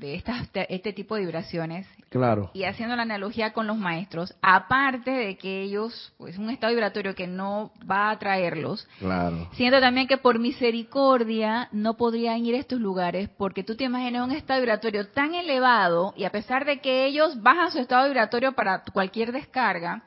de 0.00 0.14
estas, 0.14 0.48
este 0.68 0.92
tipo 0.92 1.14
de 1.14 1.22
vibraciones. 1.22 1.86
Claro. 2.08 2.50
Y 2.54 2.64
haciendo 2.64 2.96
la 2.96 3.02
analogía 3.02 3.52
con 3.52 3.68
los 3.68 3.76
maestros, 3.76 4.34
aparte 4.42 5.10
de 5.10 5.36
que 5.36 5.62
ellos, 5.62 6.12
pues 6.18 6.38
un 6.38 6.50
estado 6.50 6.72
vibratorio 6.72 7.14
que 7.14 7.28
no 7.28 7.70
va 7.88 8.08
a 8.08 8.10
atraerlos, 8.12 8.88
claro. 8.98 9.48
siento 9.52 9.78
también 9.80 10.08
que 10.08 10.16
por 10.16 10.40
misericordia 10.40 11.68
no 11.70 11.94
podrían 11.96 12.44
ir 12.44 12.56
a 12.56 12.58
estos 12.58 12.80
lugares 12.80 13.28
porque 13.38 13.62
tú 13.62 13.76
te 13.76 13.84
imaginas 13.84 14.26
un 14.26 14.32
estado 14.32 14.60
vibratorio 14.60 15.08
tan 15.08 15.34
elevado 15.34 16.12
y 16.16 16.24
a 16.24 16.32
pesar 16.32 16.64
de 16.64 16.80
que 16.80 17.06
ellos 17.06 17.40
bajan 17.42 17.70
su 17.70 17.78
estado 17.78 18.06
vibratorio 18.06 18.52
para 18.52 18.82
cualquier 18.92 19.30
descarga, 19.30 20.02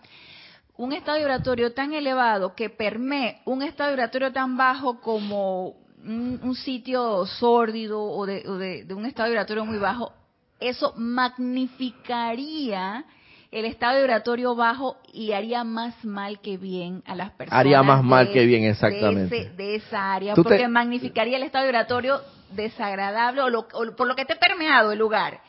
un 0.76 0.92
estado 0.92 1.20
vibratorio 1.20 1.74
tan 1.74 1.94
elevado 1.94 2.56
que 2.56 2.70
permee 2.70 3.42
un 3.46 3.62
estado 3.62 3.92
vibratorio 3.92 4.34
tan 4.34 4.58
bajo 4.58 5.00
como 5.00 5.83
un, 6.06 6.56
sitio 6.56 7.26
sórdido 7.26 8.04
o, 8.04 8.26
de, 8.26 8.86
un 8.96 9.06
estado 9.06 9.30
vibratorio 9.30 9.66
muy 9.66 9.78
bajo, 9.78 10.12
eso 10.60 10.94
magnificaría 10.98 13.06
el 13.52 13.66
estado 13.66 14.00
vibratorio 14.00 14.56
bajo 14.56 14.98
y 15.14 15.34
haría 15.34 15.64
más 15.64 16.04
mal 16.04 16.40
que 16.40 16.58
bien 16.58 17.04
a 17.06 17.16
las 17.16 17.32
personas. 17.32 17.60
Haría 17.60 17.84
más 17.84 18.04
mal 18.04 18.32
que 18.32 18.46
bien, 18.46 18.64
exactamente. 18.64 19.52
De, 19.52 19.76
esa 19.76 20.14
área, 20.14 20.34
porque 20.36 20.68
magnificaría 20.68 21.38
el 21.38 21.44
estado 21.44 21.66
vibratorio 21.66 22.22
desagradable 22.52 23.42
o, 23.42 23.68
por 23.96 24.08
lo 24.08 24.16
que 24.16 24.24
esté 24.24 24.36
permeado 24.36 24.92
el 24.92 25.00
lugar 25.00 25.40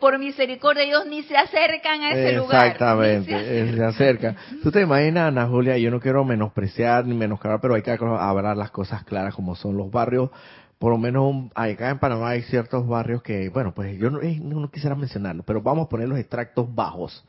por 0.00 0.18
misericordia 0.18 0.84
ellos 0.84 1.06
ni 1.06 1.22
se 1.22 1.36
acercan 1.36 2.02
a 2.02 2.12
ese 2.12 2.36
lugar. 2.36 2.66
Exactamente, 2.66 3.32
eh, 3.34 3.72
se, 3.74 3.84
acercan. 3.84 4.36
Tú 4.62 4.70
te 4.70 4.80
imaginas, 4.80 5.28
Ana 5.28 5.46
Julia, 5.46 5.78
yo 5.78 5.90
no 5.90 6.00
quiero 6.00 6.24
menospreciar 6.24 7.06
ni 7.06 7.14
menoscabar, 7.14 7.60
pero 7.60 7.74
hay 7.74 7.82
que 7.82 7.90
hablar 7.90 8.56
las 8.56 8.70
cosas 8.70 9.04
claras 9.04 9.34
como 9.34 9.54
son 9.54 9.76
los 9.76 9.90
barrios. 9.90 10.30
Por 10.78 10.92
lo 10.92 10.98
menos 10.98 11.50
acá 11.54 11.90
en 11.90 11.98
Panamá 11.98 12.30
hay 12.30 12.42
ciertos 12.42 12.86
barrios 12.86 13.22
que, 13.22 13.48
bueno, 13.48 13.72
pues 13.74 13.98
yo 13.98 14.10
no, 14.10 14.20
eh, 14.20 14.38
no, 14.42 14.70
quisiera 14.70 14.94
mencionarlo, 14.94 15.42
pero 15.42 15.62
vamos 15.62 15.86
a 15.86 15.88
poner 15.88 16.08
los 16.08 16.18
extractos 16.18 16.74
bajos 16.74 17.24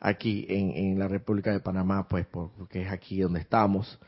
aquí 0.00 0.46
en, 0.48 0.72
en 0.72 0.98
la 0.98 1.08
República 1.08 1.50
de 1.50 1.60
Panamá, 1.60 2.06
pues 2.08 2.26
porque 2.26 2.82
es 2.82 2.92
aquí 2.92 3.20
donde 3.20 3.40
estamos. 3.40 3.98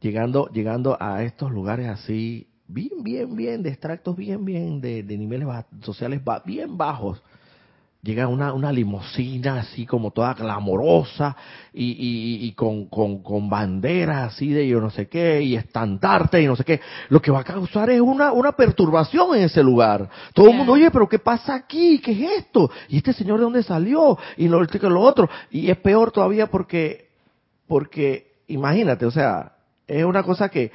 Llegando, 0.00 0.48
llegando 0.52 0.96
a 1.00 1.24
estos 1.24 1.50
lugares 1.50 1.88
así, 1.88 2.46
bien, 2.68 3.02
bien, 3.02 3.34
bien, 3.34 3.62
de 3.62 3.70
extractos 3.70 4.14
bien, 4.14 4.44
bien, 4.44 4.80
de, 4.80 5.02
de 5.02 5.16
niveles 5.16 5.48
sociales 5.80 6.20
bien 6.44 6.76
bajos 6.76 7.22
llega 8.06 8.28
una, 8.28 8.52
una 8.52 8.72
limusina 8.72 9.60
así 9.60 9.84
como 9.84 10.12
toda 10.12 10.32
glamorosa 10.34 11.36
y, 11.72 12.38
y, 12.46 12.52
con, 12.52 12.86
con, 12.86 13.22
con, 13.22 13.50
banderas 13.50 14.32
así 14.32 14.48
de 14.48 14.66
yo 14.66 14.80
no 14.80 14.90
sé 14.90 15.08
qué 15.08 15.42
y 15.42 15.56
estandartes 15.56 16.42
y 16.42 16.46
no 16.46 16.54
sé 16.54 16.64
qué. 16.64 16.80
Lo 17.08 17.20
que 17.20 17.32
va 17.32 17.40
a 17.40 17.44
causar 17.44 17.90
es 17.90 18.00
una, 18.00 18.32
una 18.32 18.52
perturbación 18.52 19.36
en 19.36 19.42
ese 19.42 19.62
lugar. 19.62 20.08
Todo 20.32 20.48
el 20.48 20.56
mundo, 20.56 20.72
oye, 20.72 20.90
pero 20.90 21.08
¿qué 21.08 21.18
pasa 21.18 21.54
aquí? 21.54 21.98
¿Qué 21.98 22.12
es 22.12 22.44
esto? 22.44 22.70
¿Y 22.88 22.98
este 22.98 23.12
señor 23.12 23.38
de 23.38 23.44
dónde 23.44 23.62
salió? 23.64 24.16
Y 24.36 24.46
lo, 24.46 24.62
lo 24.62 25.00
otro. 25.00 25.28
Y 25.50 25.68
es 25.68 25.76
peor 25.78 26.12
todavía 26.12 26.46
porque, 26.46 27.08
porque, 27.66 28.34
imagínate, 28.46 29.04
o 29.04 29.10
sea, 29.10 29.52
es 29.88 30.04
una 30.04 30.22
cosa 30.22 30.48
que, 30.48 30.70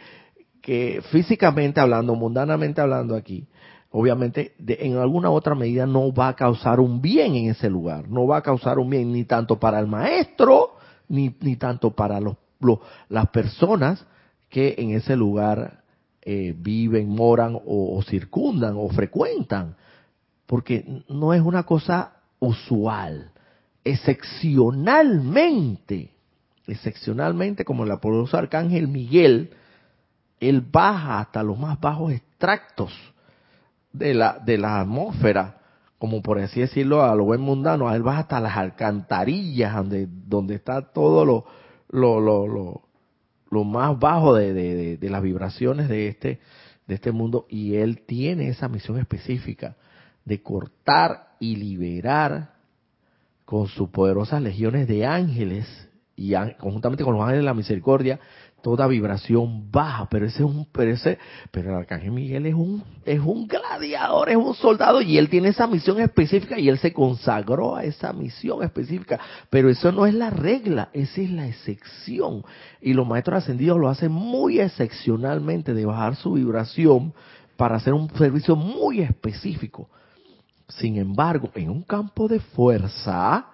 que 0.62 1.02
físicamente 1.12 1.80
hablando, 1.80 2.14
mundanamente 2.14 2.82
hablando 2.82 3.16
aquí, 3.16 3.48
obviamente 3.92 4.54
en 4.66 4.98
alguna 4.98 5.30
otra 5.30 5.54
medida 5.54 5.86
no 5.86 6.12
va 6.14 6.30
a 6.30 6.36
causar 6.36 6.80
un 6.80 7.02
bien 7.02 7.36
en 7.36 7.50
ese 7.52 7.70
lugar, 7.70 8.10
no 8.10 8.26
va 8.26 8.38
a 8.38 8.42
causar 8.42 8.80
un 8.80 8.90
bien 8.90 9.12
ni 9.12 9.26
tanto 9.26 9.60
para 9.60 9.78
el 9.80 9.88
maestro, 9.88 10.78
ni, 11.10 11.36
ni 11.42 11.58
tanto 11.58 11.92
para 11.92 12.22
los, 12.22 12.38
las 13.10 13.28
personas 13.30 14.06
que 14.50 14.76
en 14.78 14.92
ese 14.92 15.16
lugar 15.16 15.84
eh, 16.22 16.54
viven, 16.58 17.10
moran 17.10 17.60
o, 17.66 18.02
circundan 18.08 18.76
o 18.78 18.88
frecuentan, 18.90 19.76
porque 20.46 21.04
no 21.10 21.34
es 21.34 21.42
una 21.42 21.64
cosa 21.64 22.14
usual, 22.40 23.32
excepcionalmente, 23.84 26.12
excepcionalmente 26.66 27.66
como 27.66 27.84
la 27.86 28.00
poderosa 28.00 28.38
arcángel 28.38 28.88
Miguel, 28.88 29.50
él 30.40 30.62
baja 30.62 31.20
hasta 31.20 31.44
los 31.44 31.60
más 31.60 31.78
bajos 31.80 32.14
extractos 32.14 32.94
de 33.94 34.14
la, 34.14 34.40
de 34.44 34.58
la 34.58 34.82
atmósfera, 34.82 35.58
como 35.98 36.22
por 36.22 36.40
así 36.40 36.62
decirlo, 36.62 37.04
a 37.04 37.16
lo 37.16 37.26
buen 37.26 37.42
mundano, 37.42 37.94
él 37.94 38.06
va 38.06 38.20
hasta 38.20 38.40
las 38.40 38.58
alcantarillas, 38.58 39.76
donde, 39.76 40.08
donde 40.10 40.56
está 40.56 40.82
todo 40.82 41.26
lo, 41.26 41.46
lo, 41.90 42.20
lo, 42.20 42.82
lo, 43.50 43.64
más 43.64 44.00
bajo 44.00 44.34
de, 44.34 44.54
de, 44.54 44.98
de, 44.98 45.10
las 45.10 45.22
vibraciones 45.22 45.90
de 45.90 46.08
este, 46.08 46.40
de 46.88 46.96
este 46.96 47.12
mundo, 47.12 47.46
y 47.50 47.76
él 47.76 48.02
tiene 48.06 48.48
esa 48.48 48.68
misión 48.68 48.98
específica 48.98 49.76
de 50.26 50.42
cortar 50.42 51.36
y 51.40 51.56
liberar 51.56 52.54
con 53.46 53.68
sus 53.68 53.90
poderosas 53.90 54.42
legiones 54.42 54.88
de 54.88 55.06
ángeles 55.06 55.68
y 56.16 56.34
conjuntamente 56.60 57.04
con 57.04 57.14
los 57.14 57.22
ángeles 57.22 57.42
de 57.42 57.46
la 57.46 57.54
misericordia 57.54 58.20
toda 58.62 58.88
vibración 58.88 59.72
baja, 59.72 60.08
pero 60.10 60.26
ese 60.26 60.40
es 60.40 60.50
un, 60.50 60.68
pero 60.72 60.92
ese, 60.92 61.18
pero 61.52 61.70
el 61.70 61.76
arcángel 61.76 62.12
Miguel 62.12 62.46
es 62.46 62.54
un, 62.54 62.84
es 63.06 63.20
un 63.20 63.48
gladiador, 63.48 64.30
es 64.30 64.38
un 64.38 64.54
soldado 64.56 65.02
y 65.02 65.18
él 65.18 65.30
tiene 65.30 65.50
esa 65.50 65.68
misión 65.68 66.00
específica 66.00 66.60
y 66.60 66.70
él 66.70 66.78
se 66.80 66.94
consagró 66.94 67.76
a 67.76 67.84
esa 67.84 68.14
misión 68.14 68.64
específica, 68.64 69.20
pero 69.50 69.70
eso 69.70 69.92
no 69.92 70.06
es 70.06 70.14
la 70.14 70.30
regla, 70.30 70.90
esa 70.94 71.22
es 71.22 71.32
la 71.32 71.48
excepción 71.48 72.44
y 72.82 72.94
los 72.94 73.08
maestros 73.08 73.44
ascendidos 73.44 73.80
lo 73.80 73.90
hacen 73.90 74.12
muy 74.12 74.60
excepcionalmente 74.60 75.74
de 75.74 75.86
bajar 75.86 76.16
su 76.16 76.34
vibración 76.34 77.14
para 77.58 77.76
hacer 77.76 77.94
un 77.94 78.10
servicio 78.16 78.56
muy 78.56 79.02
específico. 79.02 79.90
Sin 80.68 80.98
embargo, 80.98 81.52
en 81.54 81.70
un 81.70 81.84
campo 81.84 82.28
de 82.28 82.40
fuerza, 82.40 83.51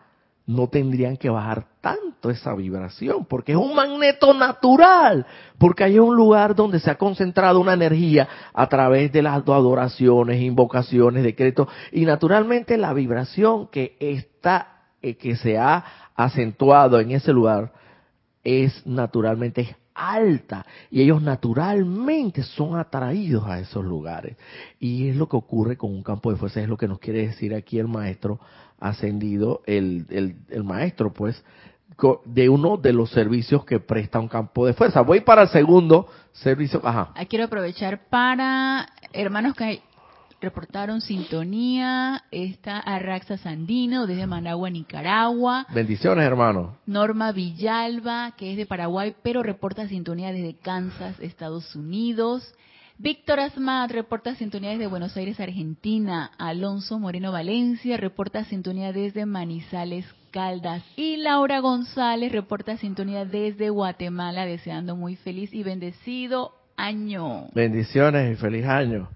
no 0.47 0.69
tendrían 0.69 1.17
que 1.17 1.29
bajar 1.29 1.67
tanto 1.81 2.29
esa 2.29 2.55
vibración, 2.55 3.25
porque 3.25 3.51
es 3.51 3.57
un 3.57 3.75
magneto 3.75 4.33
natural, 4.33 5.25
porque 5.57 5.83
hay 5.83 5.99
un 5.99 6.15
lugar 6.15 6.55
donde 6.55 6.79
se 6.79 6.89
ha 6.89 6.95
concentrado 6.95 7.59
una 7.59 7.73
energía 7.73 8.27
a 8.53 8.67
través 8.67 9.11
de 9.11 9.21
las 9.21 9.35
adoraciones, 9.35 10.41
invocaciones, 10.41 11.23
decretos, 11.23 11.67
y 11.91 12.05
naturalmente 12.05 12.77
la 12.77 12.93
vibración 12.93 13.67
que 13.67 13.97
está, 13.99 14.85
eh, 15.01 15.17
que 15.17 15.35
se 15.35 15.57
ha 15.57 15.83
acentuado 16.15 16.99
en 17.01 17.11
ese 17.11 17.33
lugar, 17.33 17.73
es 18.41 18.87
naturalmente 18.87 19.75
alta 19.93 20.65
y 20.89 21.01
ellos 21.01 21.21
naturalmente 21.21 22.43
son 22.43 22.79
atraídos 22.79 23.45
a 23.45 23.59
esos 23.59 23.83
lugares. 23.83 24.37
Y 24.79 25.09
es 25.09 25.15
lo 25.17 25.27
que 25.27 25.35
ocurre 25.35 25.75
con 25.75 25.91
un 25.91 26.03
campo 26.03 26.31
de 26.31 26.37
fuerza, 26.37 26.61
es 26.61 26.69
lo 26.69 26.77
que 26.77 26.87
nos 26.87 26.99
quiere 26.99 27.27
decir 27.27 27.53
aquí 27.53 27.79
el 27.79 27.87
maestro 27.87 28.39
ascendido, 28.79 29.61
el, 29.65 30.05
el, 30.09 30.35
el 30.49 30.63
maestro, 30.63 31.13
pues, 31.13 31.43
de 32.25 32.49
uno 32.49 32.77
de 32.77 32.93
los 32.93 33.09
servicios 33.09 33.65
que 33.65 33.79
presta 33.79 34.19
un 34.19 34.27
campo 34.27 34.65
de 34.65 34.73
fuerza. 34.73 35.01
Voy 35.01 35.21
para 35.21 35.43
el 35.43 35.49
segundo 35.49 36.07
servicio. 36.31 36.79
Ajá. 36.83 37.11
Ah, 37.15 37.25
quiero 37.25 37.45
aprovechar 37.45 38.07
para 38.09 38.87
hermanos 39.13 39.55
que 39.55 39.81
reportaron 40.39 41.01
sintonía. 41.01 42.23
Está 42.29 42.77
Arraxa 42.79 43.37
Sandino 43.37 44.05
desde 44.05 44.27
Managua, 44.27 44.69
Nicaragua. 44.69 45.65
Bendiciones, 45.73 46.23
hermano. 46.23 46.77
Norma 46.85 47.31
Villalba, 47.31 48.33
que 48.37 48.51
es 48.51 48.57
de 48.57 48.67
Paraguay, 48.67 49.15
pero 49.23 49.41
reporta 49.41 49.87
sintonía 49.87 50.31
desde 50.31 50.55
Kansas, 50.55 51.19
Estados 51.19 51.75
Unidos. 51.75 52.53
Víctor 52.99 53.39
Asmat 53.39 53.91
reporta 53.91 54.33
sintonía 54.33 54.71
desde 54.71 54.87
Buenos 54.87 55.15
Aires, 55.15 55.39
Argentina. 55.39 56.31
Alonso 56.39 56.97
Moreno 56.97 57.31
Valencia 57.31 57.95
reporta 57.95 58.43
sintonía 58.45 58.91
desde 58.91 59.27
Manizales, 59.27 60.03
Caldas. 60.31 60.83
Y 60.95 61.17
Laura 61.17 61.59
González 61.59 62.31
reporta 62.31 62.75
sintonía 62.77 63.23
desde 63.23 63.69
Guatemala, 63.69 64.47
deseando 64.47 64.95
muy 64.95 65.15
feliz 65.15 65.53
y 65.53 65.61
bendecido 65.61 66.53
año. 66.75 67.49
Bendiciones 67.53 68.33
y 68.33 68.35
feliz 68.35 68.65
año. 68.65 69.09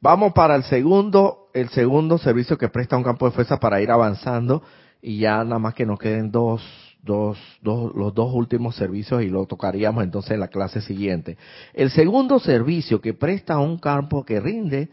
Vamos 0.00 0.32
para 0.32 0.54
el 0.54 0.62
segundo, 0.62 1.48
el 1.54 1.70
segundo 1.70 2.18
servicio 2.18 2.56
que 2.56 2.68
presta 2.68 2.96
un 2.96 3.02
campo 3.02 3.26
de 3.26 3.32
fuerza 3.32 3.58
para 3.58 3.80
ir 3.80 3.90
avanzando. 3.90 4.62
y 5.04 5.18
ya 5.18 5.42
nada 5.42 5.58
más 5.58 5.74
que 5.74 5.84
nos 5.84 5.98
queden 5.98 6.30
dos, 6.30 6.62
dos, 7.02 7.36
dos, 7.60 7.94
los 7.94 8.14
dos 8.14 8.32
últimos 8.32 8.76
servicios 8.76 9.22
y 9.22 9.28
lo 9.28 9.44
tocaríamos 9.46 10.04
entonces 10.04 10.32
en 10.32 10.40
la 10.40 10.48
clase 10.48 10.80
siguiente. 10.80 11.36
El 11.74 11.90
segundo 11.90 12.38
servicio 12.38 13.00
que 13.00 13.12
presta 13.12 13.58
un 13.58 13.78
campo 13.78 14.24
que 14.24 14.40
rinde, 14.40 14.88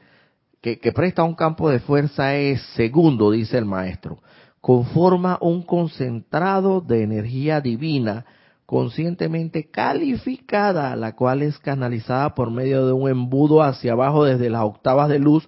que, 0.61 0.79
que 0.79 0.91
presta 0.91 1.23
un 1.23 1.35
campo 1.35 1.69
de 1.69 1.79
fuerza 1.79 2.35
es 2.35 2.61
segundo, 2.75 3.31
dice 3.31 3.57
el 3.57 3.65
maestro, 3.65 4.19
conforma 4.59 5.37
un 5.39 5.61
concentrado 5.61 6.81
de 6.81 7.03
energía 7.03 7.61
divina 7.61 8.25
conscientemente 8.65 9.69
calificada, 9.69 10.95
la 10.95 11.15
cual 11.15 11.41
es 11.41 11.57
canalizada 11.59 12.35
por 12.35 12.51
medio 12.51 12.85
de 12.85 12.93
un 12.93 13.09
embudo 13.09 13.63
hacia 13.63 13.93
abajo 13.93 14.25
desde 14.25 14.49
las 14.49 14.63
octavas 14.63 15.09
de 15.09 15.17
luz, 15.17 15.47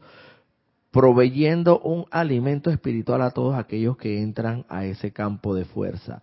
proveyendo 0.92 1.80
un 1.80 2.06
alimento 2.12 2.70
espiritual 2.70 3.22
a 3.22 3.32
todos 3.32 3.56
aquellos 3.56 3.96
que 3.98 4.22
entran 4.22 4.66
a 4.70 4.86
ese 4.86 5.12
campo 5.12 5.54
de 5.54 5.66
fuerza 5.66 6.22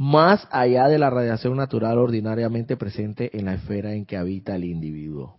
más 0.00 0.48
allá 0.50 0.88
de 0.88 0.98
la 0.98 1.10
radiación 1.10 1.58
natural 1.58 1.98
ordinariamente 1.98 2.78
presente 2.78 3.36
en 3.38 3.44
la 3.44 3.52
esfera 3.52 3.92
en 3.92 4.06
que 4.06 4.16
habita 4.16 4.56
el 4.56 4.64
individuo. 4.64 5.36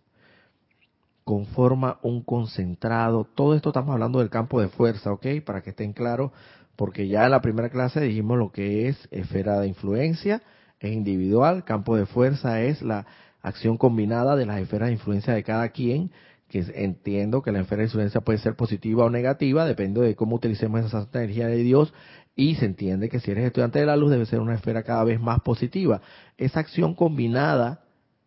Conforma 1.24 1.98
un 2.04 2.22
concentrado, 2.22 3.28
todo 3.34 3.56
esto 3.56 3.70
estamos 3.70 3.92
hablando 3.92 4.20
del 4.20 4.30
campo 4.30 4.62
de 4.62 4.68
fuerza, 4.68 5.12
¿ok? 5.12 5.26
Para 5.44 5.62
que 5.62 5.72
estén 5.72 5.94
claros, 5.94 6.30
porque 6.76 7.08
ya 7.08 7.26
en 7.26 7.32
la 7.32 7.42
primera 7.42 7.70
clase 7.70 8.02
dijimos 8.02 8.38
lo 8.38 8.52
que 8.52 8.88
es 8.88 9.08
esfera 9.10 9.60
de 9.60 9.68
influencia, 9.68 10.44
es 10.80 10.92
individual, 10.92 11.64
campo 11.64 11.98
de 11.98 12.06
fuerza 12.06 12.62
es 12.62 12.84
la 12.84 13.08
acción 13.42 13.78
combinada 13.78 14.36
de 14.36 14.46
las 14.46 14.62
esferas 14.62 14.90
de 14.90 14.94
influencia 14.94 15.34
de 15.34 15.42
cada 15.42 15.70
quien, 15.70 16.12
que 16.50 16.64
entiendo 16.76 17.42
que 17.42 17.52
la 17.52 17.62
esfera 17.62 17.80
de 17.80 17.88
influencia 17.88 18.22
puede 18.22 18.38
ser 18.38 18.56
positiva 18.56 19.06
o 19.06 19.10
negativa, 19.10 19.66
depende 19.66 20.02
de 20.02 20.16
cómo 20.16 20.36
utilicemos 20.36 20.86
esa 20.86 21.08
energía 21.14 21.48
de 21.48 21.64
Dios 21.64 21.96
y 22.42 22.56
se 22.56 22.66
entiende 22.66 23.08
que 23.08 23.20
si 23.20 23.30
eres 23.30 23.46
estudiante 23.46 23.78
de 23.78 23.86
la 23.86 23.96
luz 23.96 24.10
debe 24.10 24.26
ser 24.26 24.40
una 24.40 24.56
esfera 24.56 24.82
cada 24.82 25.04
vez 25.04 25.22
más 25.22 25.42
positiva. 25.42 26.02
Esa 26.40 26.60
acción 26.60 26.96
combinada 26.96 27.84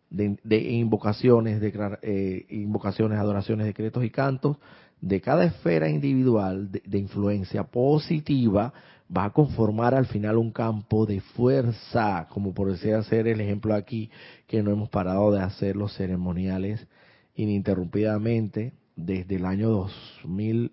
de, 0.09 0.37
invocaciones, 0.71 1.59
de, 1.59 1.97
eh, 2.01 2.45
invocaciones, 2.49 3.19
adoraciones, 3.19 3.65
decretos 3.65 4.05
y 4.05 4.09
cantos 4.11 4.55
de 5.01 5.19
cada 5.19 5.43
esfera 5.43 5.89
individual 5.89 6.71
de, 6.71 6.97
influencia 6.97 7.65
positiva 7.65 8.71
va 9.15 9.25
a 9.25 9.31
conformar 9.31 9.93
al 9.93 10.05
final 10.05 10.37
un 10.37 10.51
campo 10.51 11.05
de 11.05 11.19
fuerza, 11.19 12.27
como 12.29 12.53
por 12.53 12.71
decir 12.71 12.93
hacer 12.93 13.27
el 13.27 13.41
ejemplo 13.41 13.75
aquí 13.75 14.09
que 14.47 14.63
no 14.63 14.71
hemos 14.71 14.87
parado 14.87 15.29
de 15.33 15.41
hacer 15.41 15.75
los 15.75 15.93
ceremoniales 15.93 16.87
ininterrumpidamente 17.35 18.71
desde 18.95 19.35
el 19.35 19.45
año 19.45 19.69
2000 19.71 20.71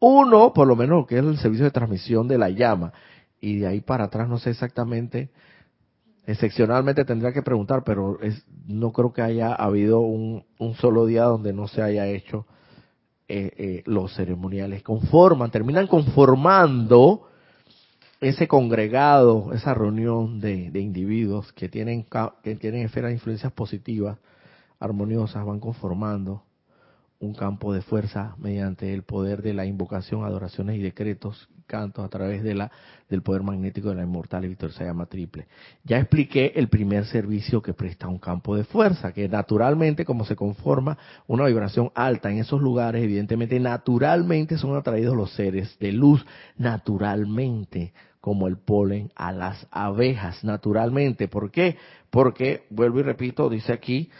uno, 0.00 0.52
por 0.52 0.66
lo 0.66 0.76
menos, 0.76 1.06
que 1.06 1.18
es 1.18 1.24
el 1.24 1.38
servicio 1.38 1.64
de 1.64 1.70
transmisión 1.70 2.28
de 2.28 2.38
la 2.38 2.50
llama. 2.50 2.92
Y 3.40 3.58
de 3.58 3.66
ahí 3.66 3.80
para 3.80 4.04
atrás 4.04 4.28
no 4.28 4.38
sé 4.38 4.50
exactamente, 4.50 5.30
excepcionalmente 6.26 7.04
tendría 7.04 7.32
que 7.32 7.42
preguntar, 7.42 7.84
pero 7.84 8.20
es, 8.20 8.44
no 8.66 8.92
creo 8.92 9.12
que 9.12 9.22
haya 9.22 9.54
habido 9.54 10.00
un, 10.00 10.44
solo 10.80 11.06
día 11.06 11.24
donde 11.24 11.52
no 11.52 11.68
se 11.68 11.82
haya 11.82 12.06
hecho 12.06 12.46
eh, 13.28 13.52
eh, 13.56 13.82
los 13.86 14.14
ceremoniales. 14.14 14.82
Conforman, 14.82 15.50
terminan 15.50 15.86
conformando 15.86 17.28
ese 18.20 18.48
congregado, 18.48 19.52
esa 19.52 19.74
reunión 19.74 20.40
de, 20.40 20.70
de 20.70 20.80
individuos 20.80 21.52
que 21.52 21.68
tienen, 21.68 22.06
que 22.42 22.56
tienen 22.56 22.82
esferas 22.82 23.10
de 23.10 23.14
influencias 23.14 23.52
positivas, 23.52 24.18
armoniosas, 24.80 25.44
van 25.44 25.60
conformando 25.60 26.42
un 27.20 27.34
campo 27.34 27.72
de 27.72 27.82
fuerza 27.82 28.34
mediante 28.38 28.94
el 28.94 29.02
poder 29.02 29.42
de 29.42 29.52
la 29.52 29.66
invocación, 29.66 30.24
adoraciones 30.24 30.76
y 30.76 30.82
decretos, 30.82 31.48
cantos 31.66 32.04
a 32.04 32.08
través 32.08 32.42
de 32.42 32.54
la 32.54 32.70
del 33.08 33.22
poder 33.22 33.42
magnético 33.42 33.88
de 33.88 33.96
la 33.96 34.02
inmortal 34.02 34.44
y 34.44 34.48
victoriosa 34.48 34.84
llama 34.84 35.06
triple. 35.06 35.46
Ya 35.84 35.98
expliqué 35.98 36.52
el 36.56 36.68
primer 36.68 37.06
servicio 37.06 37.62
que 37.62 37.74
presta 37.74 38.08
un 38.08 38.18
campo 38.18 38.56
de 38.56 38.64
fuerza, 38.64 39.12
que 39.12 39.28
naturalmente 39.28 40.04
como 40.04 40.24
se 40.24 40.36
conforma 40.36 40.98
una 41.26 41.46
vibración 41.46 41.90
alta 41.94 42.30
en 42.30 42.38
esos 42.38 42.60
lugares, 42.60 43.02
evidentemente 43.02 43.58
naturalmente 43.60 44.58
son 44.58 44.76
atraídos 44.76 45.16
los 45.16 45.32
seres 45.32 45.78
de 45.78 45.92
luz, 45.92 46.24
naturalmente 46.56 47.92
como 48.20 48.46
el 48.48 48.58
polen 48.58 49.10
a 49.14 49.32
las 49.32 49.66
abejas, 49.70 50.44
naturalmente. 50.44 51.28
¿Por 51.28 51.50
qué? 51.50 51.76
Porque, 52.10 52.66
vuelvo 52.70 53.00
y 53.00 53.02
repito, 53.02 53.48
dice 53.48 53.72
aquí, 53.72 54.10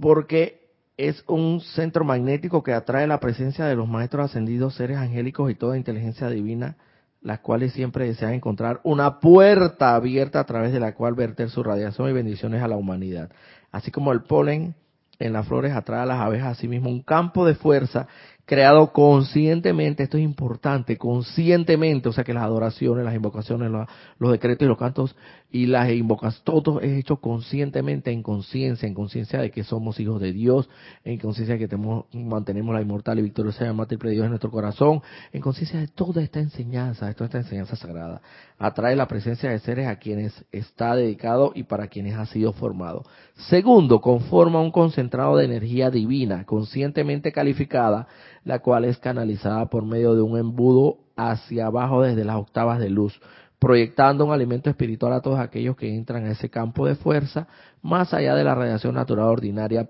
porque 0.00 0.66
es 0.96 1.22
un 1.26 1.60
centro 1.60 2.04
magnético 2.04 2.62
que 2.62 2.72
atrae 2.72 3.06
la 3.06 3.20
presencia 3.20 3.66
de 3.66 3.76
los 3.76 3.88
maestros 3.88 4.26
ascendidos, 4.26 4.74
seres 4.74 4.96
angélicos 4.96 5.50
y 5.50 5.54
toda 5.54 5.76
inteligencia 5.76 6.28
divina, 6.28 6.76
las 7.20 7.40
cuales 7.40 7.72
siempre 7.72 8.06
desean 8.06 8.34
encontrar 8.34 8.80
una 8.84 9.20
puerta 9.20 9.94
abierta 9.94 10.40
a 10.40 10.46
través 10.46 10.72
de 10.72 10.80
la 10.80 10.94
cual 10.94 11.14
verter 11.14 11.50
su 11.50 11.62
radiación 11.62 12.08
y 12.08 12.12
bendiciones 12.12 12.62
a 12.62 12.68
la 12.68 12.76
humanidad. 12.76 13.30
Así 13.72 13.90
como 13.90 14.12
el 14.12 14.22
polen 14.22 14.74
en 15.18 15.32
las 15.32 15.46
flores 15.46 15.72
atrae 15.72 16.00
a 16.02 16.06
las 16.06 16.20
abejas, 16.20 16.56
asimismo 16.56 16.88
un 16.88 17.02
campo 17.02 17.46
de 17.46 17.54
fuerza 17.54 18.06
creado 18.46 18.92
conscientemente, 18.92 20.04
esto 20.04 20.16
es 20.16 20.22
importante, 20.22 20.96
conscientemente, 20.96 22.08
o 22.08 22.12
sea 22.12 22.22
que 22.22 22.32
las 22.32 22.44
adoraciones, 22.44 23.04
las 23.04 23.14
invocaciones, 23.14 23.72
los, 24.18 24.30
decretos 24.30 24.64
y 24.64 24.68
los 24.68 24.78
cantos 24.78 25.16
y 25.50 25.66
las 25.66 25.90
invocas, 25.90 26.42
todo 26.44 26.80
es 26.80 26.96
hecho 26.96 27.16
conscientemente, 27.16 28.12
en 28.12 28.22
conciencia, 28.22 28.86
en 28.86 28.94
conciencia 28.94 29.40
de 29.40 29.50
que 29.50 29.64
somos 29.64 29.98
hijos 29.98 30.20
de 30.20 30.32
Dios, 30.32 30.68
en 31.04 31.18
conciencia 31.18 31.54
de 31.54 31.58
que 31.58 31.68
tenemos, 31.68 32.06
mantenemos 32.12 32.72
la 32.72 32.80
inmortal 32.80 33.18
y 33.18 33.22
victoriosa 33.22 33.64
llama 33.64 33.86
triple 33.86 34.12
Dios 34.12 34.24
en 34.24 34.30
nuestro 34.30 34.52
corazón, 34.52 35.02
en 35.32 35.40
conciencia 35.40 35.80
de 35.80 35.88
toda 35.88 36.22
esta 36.22 36.38
enseñanza, 36.38 37.06
de 37.06 37.14
toda 37.14 37.26
esta 37.26 37.38
enseñanza 37.38 37.74
sagrada. 37.74 38.22
Atrae 38.58 38.94
la 38.94 39.08
presencia 39.08 39.50
de 39.50 39.58
seres 39.58 39.88
a 39.88 39.96
quienes 39.96 40.44
está 40.52 40.94
dedicado 40.94 41.50
y 41.54 41.64
para 41.64 41.88
quienes 41.88 42.14
ha 42.14 42.26
sido 42.26 42.52
formado. 42.52 43.04
Segundo, 43.48 44.00
conforma 44.00 44.60
un 44.60 44.70
concentrado 44.70 45.36
de 45.36 45.46
energía 45.46 45.90
divina, 45.90 46.44
conscientemente 46.44 47.32
calificada, 47.32 48.06
la 48.46 48.60
cual 48.60 48.84
es 48.84 48.96
canalizada 48.98 49.66
por 49.66 49.84
medio 49.84 50.14
de 50.14 50.22
un 50.22 50.38
embudo 50.38 50.98
hacia 51.16 51.66
abajo 51.66 52.02
desde 52.02 52.24
las 52.24 52.36
octavas 52.36 52.78
de 52.78 52.88
luz, 52.88 53.20
proyectando 53.58 54.24
un 54.24 54.32
alimento 54.32 54.70
espiritual 54.70 55.12
a 55.14 55.20
todos 55.20 55.40
aquellos 55.40 55.76
que 55.76 55.92
entran 55.92 56.24
a 56.26 56.30
ese 56.30 56.48
campo 56.48 56.86
de 56.86 56.94
fuerza, 56.94 57.48
más 57.82 58.14
allá 58.14 58.36
de 58.36 58.44
la 58.44 58.54
radiación 58.54 58.94
natural 58.94 59.26
ordinaria 59.26 59.88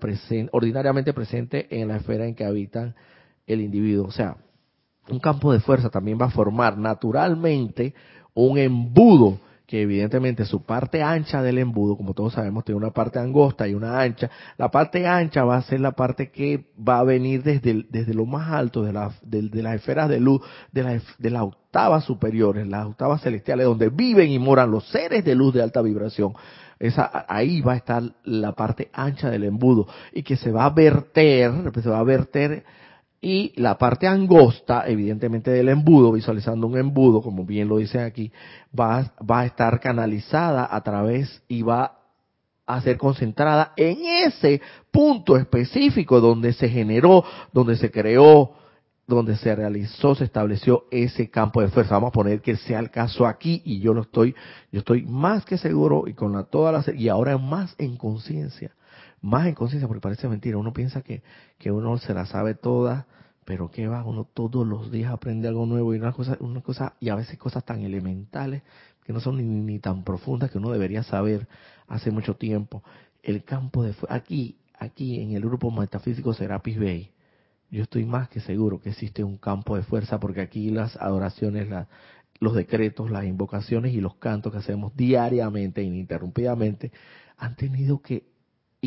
ordinariamente 0.51 1.13
presente 1.13 1.67
en 1.69 1.87
la 1.87 1.97
esfera 1.97 2.25
en 2.25 2.33
que 2.33 2.45
habitan 2.45 2.95
el 3.45 3.61
individuo. 3.61 4.07
O 4.07 4.11
sea, 4.11 4.37
un 5.07 5.19
campo 5.19 5.53
de 5.53 5.59
fuerza 5.59 5.91
también 5.91 6.17
va 6.19 6.25
a 6.25 6.31
formar 6.31 6.79
naturalmente 6.79 7.93
un 8.33 8.57
embudo 8.57 9.37
que 9.67 9.81
evidentemente 9.81 10.45
su 10.45 10.63
parte 10.63 11.03
ancha 11.03 11.41
del 11.41 11.57
embudo, 11.57 11.97
como 11.97 12.13
todos 12.13 12.33
sabemos, 12.33 12.63
tiene 12.63 12.77
una 12.77 12.91
parte 12.91 13.19
angosta 13.19 13.67
y 13.67 13.73
una 13.73 13.99
ancha. 13.99 14.31
La 14.57 14.71
parte 14.71 15.05
ancha 15.05 15.43
va 15.43 15.57
a 15.57 15.61
ser 15.61 15.81
la 15.81 15.91
parte 15.91 16.31
que 16.31 16.67
va 16.75 16.99
a 16.99 17.03
venir 17.03 17.43
desde, 17.43 17.85
desde 17.89 18.13
lo 18.13 18.25
más 18.25 18.49
alto 18.49 18.81
de, 18.81 18.93
la, 18.93 19.11
de, 19.21 19.61
las 19.61 19.75
esferas 19.75 20.07
de 20.07 20.21
luz, 20.21 20.41
de, 20.71 20.83
la, 20.83 21.01
de 21.17 21.29
las 21.29 21.41
octavas 21.41 22.05
superiores, 22.05 22.65
las 22.65 22.85
octavas 22.85 23.21
celestiales, 23.21 23.65
donde 23.65 23.89
viven 23.89 24.29
y 24.29 24.39
moran 24.39 24.71
los 24.71 24.87
seres 24.87 25.25
de 25.25 25.35
luz 25.35 25.53
de 25.53 25.61
alta 25.61 25.81
vibración. 25.81 26.33
Esa, 26.79 27.25
ahí 27.27 27.59
va 27.59 27.73
a 27.73 27.77
estar 27.77 28.03
la 28.23 28.53
parte 28.53 28.89
ancha 28.93 29.29
del 29.29 29.43
embudo 29.43 29.85
y 30.13 30.23
que 30.23 30.37
se 30.37 30.49
va 30.49 30.63
a 30.63 30.69
verter, 30.69 31.51
se 31.83 31.89
va 31.89 31.99
a 31.99 32.03
verter 32.03 32.63
y 33.21 33.53
la 33.59 33.77
parte 33.77 34.07
angosta, 34.07 34.83
evidentemente 34.87 35.51
del 35.51 35.69
embudo, 35.69 36.11
visualizando 36.11 36.67
un 36.67 36.77
embudo, 36.77 37.21
como 37.21 37.45
bien 37.45 37.67
lo 37.67 37.77
dicen 37.77 38.01
aquí, 38.01 38.31
va, 38.77 39.11
va 39.19 39.41
a 39.41 39.45
estar 39.45 39.79
canalizada 39.79 40.67
a 40.69 40.81
través 40.81 41.41
y 41.47 41.63
va 41.63 41.97
a 42.65 42.81
ser 42.81 42.97
concentrada 42.97 43.73
en 43.75 43.97
ese 44.25 44.61
punto 44.91 45.37
específico 45.37 46.19
donde 46.19 46.53
se 46.53 46.69
generó, 46.69 47.23
donde 47.53 47.77
se 47.77 47.89
creó, 47.89 48.51
donde 49.07 49.37
se 49.37 49.55
realizó, 49.55 50.13
se 50.15 50.25
estableció 50.25 50.83
ese 50.91 51.29
campo 51.29 51.61
de 51.61 51.69
fuerza. 51.69 51.95
Vamos 51.95 52.09
a 52.09 52.11
poner 52.11 52.41
que 52.41 52.57
sea 52.57 52.79
el 52.79 52.91
caso 52.91 53.25
aquí 53.25 53.61
y 53.65 53.79
yo 53.79 53.93
lo 53.93 54.01
estoy, 54.01 54.35
yo 54.71 54.79
estoy 54.79 55.03
más 55.03 55.45
que 55.45 55.57
seguro 55.57 56.03
y 56.07 56.13
con 56.13 56.33
la, 56.33 56.43
toda 56.43 56.71
la 56.71 56.83
y 56.93 57.07
ahora 57.07 57.37
más 57.37 57.73
en 57.79 57.95
conciencia 57.95 58.76
más 59.27 59.45
en 59.45 59.55
conciencia, 59.55 59.87
porque 59.87 60.01
parece 60.01 60.27
mentira, 60.29 60.57
uno 60.57 60.71
piensa 60.73 61.01
que, 61.01 61.21
que 61.57 61.71
uno 61.71 61.97
se 61.97 62.13
la 62.13 62.25
sabe 62.25 62.55
toda, 62.55 63.07
pero 63.43 63.69
que 63.69 63.87
va, 63.87 64.03
uno 64.05 64.25
todos 64.33 64.65
los 64.65 64.89
días 64.89 65.11
aprende 65.11 65.49
algo 65.49 65.65
nuevo 65.65 65.93
y 65.93 65.97
una 65.97 66.13
cosa, 66.13 66.37
una 66.39 66.61
cosa, 66.61 66.93
y 67.01 67.09
a 67.09 67.15
veces 67.15 67.37
cosas 67.37 67.65
tan 67.65 67.81
elementales 67.81 68.63
que 69.05 69.11
no 69.11 69.19
son 69.19 69.37
ni, 69.37 69.43
ni 69.43 69.79
tan 69.79 70.03
profundas 70.03 70.49
que 70.49 70.57
uno 70.57 70.71
debería 70.71 71.03
saber 71.03 71.47
hace 71.87 72.09
mucho 72.09 72.35
tiempo. 72.35 72.83
El 73.21 73.43
campo 73.43 73.83
de 73.83 73.93
aquí, 74.07 74.57
aquí 74.79 75.19
en 75.19 75.33
el 75.33 75.41
grupo 75.41 75.71
metafísico 75.71 76.33
Serapis 76.33 76.79
Bay, 76.79 77.11
yo 77.69 77.83
estoy 77.83 78.05
más 78.05 78.29
que 78.29 78.39
seguro 78.39 78.79
que 78.79 78.91
existe 78.91 79.25
un 79.25 79.37
campo 79.37 79.75
de 79.75 79.83
fuerza 79.83 80.21
porque 80.21 80.39
aquí 80.39 80.69
las 80.69 80.95
adoraciones, 80.95 81.67
los 82.39 82.55
decretos, 82.55 83.11
las 83.11 83.25
invocaciones 83.25 83.93
y 83.93 83.99
los 83.99 84.15
cantos 84.15 84.53
que 84.53 84.59
hacemos 84.59 84.95
diariamente, 84.95 85.83
ininterrumpidamente, 85.83 86.93
han 87.37 87.57
tenido 87.57 88.01
que 88.01 88.36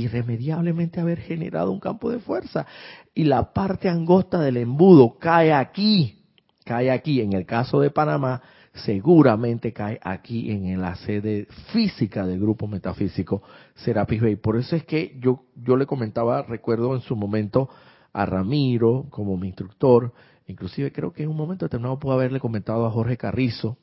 irremediablemente 0.00 1.00
haber 1.00 1.20
generado 1.20 1.70
un 1.70 1.80
campo 1.80 2.10
de 2.10 2.18
fuerza. 2.18 2.66
Y 3.14 3.24
la 3.24 3.52
parte 3.52 3.88
angosta 3.88 4.40
del 4.40 4.56
embudo 4.56 5.18
cae 5.18 5.52
aquí. 5.52 6.24
cae 6.64 6.90
aquí, 6.90 7.20
en 7.20 7.32
el 7.32 7.46
caso 7.46 7.80
de 7.80 7.90
Panamá, 7.90 8.42
seguramente 8.72 9.72
cae 9.72 9.98
aquí 10.02 10.50
en 10.50 10.80
la 10.80 10.94
sede 10.96 11.46
física 11.72 12.26
del 12.26 12.40
grupo 12.40 12.66
metafísico 12.66 13.42
Serapis 13.74 14.20
Bay. 14.20 14.36
Por 14.36 14.56
eso 14.56 14.76
es 14.76 14.84
que 14.84 15.16
yo, 15.20 15.44
yo 15.56 15.76
le 15.76 15.86
comentaba, 15.86 16.42
recuerdo 16.42 16.94
en 16.94 17.00
su 17.00 17.16
momento 17.16 17.68
a 18.12 18.26
Ramiro 18.26 19.06
como 19.10 19.36
mi 19.36 19.48
instructor, 19.48 20.12
inclusive 20.46 20.92
creo 20.92 21.12
que 21.12 21.22
en 21.22 21.30
un 21.30 21.36
momento 21.36 21.64
determinado 21.64 21.98
puedo 21.98 22.14
haberle 22.14 22.40
comentado 22.40 22.86
a 22.86 22.90
Jorge 22.90 23.16
Carrizo, 23.16 23.76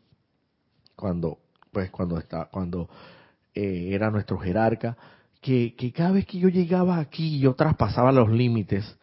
cuando, 0.95 1.37
pues 1.71 1.91
cuando 1.91 2.17
está, 2.17 2.45
cuando 2.45 2.89
eh, 3.53 3.89
era 3.91 4.09
nuestro 4.09 4.37
jerarca, 4.37 4.97
que, 5.75 5.91
cada 5.93 6.11
vez 6.11 6.25
que 6.25 6.39
yo 6.39 6.49
llegaba 6.49 6.99
aquí 6.99 7.39
yo 7.39 7.53
traspasaba 7.53 8.11
los 8.11 8.29
límites 8.29 8.97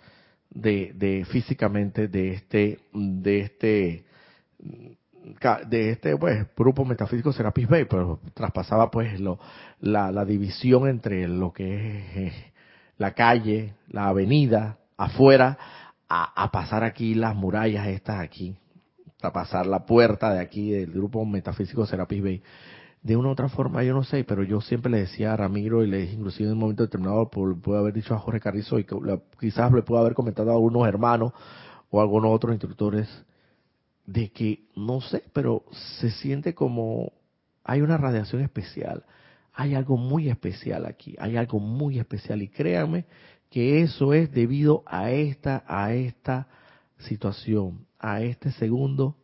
de, 0.51 0.92
de 0.95 1.24
físicamente 1.24 2.09
de 2.09 2.32
este, 2.32 2.80
de 2.92 3.40
este 3.40 4.05
de 5.68 5.90
este 5.90 6.16
pues 6.18 6.47
grupo 6.55 6.84
metafísico 6.84 7.32
Serapis 7.32 7.66
Bay, 7.66 7.86
pero 7.86 8.20
traspasaba 8.34 8.90
pues 8.90 9.18
lo, 9.20 9.38
la, 9.80 10.12
la 10.12 10.26
división 10.26 10.86
entre 10.86 11.26
lo 11.26 11.51
que 11.51 11.99
es 11.99 12.16
eh, 12.16 12.53
la 12.99 13.12
calle, 13.12 13.72
la 13.88 14.09
avenida, 14.09 14.76
afuera, 14.99 15.57
a, 16.09 16.42
a, 16.42 16.51
pasar 16.53 16.84
aquí 16.84 17.14
las 17.14 17.34
murallas 17.34 17.86
estas 17.86 18.20
aquí, 18.20 18.55
a 19.22 19.32
pasar 19.32 19.66
la 19.66 19.86
puerta 19.86 20.34
de 20.34 20.40
aquí 20.40 20.70
del 20.70 20.92
grupo 20.92 21.24
metafísico 21.24 21.86
Serapis 21.86 22.22
Bay. 22.22 22.42
De 23.05 23.16
una 23.16 23.28
u 23.28 23.32
otra 23.32 23.50
forma, 23.50 23.84
yo 23.84 23.92
no 23.92 24.02
sé, 24.02 24.24
pero 24.24 24.42
yo 24.42 24.62
siempre 24.62 24.90
le 24.90 25.00
decía 25.00 25.34
a 25.34 25.36
Ramiro 25.36 25.84
y 25.84 25.86
le 25.86 26.11
inclusive 26.11 26.48
en 26.48 26.55
un 26.55 26.59
momento 26.59 26.84
determinado, 26.84 27.28
puedo 27.28 27.78
haber 27.78 27.92
dicho 27.92 28.14
a 28.14 28.18
Jorge 28.18 28.40
Carrizo 28.40 28.78
y 28.78 28.86
quizás 29.38 29.70
le 29.72 29.82
puedo 29.82 30.00
haber 30.00 30.14
comentado 30.14 30.50
a 30.50 30.55
algunos 30.55 30.88
hermanos 30.88 31.32
o 31.90 32.00
a 32.00 32.02
algunos 32.02 32.34
otros 32.34 32.55
instructores, 32.55 33.07
de 34.07 34.30
que, 34.30 34.64
no 34.74 35.02
sé, 35.02 35.22
pero 35.34 35.64
se 36.00 36.11
siente 36.11 36.55
como 36.55 37.12
hay 37.62 37.82
una 37.82 37.98
radiación 37.98 38.40
especial, 38.40 39.05
hay 39.52 39.74
algo 39.74 39.98
muy 39.98 40.30
especial 40.30 40.86
aquí, 40.86 41.14
hay 41.18 41.36
algo 41.36 41.59
muy 41.59 41.98
especial 41.98 42.40
y 42.40 42.48
créanme 42.48 43.05
que 43.50 43.82
eso 43.82 44.14
es 44.14 44.32
debido 44.32 44.82
a 44.86 45.11
esta, 45.11 45.62
a 45.68 45.92
esta 45.92 46.48
situación, 46.98 47.86
a 47.98 48.22
este 48.22 48.50
segundo, 48.52 49.16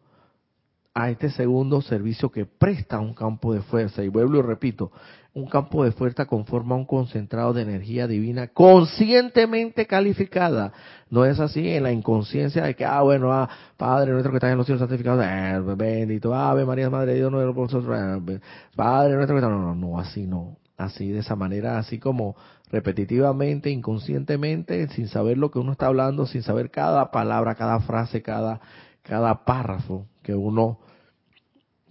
a 1.03 1.11
este 1.11 1.31
segundo 1.31 1.81
servicio 1.83 2.31
que 2.31 2.47
presta 2.47 3.01
un 3.01 3.15
campo 3.15 3.53
de 3.55 3.63
fuerza. 3.63 4.03
Y 4.03 4.09
vuelvo 4.09 4.39
y 4.39 4.43
repito, 4.43 4.93
un 5.33 5.47
campo 5.47 5.85
de 5.85 5.93
fuerza 5.93 6.27
conforma 6.27 6.75
un 6.75 6.85
concentrado 6.85 7.53
de 7.53 7.63
energía 7.63 8.07
divina 8.07 8.49
conscientemente 8.49 9.87
calificada. 9.87 10.73
No 11.09 11.25
es 11.25 11.39
así 11.39 11.69
en 11.69 11.85
la 11.85 11.93
inconsciencia 11.93 12.65
de 12.65 12.75
que, 12.75 12.85
ah, 12.85 13.03
bueno, 13.03 13.33
ah, 13.33 13.49
Padre 13.77 14.13
nuestro 14.13 14.33
que 14.33 14.39
estás 14.39 14.51
en 14.51 14.59
los 14.59 14.67
cielos 14.67 14.81
santificados, 14.81 15.25
eh, 15.25 15.61
bendito, 15.77 16.35
Ave 16.35 16.65
María, 16.65 16.91
Madre 16.91 17.13
de 17.13 17.19
Dios, 17.19 17.31
no 17.31 17.41
eh, 17.41 18.41
Padre 18.75 19.15
nuestro 19.15 19.37
que 19.37 19.39
estás, 19.39 19.51
no, 19.51 19.61
no, 19.61 19.75
no, 19.75 19.99
así 19.99 20.27
no. 20.27 20.57
Así, 20.77 21.11
de 21.11 21.19
esa 21.19 21.37
manera, 21.37 21.79
así 21.79 21.99
como 21.99 22.37
repetitivamente, 22.73 23.69
inconscientemente, 23.69 24.89
sin 24.89 25.09
saber 25.09 25.37
lo 25.37 25.51
que 25.51 25.59
uno 25.59 25.73
está 25.73 25.87
hablando, 25.87 26.27
sin 26.27 26.43
saber 26.43 26.71
cada 26.71 27.11
palabra, 27.11 27.55
cada 27.55 27.81
frase, 27.81 28.23
cada, 28.23 28.61
cada 29.03 29.45
párrafo 29.45 30.07
que 30.23 30.35
uno 30.35 30.79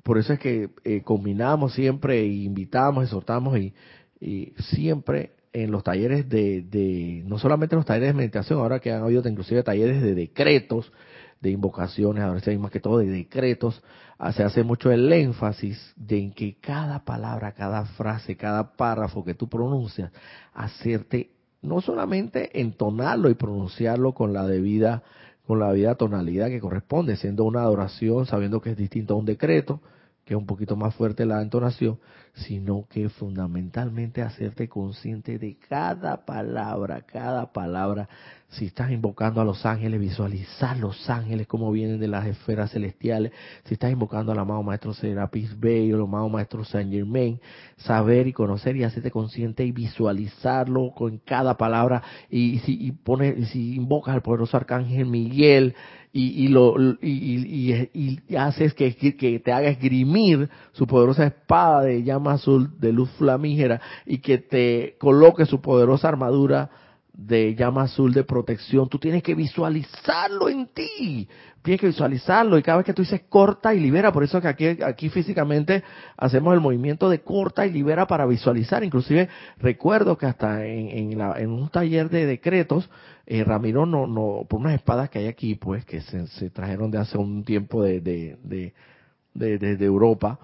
por 0.10 0.18
eso 0.18 0.34
es 0.34 0.40
que 0.40 0.72
eh, 0.86 1.04
combinamos 1.04 1.76
siempre, 1.76 2.26
invitamos, 2.26 3.04
exhortamos 3.04 3.60
y, 3.60 3.76
y, 4.20 4.54
siempre 4.58 5.34
en 5.54 5.70
los 5.70 5.84
talleres 5.84 6.28
de, 6.28 6.64
de, 6.64 7.22
no 7.28 7.38
solamente 7.38 7.76
en 7.76 7.78
los 7.78 7.86
talleres 7.86 8.10
de 8.10 8.14
meditación, 8.16 8.58
ahora 8.58 8.80
que 8.80 8.92
han 8.92 9.04
habido 9.04 9.22
inclusive 9.30 9.62
talleres 9.62 10.02
de 10.02 10.16
decretos, 10.16 10.92
de 11.42 11.52
invocaciones, 11.52 12.24
ahora 12.24 12.42
más 12.58 12.72
que 12.72 12.80
todo 12.80 12.98
de 12.98 13.06
decretos, 13.06 13.84
ah, 14.18 14.34
se 14.34 14.42
hace 14.42 14.64
mucho 14.64 14.90
el 14.90 15.14
énfasis 15.14 15.94
de 15.96 16.18
en 16.18 16.32
que 16.32 16.58
cada 16.60 17.06
palabra, 17.06 17.52
cada 17.52 17.86
frase, 17.86 18.36
cada 18.36 18.74
párrafo 18.74 19.24
que 19.24 19.36
tú 19.36 19.48
pronuncias, 19.48 20.12
hacerte 20.56 21.30
no 21.62 21.82
solamente 21.82 22.60
entonarlo 22.60 23.30
y 23.30 23.36
pronunciarlo 23.36 24.16
con 24.16 24.34
la 24.34 24.48
debida 24.48 25.04
con 25.46 25.60
la 25.60 25.72
debida 25.72 25.94
tonalidad 25.94 26.48
que 26.48 26.60
corresponde, 26.60 27.16
siendo 27.16 27.44
una 27.44 27.62
adoración, 27.62 28.26
sabiendo 28.26 28.60
que 28.60 28.72
es 28.72 28.78
distinto 28.78 29.14
a 29.14 29.18
un 29.18 29.26
decreto, 29.26 29.82
que 30.30 30.36
es 30.36 30.40
un 30.40 30.46
poquito 30.46 30.76
más 30.76 30.94
fuerte 30.94 31.26
la 31.26 31.42
entonación, 31.42 31.98
sino 32.40 32.86
que 32.90 33.10
fundamentalmente 33.10 34.22
hacerte 34.22 34.68
consciente 34.68 35.38
de 35.38 35.58
cada 35.58 36.26
palabra, 36.26 37.02
cada 37.02 37.52
palabra. 37.52 38.08
Si 38.50 38.66
estás 38.66 38.92
invocando 38.92 39.42
a 39.42 39.46
los 39.46 39.66
ángeles, 39.66 40.00
visualizar 40.00 40.78
los 40.78 41.10
ángeles 41.10 41.46
como 41.46 41.72
vienen 41.72 42.00
de 42.00 42.08
las 42.08 42.26
esferas 42.26 42.72
celestiales. 42.72 43.32
Si 43.66 43.76
estás 43.76 43.92
invocando 43.92 44.32
al 44.32 44.40
amado 44.40 44.64
Maestro 44.64 44.94
Serapis 44.94 45.60
Bey 45.60 45.92
o 45.94 45.98
al 45.98 46.04
amado 46.04 46.30
Maestro 46.30 46.64
Saint 46.64 46.92
Germain, 46.92 47.40
saber 47.78 48.28
y 48.28 48.34
conocer 48.34 48.76
y 48.76 48.84
hacerte 48.84 49.12
consciente 49.12 49.64
y 49.66 49.72
visualizarlo 49.72 50.92
con 50.96 51.20
cada 51.20 51.58
palabra. 51.58 52.02
Y, 52.30 52.60
si 52.60 52.74
y 52.74 53.46
si 53.46 53.76
invocas 53.76 54.16
al 54.16 54.22
poderoso 54.22 54.58
Arcángel 54.58 55.06
Miguel, 55.06 55.76
y, 56.12 56.48
lo, 56.48 56.76
y, 57.02 57.86
y, 57.94 58.36
haces 58.36 58.74
que, 58.74 58.92
te 59.44 59.52
haga 59.52 59.70
esgrimir 59.70 60.50
su 60.72 60.88
poderosa 60.88 61.28
espada 61.28 61.84
de 61.84 62.04
azul 62.34 62.72
de 62.80 62.92
luz 62.94 63.10
flamígera 63.18 63.82
y 64.06 64.20
que 64.20 64.38
te 64.38 64.96
coloque 65.00 65.46
su 65.46 65.62
poderosa 65.62 66.08
armadura 66.08 66.70
de 67.14 67.54
llama 67.54 67.84
azul 67.84 68.14
de 68.14 68.24
protección. 68.24 68.88
Tú 68.88 68.98
tienes 68.98 69.22
que 69.22 69.36
visualizarlo 69.36 70.48
en 70.48 70.68
ti. 70.68 71.28
Tienes 71.62 71.82
que 71.82 71.88
visualizarlo 71.88 72.58
y 72.58 72.64
cada 72.64 72.78
vez 72.78 72.86
que 72.86 72.94
tú 72.94 73.02
dices 73.02 73.24
corta 73.28 73.76
y 73.76 73.82
libera, 73.82 74.14
por 74.14 74.24
eso 74.24 74.40
que 74.40 74.48
aquí, 74.48 74.66
aquí 74.82 75.10
físicamente 75.10 75.84
hacemos 76.16 76.54
el 76.54 76.62
movimiento 76.62 77.10
de 77.10 77.20
corta 77.20 77.66
y 77.66 77.72
libera 77.72 78.08
para 78.08 78.26
visualizar. 78.26 78.82
Inclusive 78.86 79.28
recuerdo 79.58 80.18
que 80.18 80.26
hasta 80.26 80.66
en, 80.66 81.12
en, 81.12 81.18
la, 81.18 81.38
en 81.38 81.50
un 81.50 81.68
taller 81.68 82.10
de 82.10 82.26
decretos, 82.26 82.90
eh, 83.26 83.44
Ramiro 83.44 83.86
no, 83.86 84.08
no, 84.08 84.46
por 84.48 84.62
unas 84.62 84.76
espadas 84.76 85.10
que 85.10 85.20
hay 85.20 85.28
aquí, 85.28 85.56
pues, 85.56 85.84
que 85.84 86.00
se, 86.00 86.28
se 86.28 86.50
trajeron 86.50 86.90
de 86.92 87.00
hace 87.00 87.18
un 87.18 87.44
tiempo 87.44 87.84
de, 87.84 88.00
de, 88.00 88.74
de, 89.34 89.76
de 89.76 89.86
Europa, 89.86 90.40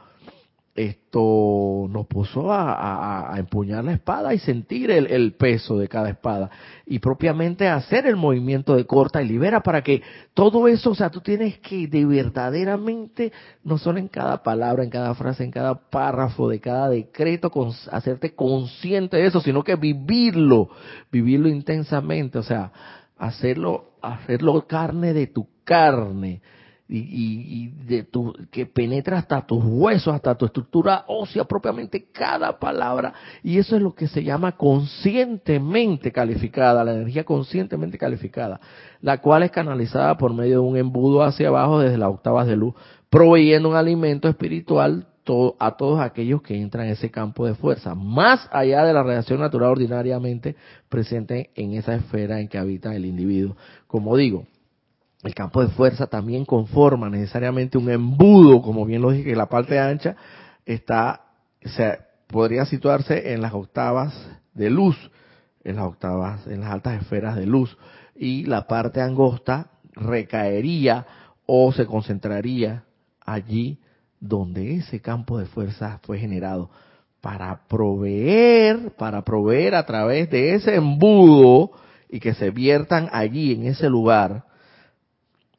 esto 0.75 1.87
nos 1.89 2.05
puso 2.07 2.51
a, 2.51 3.33
empuñar 3.37 3.85
la 3.85 3.93
espada 3.93 4.33
y 4.33 4.39
sentir 4.39 4.91
el, 4.91 5.33
peso 5.33 5.77
de 5.77 5.87
cada 5.87 6.09
espada 6.09 6.49
y 6.85 6.99
propiamente 6.99 7.69
hacer 7.69 8.05
el 8.05 8.17
movimiento 8.17 8.75
de 8.75 8.85
corta 8.85 9.21
y 9.21 9.27
libera 9.27 9.61
para 9.61 9.81
que 9.81 10.01
todo 10.33 10.67
eso, 10.67 10.91
o 10.91 10.95
sea, 10.95 11.09
tú 11.09 11.21
tienes 11.21 11.59
que 11.59 11.87
de 11.87 12.05
verdaderamente, 12.05 13.31
no 13.63 13.77
solo 13.77 13.99
en 13.99 14.09
cada 14.09 14.43
palabra, 14.43 14.83
en 14.83 14.89
cada 14.89 15.15
frase, 15.15 15.45
en 15.45 15.51
cada 15.51 15.75
párrafo 15.75 16.49
de 16.49 16.59
cada 16.59 16.89
decreto, 16.89 17.51
hacerte 17.91 18.35
consciente 18.35 19.15
de 19.15 19.27
eso, 19.27 19.39
sino 19.39 19.63
que 19.63 19.77
vivirlo, 19.77 20.69
vivirlo 21.09 21.47
intensamente, 21.47 22.37
o 22.37 22.43
sea, 22.43 22.71
hacerlo, 23.17 23.91
hacerlo 24.01 24.67
carne 24.67 25.13
de 25.13 25.27
tu 25.27 25.47
carne 25.63 26.41
y, 26.87 26.99
y, 26.99 27.67
de 27.85 28.03
tu, 28.03 28.33
que 28.51 28.65
penetra 28.65 29.17
hasta 29.17 29.45
tus 29.45 29.63
huesos, 29.63 30.13
hasta 30.13 30.35
tu 30.35 30.45
estructura 30.45 31.03
ósea 31.07 31.43
propiamente 31.43 32.07
cada 32.11 32.59
palabra. 32.59 33.13
Y 33.43 33.57
eso 33.57 33.75
es 33.75 33.81
lo 33.81 33.95
que 33.95 34.07
se 34.07 34.23
llama 34.23 34.51
conscientemente 34.53 36.11
calificada, 36.11 36.83
la 36.83 36.93
energía 36.93 37.23
conscientemente 37.23 37.97
calificada, 37.97 38.59
la 39.01 39.19
cual 39.19 39.43
es 39.43 39.51
canalizada 39.51 40.15
por 40.17 40.33
medio 40.33 40.61
de 40.61 40.67
un 40.67 40.77
embudo 40.77 41.23
hacia 41.23 41.47
abajo 41.47 41.79
desde 41.79 41.97
las 41.97 42.09
octavas 42.09 42.45
de 42.47 42.55
luz, 42.55 42.75
proveyendo 43.09 43.69
un 43.69 43.75
alimento 43.75 44.27
espiritual 44.27 45.07
a 45.59 45.75
todos 45.75 45.99
aquellos 45.99 46.43
que 46.43 46.55
entran 46.55 46.85
en 46.85 46.93
ese 46.93 47.09
campo 47.09 47.47
de 47.47 47.55
fuerza, 47.55 47.95
más 47.95 48.47
allá 48.51 48.83
de 48.83 48.93
la 48.93 49.01
reacción 49.01 49.39
natural 49.39 49.71
ordinariamente 49.71 50.55
presente 50.87 51.49
en 51.55 51.73
esa 51.73 51.95
esfera 51.95 52.39
en 52.39 52.47
que 52.47 52.59
habita 52.59 52.95
el 52.95 53.05
individuo. 53.05 53.55
Como 53.87 54.15
digo, 54.17 54.45
el 55.25 55.33
campo 55.33 55.61
de 55.61 55.69
fuerza 55.69 56.05
también 56.05 56.45
conforma 56.45 57.09
necesariamente 57.09 57.79
un 57.79 57.89
embudo, 57.89 58.61
como 58.61 58.85
bien 58.85 59.01
lo 59.01 59.09
dije, 59.09 59.23
que 59.23 59.35
la 59.35 59.47
parte 59.47 59.79
ancha 59.79 60.15
está, 60.65 61.21
se 61.61 61.97
podría 62.27 62.65
situarse 62.65 63.33
en 63.33 63.41
las 63.41 63.53
octavas 63.53 64.13
de 64.53 64.69
luz, 64.69 64.95
en 65.63 65.77
las 65.77 65.85
octavas, 65.85 66.45
en 66.45 66.61
las 66.61 66.71
altas 66.71 67.01
esferas 67.01 67.35
de 67.35 67.47
luz, 67.47 67.75
y 68.15 68.45
la 68.45 68.67
parte 68.67 69.01
angosta 69.01 69.71
recaería 69.93 71.07
o 71.47 71.71
se 71.71 71.87
concentraría 71.87 72.83
allí 73.25 73.79
donde 74.19 74.75
ese 74.75 75.01
campo 75.01 75.39
de 75.39 75.47
fuerza 75.47 75.99
fue 76.03 76.19
generado 76.19 76.69
para 77.19 77.65
proveer, 77.67 78.91
para 78.95 79.23
proveer 79.23 79.73
a 79.73 79.87
través 79.87 80.29
de 80.29 80.53
ese 80.53 80.75
embudo 80.75 81.71
y 82.09 82.19
que 82.19 82.35
se 82.35 82.51
viertan 82.51 83.09
allí 83.11 83.53
en 83.53 83.65
ese 83.65 83.89
lugar 83.89 84.45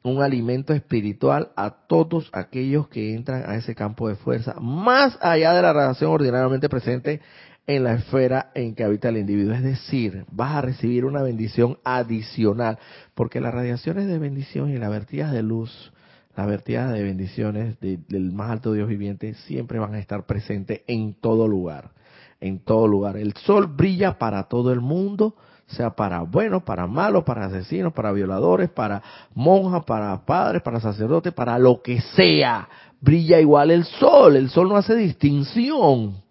un 0.07 0.21
alimento 0.21 0.73
espiritual 0.73 1.49
a 1.55 1.69
todos 1.87 2.29
aquellos 2.33 2.87
que 2.87 3.13
entran 3.13 3.49
a 3.49 3.55
ese 3.55 3.75
campo 3.75 4.07
de 4.07 4.15
fuerza, 4.15 4.55
más 4.59 5.17
allá 5.21 5.53
de 5.53 5.61
la 5.61 5.73
radiación 5.73 6.11
ordinariamente 6.11 6.69
presente 6.69 7.21
en 7.67 7.83
la 7.83 7.95
esfera 7.95 8.51
en 8.55 8.73
que 8.73 8.83
habita 8.83 9.09
el 9.09 9.17
individuo. 9.17 9.53
Es 9.53 9.63
decir, 9.63 10.25
vas 10.31 10.55
a 10.55 10.61
recibir 10.61 11.05
una 11.05 11.21
bendición 11.21 11.77
adicional, 11.83 12.79
porque 13.13 13.41
las 13.41 13.53
radiaciones 13.53 14.07
de 14.07 14.17
bendición 14.17 14.71
y 14.71 14.77
las 14.77 14.89
vertidas 14.89 15.33
de 15.33 15.43
luz, 15.43 15.91
las 16.35 16.47
vertidas 16.47 16.93
de 16.93 17.03
bendiciones 17.03 17.79
del 17.79 18.31
más 18.31 18.51
alto 18.51 18.71
Dios 18.71 18.87
viviente 18.87 19.33
siempre 19.33 19.79
van 19.79 19.95
a 19.95 19.99
estar 19.99 20.25
presentes 20.25 20.81
en 20.87 21.13
todo 21.13 21.47
lugar, 21.47 21.91
en 22.39 22.59
todo 22.59 22.87
lugar. 22.87 23.17
El 23.17 23.33
sol 23.33 23.67
brilla 23.67 24.17
para 24.17 24.43
todo 24.43 24.71
el 24.71 24.79
mundo, 24.79 25.35
sea 25.67 25.89
para 25.89 26.21
buenos, 26.21 26.63
para 26.63 26.87
malos, 26.87 27.23
para 27.23 27.45
asesinos, 27.45 27.93
para 27.93 28.13
violadores, 28.13 28.69
para 28.69 29.03
monjas, 29.35 29.83
para 29.83 30.25
padres, 30.25 30.61
para 30.61 30.79
sacerdotes, 30.79 31.33
para 31.33 31.59
lo 31.59 31.81
que 31.81 31.99
sea. 32.01 32.67
Brilla 33.01 33.39
igual 33.39 33.71
el 33.71 33.83
sol, 33.83 34.37
el 34.37 34.49
sol 34.49 34.69
no 34.69 34.77
hace 34.77 34.95
distinción. 34.95 36.23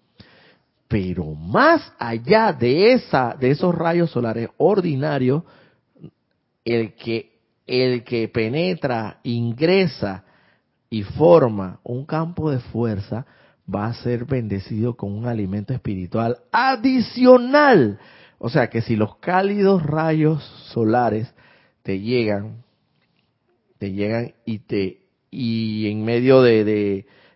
Pero 0.88 1.34
más 1.34 1.92
allá 1.98 2.52
de 2.52 2.92
esa 2.92 3.36
de 3.38 3.50
esos 3.50 3.74
rayos 3.74 4.10
solares 4.10 4.48
ordinarios, 4.56 5.42
el 6.64 6.94
que 6.94 7.36
el 7.66 8.04
que 8.04 8.28
penetra, 8.28 9.18
ingresa 9.24 10.24
y 10.88 11.02
forma 11.02 11.80
un 11.82 12.06
campo 12.06 12.50
de 12.50 12.60
fuerza 12.60 13.26
va 13.72 13.86
a 13.86 13.94
ser 13.94 14.24
bendecido 14.24 14.94
con 14.94 15.12
un 15.12 15.26
alimento 15.26 15.74
espiritual 15.74 16.38
adicional 16.52 17.98
o 18.38 18.48
sea 18.48 18.68
que 18.68 18.82
si 18.82 18.96
los 18.96 19.16
cálidos 19.16 19.82
rayos 19.82 20.42
solares 20.72 21.32
te 21.82 22.00
llegan, 22.00 22.64
te 23.78 23.92
llegan 23.92 24.34
y 24.44 24.58
te 24.60 25.06
y 25.30 25.88
en 25.90 26.04
medio 26.04 26.40
de, 26.40 26.64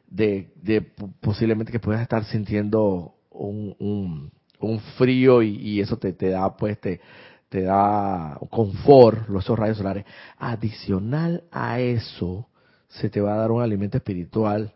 de, 0.09 0.51
de, 0.57 0.83
posiblemente 1.21 1.73
que 1.73 1.81
puedas 1.81 2.03
estar 2.03 2.25
sintiendo 2.25 3.15
un, 3.31 4.31
un, 4.59 4.81
frío 4.97 5.43
y, 5.43 5.81
eso 5.81 5.99
te, 5.99 6.13
te 6.13 6.31
da 6.31 6.57
pues 6.57 6.81
te, 6.81 7.01
te 7.49 7.63
da 7.63 8.39
confort, 8.51 9.29
los 9.29 9.45
esos 9.45 9.59
rayos 9.59 9.79
solares. 9.79 10.05
Adicional 10.39 11.45
a 11.51 11.81
eso, 11.81 12.49
se 12.89 13.11
te 13.11 13.21
va 13.21 13.35
a 13.35 13.39
dar 13.39 13.51
un 13.51 13.63
alimento 13.63 13.99
espiritual 13.99 14.73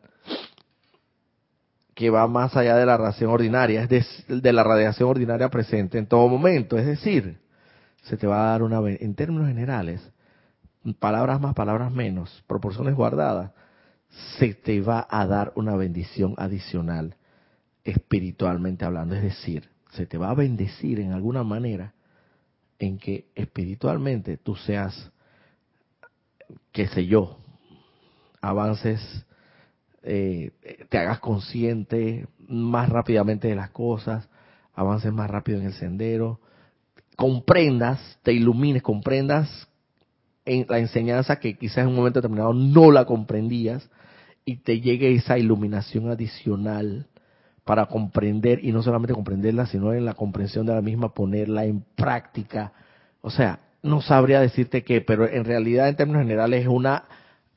que 1.95 2.11
va 2.11 2.26
más 2.26 2.57
allá 2.57 2.76
de 2.76 2.86
la 2.86 2.97
radiación 2.97 3.30
ordinaria, 3.30 3.84
es 3.88 4.24
de, 4.28 4.53
la 4.53 4.64
radiación 4.64 5.09
ordinaria 5.09 5.49
presente 5.49 5.99
en 5.99 6.07
todo 6.07 6.28
momento. 6.28 6.76
Es 6.76 6.86
decir, 6.86 7.38
se 8.03 8.16
te 8.16 8.26
va 8.26 8.49
a 8.49 8.51
dar 8.51 8.62
una, 8.62 8.80
en 8.88 9.14
términos 9.14 9.49
generales, 9.49 10.11
palabras 10.99 11.40
más, 11.40 11.55
palabras 11.55 11.92
menos, 11.92 12.42
proporciones 12.47 12.95
guardadas, 12.95 13.53
se 14.38 14.55
te 14.55 14.80
va 14.80 15.07
a 15.09 15.26
dar 15.26 15.53
una 15.57 15.76
bendición 15.76 16.34
adicional 16.36 17.16
espiritualmente 17.84 18.84
hablando. 18.84 19.14
Es 19.14 19.22
decir, 19.22 19.68
se 19.92 20.07
te 20.07 20.18
va 20.18 20.30
a 20.30 20.34
bendecir 20.34 21.01
en 21.01 21.12
alguna 21.12 21.45
manera 21.45 21.95
en 22.78 22.99
que 22.99 23.26
espiritualmente 23.34 24.36
tú 24.36 24.57
seas, 24.57 25.11
qué 26.72 26.88
sé 26.88 27.07
yo, 27.07 27.38
avances 28.40 29.24
eh, 30.05 30.51
te 30.91 30.99
hagas 30.99 31.19
consciente 31.19 32.27
más 32.47 32.91
rápidamente 32.91 33.49
de 33.49 33.57
las 33.57 33.71
cosas, 33.71 34.29
avances 34.75 35.13
más 35.13 35.31
rápido 35.31 35.59
en 35.59 35.67
el 35.67 35.73
sendero, 35.73 36.41
comprendas, 37.17 38.19
te 38.23 38.33
ilumines, 38.33 38.83
comprendas 38.83 39.69
en 40.45 40.67
la 40.69 40.79
enseñanza 40.79 41.37
que 41.41 41.57
quizás 41.57 41.79
en 41.79 41.89
un 41.89 41.97
momento 41.97 42.21
determinado 42.21 42.53
no 42.53 42.91
la 42.91 43.07
comprendías 43.07 43.89
y 44.45 44.57
te 44.57 44.81
llegue 44.81 45.15
esa 45.15 45.39
iluminación 45.39 46.11
adicional 46.11 47.07
para 47.65 47.87
comprender 47.87 48.63
y 48.63 48.73
no 48.73 48.83
solamente 48.83 49.15
comprenderla, 49.15 49.67
sino 49.67 49.95
en 49.95 50.05
la 50.05 50.13
comprensión 50.13 50.67
de 50.67 50.75
la 50.75 50.83
misma 50.83 51.15
ponerla 51.15 51.65
en 51.65 51.83
práctica. 51.97 52.73
O 53.23 53.31
sea, 53.31 53.61
no 53.83 54.03
sabría 54.03 54.41
decirte 54.41 54.85
qué, 54.85 55.01
pero 55.01 55.27
en 55.27 55.45
realidad 55.45 55.89
en 55.89 55.97
términos 55.97 56.23
generales 56.23 56.63
es 56.63 56.69
una 56.69 57.05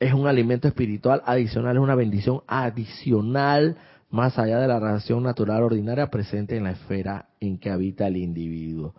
es 0.00 0.12
un 0.12 0.26
alimento 0.26 0.68
espiritual 0.68 1.22
adicional, 1.24 1.76
es 1.76 1.82
una 1.82 1.94
bendición 1.94 2.42
adicional 2.46 3.76
más 4.10 4.38
allá 4.38 4.58
de 4.58 4.68
la 4.68 4.78
radiación 4.78 5.22
natural 5.22 5.62
ordinaria 5.62 6.08
presente 6.08 6.56
en 6.56 6.64
la 6.64 6.70
esfera 6.70 7.28
en 7.40 7.58
que 7.58 7.70
habita 7.70 8.06
el 8.06 8.16
individuo. 8.16 8.94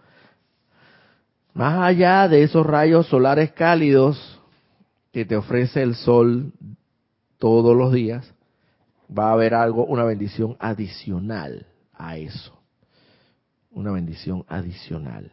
Más 1.53 1.79
allá 1.81 2.27
de 2.27 2.43
esos 2.43 2.65
rayos 2.65 3.07
solares 3.07 3.51
cálidos 3.53 4.39
que 5.11 5.25
te 5.25 5.35
ofrece 5.35 5.81
el 5.81 5.95
sol 5.95 6.53
todos 7.39 7.75
los 7.75 7.91
días, 7.91 8.31
va 9.17 9.29
a 9.29 9.33
haber 9.33 9.55
algo, 9.55 9.85
una 9.85 10.03
bendición 10.03 10.55
adicional 10.59 11.65
a 11.93 12.17
eso. 12.17 12.59
Una 13.71 13.91
bendición 13.91 14.45
adicional 14.47 15.31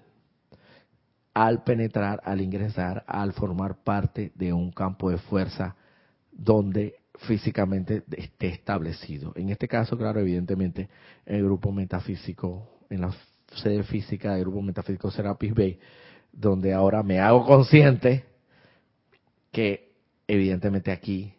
al 1.37 1.65
penetrar, 1.65 2.23
al 2.25 2.41
ingresar, 2.41 3.05
al 3.07 3.35
formar 3.35 3.77
parte 3.85 4.33
de 4.37 4.55
un 4.55 4.73
campo 4.73 5.11
de 5.11 5.19
fuerza 5.19 5.77
donde 6.33 6.95
físicamente 7.19 8.05
esté 8.17 8.49
establecido. 8.49 9.35
En 9.37 9.51
este 9.51 9.69
caso, 9.69 9.99
claro, 9.99 10.19
evidentemente, 10.19 10.89
el 11.27 11.45
grupo 11.45 11.73
metafísico, 11.73 12.67
en 12.89 13.03
la 13.03 13.15
sede 13.53 13.83
física 13.83 14.33
del 14.33 14.45
grupo 14.45 14.63
metafísico 14.63 15.11
Serapis 15.11 15.53
Bay, 15.53 15.79
donde 16.33 16.73
ahora 16.73 17.03
me 17.03 17.21
hago 17.21 17.45
consciente 17.45 18.25
que 19.53 19.93
evidentemente 20.27 20.91
aquí 20.91 21.35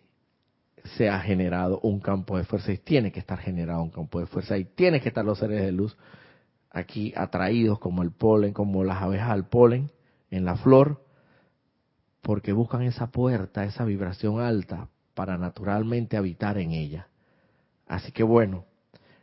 se 0.96 1.10
ha 1.10 1.20
generado 1.22 1.80
un 1.80 2.00
campo 2.00 2.38
de 2.38 2.44
fuerza 2.44 2.72
y 2.72 2.78
tiene 2.78 3.12
que 3.12 3.20
estar 3.20 3.40
generado 3.40 3.82
un 3.82 3.90
campo 3.90 4.20
de 4.20 4.28
fuerza 4.28 4.60
y 4.60 4.66
tiene 4.66 5.02
que 5.02 5.10
estar 5.10 5.26
los 5.26 5.40
seres 5.40 5.60
de 5.60 5.72
luz 5.72 5.98
aquí 6.72 7.14
atraídos 7.16 7.80
como 7.80 8.04
el 8.04 8.12
polen, 8.12 8.54
como 8.54 8.84
las 8.84 9.02
abejas 9.02 9.30
al 9.30 9.48
polen 9.48 9.92
en 10.30 10.46
la 10.46 10.56
flor, 10.56 11.02
porque 12.22 12.52
buscan 12.52 12.82
esa 12.82 13.08
puerta, 13.08 13.64
esa 13.64 13.86
vibración 13.86 14.40
alta 14.40 14.90
para 15.14 15.38
naturalmente 15.38 16.18
habitar 16.18 16.58
en 16.58 16.72
ella. 16.72 17.08
Así 17.88 18.12
que 18.12 18.24
bueno, 18.24 18.66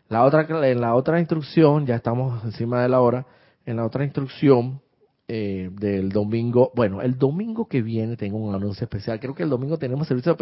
la 0.09 0.24
otra, 0.24 0.47
en 0.68 0.80
la 0.80 0.95
otra 0.95 1.20
instrucción, 1.20 1.86
ya 1.86 1.97
estamos 1.97 2.45
encima 2.45 2.82
de 2.82 2.88
la 2.88 3.01
hora, 3.01 3.26
en 3.66 3.76
la 3.76 3.84
otra 3.84 4.05
instrucción 4.05 4.80
eh, 5.26 5.70
del 5.72 6.11
domingo, 6.11 6.70
bueno, 6.74 7.01
el 7.01 7.18
domingo 7.18 7.66
que 7.66 7.80
viene 7.80 8.16
tengo 8.16 8.36
un 8.36 8.55
anuncio 8.55 8.84
especial, 8.84 9.18
creo 9.18 9.34
que 9.34 9.42
el 9.42 9.49
domingo 9.49 9.78
tenemos 9.78 10.07
servicio, 10.07 10.36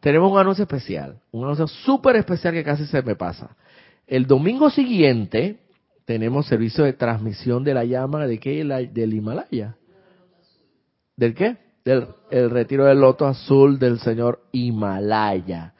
tenemos 0.00 0.32
un 0.32 0.38
anuncio 0.38 0.62
especial, 0.62 1.20
un 1.32 1.44
anuncio 1.44 1.66
súper 1.66 2.16
especial 2.16 2.54
que 2.54 2.64
casi 2.64 2.86
se 2.86 3.02
me 3.02 3.14
pasa. 3.14 3.54
El 4.06 4.26
domingo 4.26 4.70
siguiente, 4.70 5.58
tenemos 6.06 6.46
servicio 6.46 6.84
de 6.84 6.92
transmisión 6.92 7.64
de 7.64 7.74
la 7.74 7.84
llama 7.84 8.26
de 8.26 8.38
qué? 8.38 8.64
del 8.64 9.12
Himalaya. 9.12 9.76
¿Del 11.16 11.34
qué? 11.34 11.58
Del 11.84 12.06
el 12.30 12.50
retiro 12.50 12.84
del 12.84 13.00
loto 13.00 13.26
azul 13.26 13.78
del 13.78 13.98
señor 13.98 14.40
Himalaya. 14.52 15.74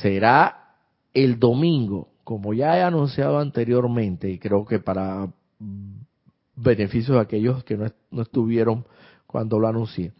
Será 0.00 0.74
el 1.14 1.38
domingo, 1.38 2.08
como 2.24 2.54
ya 2.54 2.76
he 2.78 2.82
anunciado 2.82 3.38
anteriormente, 3.38 4.30
y 4.30 4.38
creo 4.38 4.64
que 4.64 4.78
para 4.78 5.28
beneficio 6.54 7.14
de 7.14 7.20
aquellos 7.20 7.64
que 7.64 7.76
no, 7.76 7.86
no 8.10 8.22
estuvieron 8.22 8.84
cuando 9.26 9.58
lo 9.58 9.66
anuncié. 9.66 10.12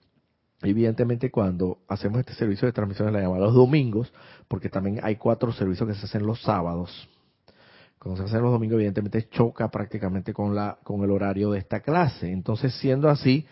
Evidentemente 0.63 1.31
cuando 1.31 1.79
hacemos 1.89 2.21
este 2.21 2.35
servicio 2.35 2.67
de 2.67 2.73
transmisión 2.73 3.09
de 3.09 3.13
la 3.13 3.21
llamada 3.21 3.47
los 3.47 3.55
domingos, 3.55 4.13
porque 4.49 4.71
también 4.71 5.01
hay 5.03 5.17
cuatro 5.17 5.53
servicios 5.53 5.89
que 5.89 5.95
se 5.95 6.07
hacen 6.07 6.27
los 6.27 6.41
sábados, 6.41 7.09
cuando 8.03 8.21
se 8.21 8.29
hacen 8.29 8.43
los 8.43 8.51
domingos, 8.51 8.75
evidentemente 8.75 9.29
choca 9.29 9.71
prácticamente 9.71 10.33
con, 10.33 10.57
la, 10.57 10.77
con 10.83 11.05
el 11.05 11.11
horario 11.13 11.53
de 11.53 11.61
esta 11.61 11.81
clase. 11.81 12.33
Entonces, 12.33 12.75
siendo 12.81 13.09
así, 13.09 13.47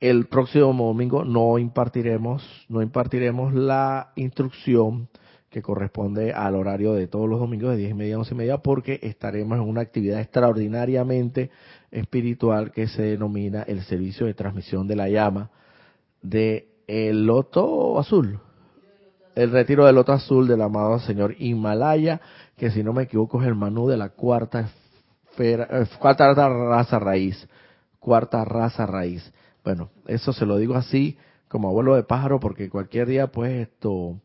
el 0.00 0.26
próximo 0.26 0.66
domingo 0.66 1.24
no 1.24 1.58
impartiremos, 1.58 2.66
no 2.68 2.82
impartiremos 2.82 3.54
la 3.54 4.12
instrucción 4.16 5.08
que 5.48 5.62
corresponde 5.62 6.34
al 6.34 6.56
horario 6.56 6.92
de 6.92 7.06
todos 7.06 7.26
los 7.26 7.40
domingos 7.40 7.70
de 7.70 7.78
10 7.78 7.92
y 7.92 7.94
media 7.94 8.16
a 8.16 8.18
11 8.18 8.34
y 8.34 8.36
media, 8.36 8.58
porque 8.58 9.00
estaremos 9.02 9.56
en 9.56 9.64
una 9.64 9.80
actividad 9.80 10.20
extraordinariamente 10.20 11.50
espiritual 11.90 12.70
que 12.70 12.86
se 12.86 13.02
denomina 13.02 13.62
el 13.62 13.82
servicio 13.84 14.26
de 14.26 14.34
transmisión 14.34 14.86
de 14.86 14.96
la 14.96 15.08
llama 15.08 15.50
de 16.20 16.68
el 16.86 17.24
loto 17.24 17.98
azul, 17.98 18.40
el 19.34 19.50
retiro 19.50 19.86
del 19.86 19.94
loto 19.94 20.12
azul 20.12 20.46
del 20.46 20.60
amado 20.60 20.98
señor 20.98 21.34
Himalaya, 21.38 22.20
que 22.56 22.70
si 22.70 22.82
no 22.82 22.92
me 22.92 23.04
equivoco 23.04 23.40
es 23.40 23.48
el 23.48 23.54
manú 23.54 23.88
de 23.88 23.96
la 23.96 24.10
cuarta, 24.10 24.70
esfera, 25.30 25.68
eh, 25.70 25.86
cuarta 25.98 26.32
raza 26.32 26.98
raíz, 26.98 27.48
cuarta 27.98 28.44
raza 28.44 28.86
raíz. 28.86 29.32
Bueno, 29.64 29.90
eso 30.06 30.32
se 30.32 30.46
lo 30.46 30.58
digo 30.58 30.74
así 30.74 31.16
como 31.48 31.68
abuelo 31.68 31.94
de 31.96 32.02
pájaro 32.02 32.40
porque 32.40 32.68
cualquier 32.68 33.08
día 33.08 33.28
pues 33.28 33.68
esto 33.68 34.20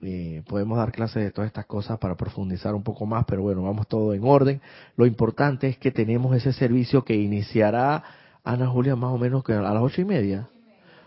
eh, 0.00 0.42
podemos 0.46 0.78
dar 0.78 0.92
clases 0.92 1.24
de 1.24 1.30
todas 1.30 1.48
estas 1.48 1.66
cosas 1.66 1.98
para 1.98 2.16
profundizar 2.16 2.74
un 2.74 2.82
poco 2.82 3.04
más, 3.04 3.24
pero 3.26 3.42
bueno, 3.42 3.62
vamos 3.62 3.88
todo 3.88 4.14
en 4.14 4.24
orden. 4.24 4.60
Lo 4.96 5.06
importante 5.06 5.68
es 5.68 5.78
que 5.78 5.90
tenemos 5.90 6.36
ese 6.36 6.52
servicio 6.52 7.04
que 7.04 7.14
iniciará, 7.14 8.04
Ana 8.44 8.68
Julia, 8.68 8.96
más 8.96 9.12
o 9.12 9.18
menos 9.18 9.44
que 9.44 9.52
a 9.52 9.60
las 9.60 9.82
ocho 9.82 10.00
y 10.00 10.04
media. 10.04 10.48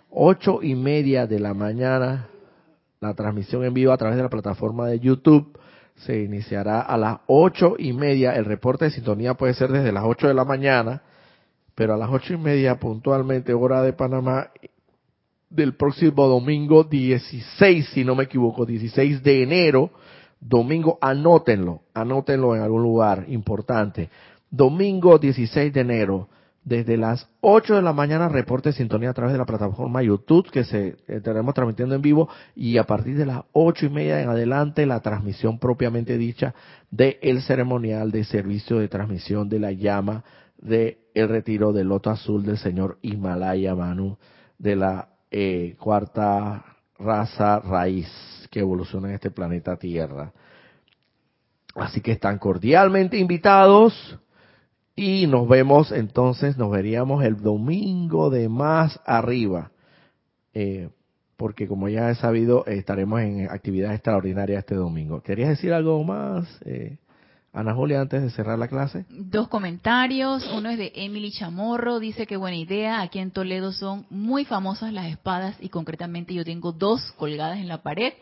Ocho 0.10 0.62
y 0.62 0.76
media 0.76 1.26
de 1.26 1.40
la 1.40 1.54
mañana, 1.54 2.28
la 3.00 3.14
transmisión 3.14 3.64
en 3.64 3.74
vivo 3.74 3.94
a 3.94 3.98
través 3.98 4.18
de 4.18 4.24
la 4.24 4.30
plataforma 4.30 4.88
de 4.88 5.00
YouTube 5.00 5.58
se 6.06 6.24
iniciará 6.24 6.82
a 6.82 6.98
las 6.98 7.20
ocho 7.28 7.76
y 7.78 7.94
media. 7.94 8.36
El 8.36 8.46
reporte 8.46 8.86
de 8.86 8.92
sintonía 8.92 9.36
puede 9.36 9.54
ser 9.54 9.72
desde 9.72 9.92
las 9.92 10.04
ocho 10.06 10.28
de 10.28 10.34
la 10.34 10.46
mañana, 10.46 11.02
pero 11.76 11.94
a 11.94 11.98
las 11.98 12.10
ocho 12.12 12.34
y 12.34 12.38
media 12.38 12.80
puntualmente 12.80 13.54
hora 13.54 13.82
de 13.82 13.94
Panamá 13.94 14.50
del 15.50 15.76
próximo 15.76 16.28
domingo 16.28 16.84
16, 16.86 17.90
si 17.90 18.06
no 18.06 18.16
me 18.16 18.24
equivoco, 18.24 18.66
16 18.66 19.22
de 19.22 19.44
enero, 19.44 19.92
domingo, 20.40 20.98
anótenlo, 21.02 21.82
anótenlo 21.94 22.56
en 22.56 22.62
algún 22.62 22.84
lugar 22.84 23.26
importante. 23.28 24.10
Domingo 24.50 25.20
16 25.20 25.74
de 25.74 25.82
enero, 25.82 26.30
desde 26.64 26.96
las 26.96 27.28
8 27.42 27.76
de 27.76 27.82
la 27.82 27.92
mañana, 27.92 28.30
reporte 28.30 28.72
sintonía 28.72 29.10
a 29.10 29.14
través 29.14 29.34
de 29.34 29.40
la 29.40 29.46
plataforma 29.46 30.04
YouTube 30.04 30.50
que 30.52 30.64
se 30.64 30.88
eh, 30.90 30.96
estaremos 31.08 31.56
transmitiendo 31.56 31.96
en 31.96 32.02
vivo 32.02 32.30
y 32.56 32.78
a 32.78 32.84
partir 32.84 33.18
de 33.18 33.26
las 33.26 33.44
ocho 33.52 33.88
y 33.88 33.90
media 33.90 34.22
en 34.22 34.30
adelante 34.30 34.86
la 34.86 35.00
transmisión 35.00 35.58
propiamente 35.58 36.18
dicha 36.18 36.54
del 36.92 37.18
el 37.22 37.42
ceremonial 37.42 38.12
de 38.12 38.24
servicio 38.26 38.78
de 38.78 38.88
transmisión 38.88 39.50
de 39.50 39.60
la 39.60 39.72
llama 39.72 40.24
de 40.60 41.00
el 41.16 41.30
retiro 41.30 41.74
del 41.74 41.88
loto 41.88 42.12
azul 42.12 42.46
del 42.46 42.58
señor 42.58 43.00
Himalaya 43.02 43.74
Manu 43.74 44.18
de 44.60 44.76
la 44.76 45.10
eh, 45.32 45.76
cuarta 45.80 46.64
raza 47.00 47.60
raíz 47.60 48.08
que 48.52 48.60
evoluciona 48.60 49.10
en 49.10 49.16
este 49.16 49.32
planeta 49.32 49.78
Tierra. 49.78 50.32
Así 51.74 52.02
que 52.02 52.12
están 52.12 52.38
cordialmente 52.38 53.18
invitados 53.18 54.20
y 55.02 55.26
nos 55.26 55.48
vemos 55.48 55.92
entonces, 55.92 56.58
nos 56.58 56.70
veríamos 56.70 57.24
el 57.24 57.42
domingo 57.42 58.30
de 58.30 58.48
más 58.50 59.00
arriba, 59.04 59.72
eh, 60.54 60.90
porque 61.38 61.68
como 61.68 61.90
ya 61.90 62.12
he 62.12 62.16
sabido, 62.16 62.68
estaremos 62.68 63.20
en 63.22 63.50
actividad 63.50 63.96
extraordinaria 63.96 64.60
este 64.60 64.76
domingo. 64.76 65.24
¿Querías 65.24 65.50
decir 65.50 65.74
algo 65.74 66.04
más? 66.04 66.48
Eh, 66.66 67.00
Ana 67.52 67.74
Julia, 67.74 68.00
antes 68.00 68.22
de 68.22 68.30
cerrar 68.30 68.60
la 68.60 68.68
clase. 68.68 69.06
Dos 69.10 69.48
comentarios. 69.48 70.48
Uno 70.56 70.70
es 70.70 70.78
de 70.78 70.92
Emily 70.94 71.32
Chamorro. 71.32 72.00
Dice 72.00 72.28
que 72.28 72.38
buena 72.38 72.58
idea. 72.58 73.02
Aquí 73.02 73.18
en 73.18 73.32
Toledo 73.32 73.72
son 73.72 74.06
muy 74.12 74.46
famosas 74.46 74.94
las 74.94 75.08
espadas 75.08 75.58
y 75.60 75.70
concretamente 75.70 76.36
yo 76.36 76.46
tengo 76.46 76.74
dos 76.74 77.12
colgadas 77.14 77.58
en 77.58 77.68
la 77.68 77.82
pared 77.82 78.14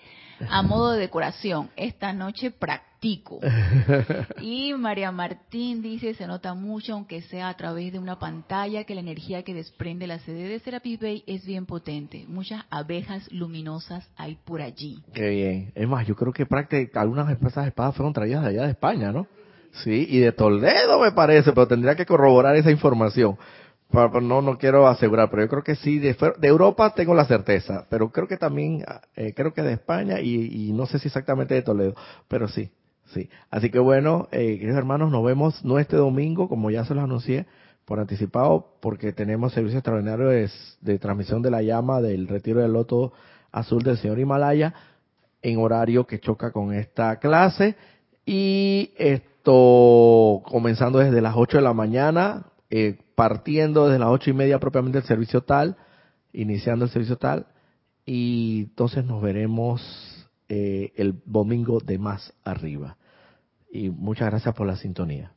a 0.50 0.62
modo 0.62 0.94
de 0.94 1.00
decoración. 1.00 1.70
Esta 1.76 2.14
noche 2.14 2.52
practico. 2.52 2.89
Y 4.42 4.74
María 4.74 5.12
Martín 5.12 5.82
dice, 5.82 6.14
se 6.14 6.28
nota 6.28 6.54
mucho, 6.54 6.94
aunque 6.94 7.22
sea 7.22 7.50
a 7.50 7.58
través 7.58 7.94
de 7.94 8.00
una 8.00 8.20
pantalla, 8.20 8.84
que 8.84 8.96
la 8.96 9.02
energía 9.02 9.44
que 9.44 9.54
desprende 9.54 10.08
la 10.08 10.20
sede 10.20 10.48
de 10.48 10.60
Serapis 10.60 11.00
Bay 11.00 11.24
es 11.28 11.46
bien 11.46 11.66
potente. 11.66 12.26
Muchas 12.28 12.64
abejas 12.70 13.32
luminosas 13.32 14.10
hay 14.18 14.38
por 14.46 14.62
allí. 14.62 15.04
Qué 15.14 15.30
bien. 15.30 15.72
Es 15.76 15.88
más, 15.88 16.08
yo 16.08 16.16
creo 16.16 16.34
que 16.34 16.46
prácticamente 16.46 17.00
algunas 17.00 17.28
de 17.28 17.48
esas 17.48 17.68
espadas 17.68 17.96
fueron 17.96 18.14
traídas 18.14 18.44
de 18.44 18.50
allá 18.50 18.64
de 18.64 18.72
España, 18.72 19.12
¿no? 19.12 19.28
Sí, 19.84 20.08
y 20.10 20.20
de 20.20 20.32
Toledo 20.32 21.00
me 21.00 21.12
parece, 21.12 21.52
pero 21.52 21.68
tendría 21.68 21.96
que 21.96 22.06
corroborar 22.06 22.56
esa 22.56 22.72
información. 22.72 23.38
No, 23.92 24.42
no 24.42 24.58
quiero 24.58 24.88
asegurar, 24.88 25.30
pero 25.32 25.44
yo 25.44 25.50
creo 25.50 25.64
que 25.64 25.76
sí, 25.76 25.98
de, 25.98 26.16
de 26.38 26.48
Europa 26.48 26.94
tengo 26.94 27.16
la 27.16 27.26
certeza, 27.26 27.88
pero 27.90 28.12
creo 28.12 28.28
que 28.28 28.38
también, 28.38 28.86
eh, 29.16 29.34
creo 29.36 29.52
que 29.52 29.64
de 29.64 29.74
España 29.74 30.22
y, 30.22 30.72
no 30.74 30.86
sé 30.86 31.00
si 31.00 31.08
exactamente 31.08 31.56
de 31.56 31.64
Toledo, 31.64 31.96
pero 32.28 32.48
sí, 32.48 32.70
sí. 33.14 33.30
Así 33.50 33.70
que 33.70 33.80
bueno, 33.80 34.28
eh, 34.32 34.58
queridos 34.58 34.78
hermanos, 34.78 35.12
nos 35.12 35.24
vemos 35.24 35.64
no 35.64 35.80
este 35.80 35.96
domingo, 35.96 36.48
como 36.50 36.72
ya 36.72 36.86
se 36.86 36.96
los 36.96 37.04
anuncié 37.04 37.46
por 37.86 38.00
anticipado, 38.00 38.74
porque 38.82 39.14
tenemos 39.14 39.54
servicio 39.54 39.80
extraordinario 39.80 40.28
de, 40.28 41.00
transmisión 41.00 41.42
de 41.42 41.52
la 41.52 41.62
llama 41.62 42.02
del 42.02 42.28
retiro 42.28 42.62
del 42.62 42.74
loto 42.74 43.14
azul 43.52 43.82
del 43.82 43.98
señor 43.98 44.20
Himalaya 44.20 44.74
en 45.42 45.58
horario 45.58 46.06
que 46.06 46.20
choca 46.20 46.52
con 46.52 46.74
esta 46.74 47.18
clase 47.18 47.76
y 48.26 48.92
esto 48.98 50.44
comenzando 50.46 51.00
desde 51.00 51.22
las 51.22 51.34
8 51.36 51.58
de 51.58 51.64
la 51.64 51.74
mañana 51.74 52.46
eh, 52.70 53.00
partiendo 53.16 53.88
desde 53.88 54.00
las 54.00 54.10
ocho 54.10 54.30
y 54.30 54.34
media 54.34 54.60
propiamente 54.60 55.00
el 55.00 55.04
servicio 55.04 55.42
tal, 55.42 55.76
iniciando 56.32 56.86
el 56.86 56.92
servicio 56.92 57.18
tal, 57.18 57.48
y 58.06 58.66
entonces 58.70 59.04
nos 59.04 59.22
veremos 59.22 59.82
eh, 60.50 60.92
el 60.96 61.22
domingo 61.26 61.80
de 61.80 61.98
más 61.98 62.34
arriba. 62.44 62.98
Y 63.72 63.90
muchas 63.90 64.30
gracias 64.30 64.56
por 64.56 64.68
la 64.68 64.76
sintonía. 64.76 65.34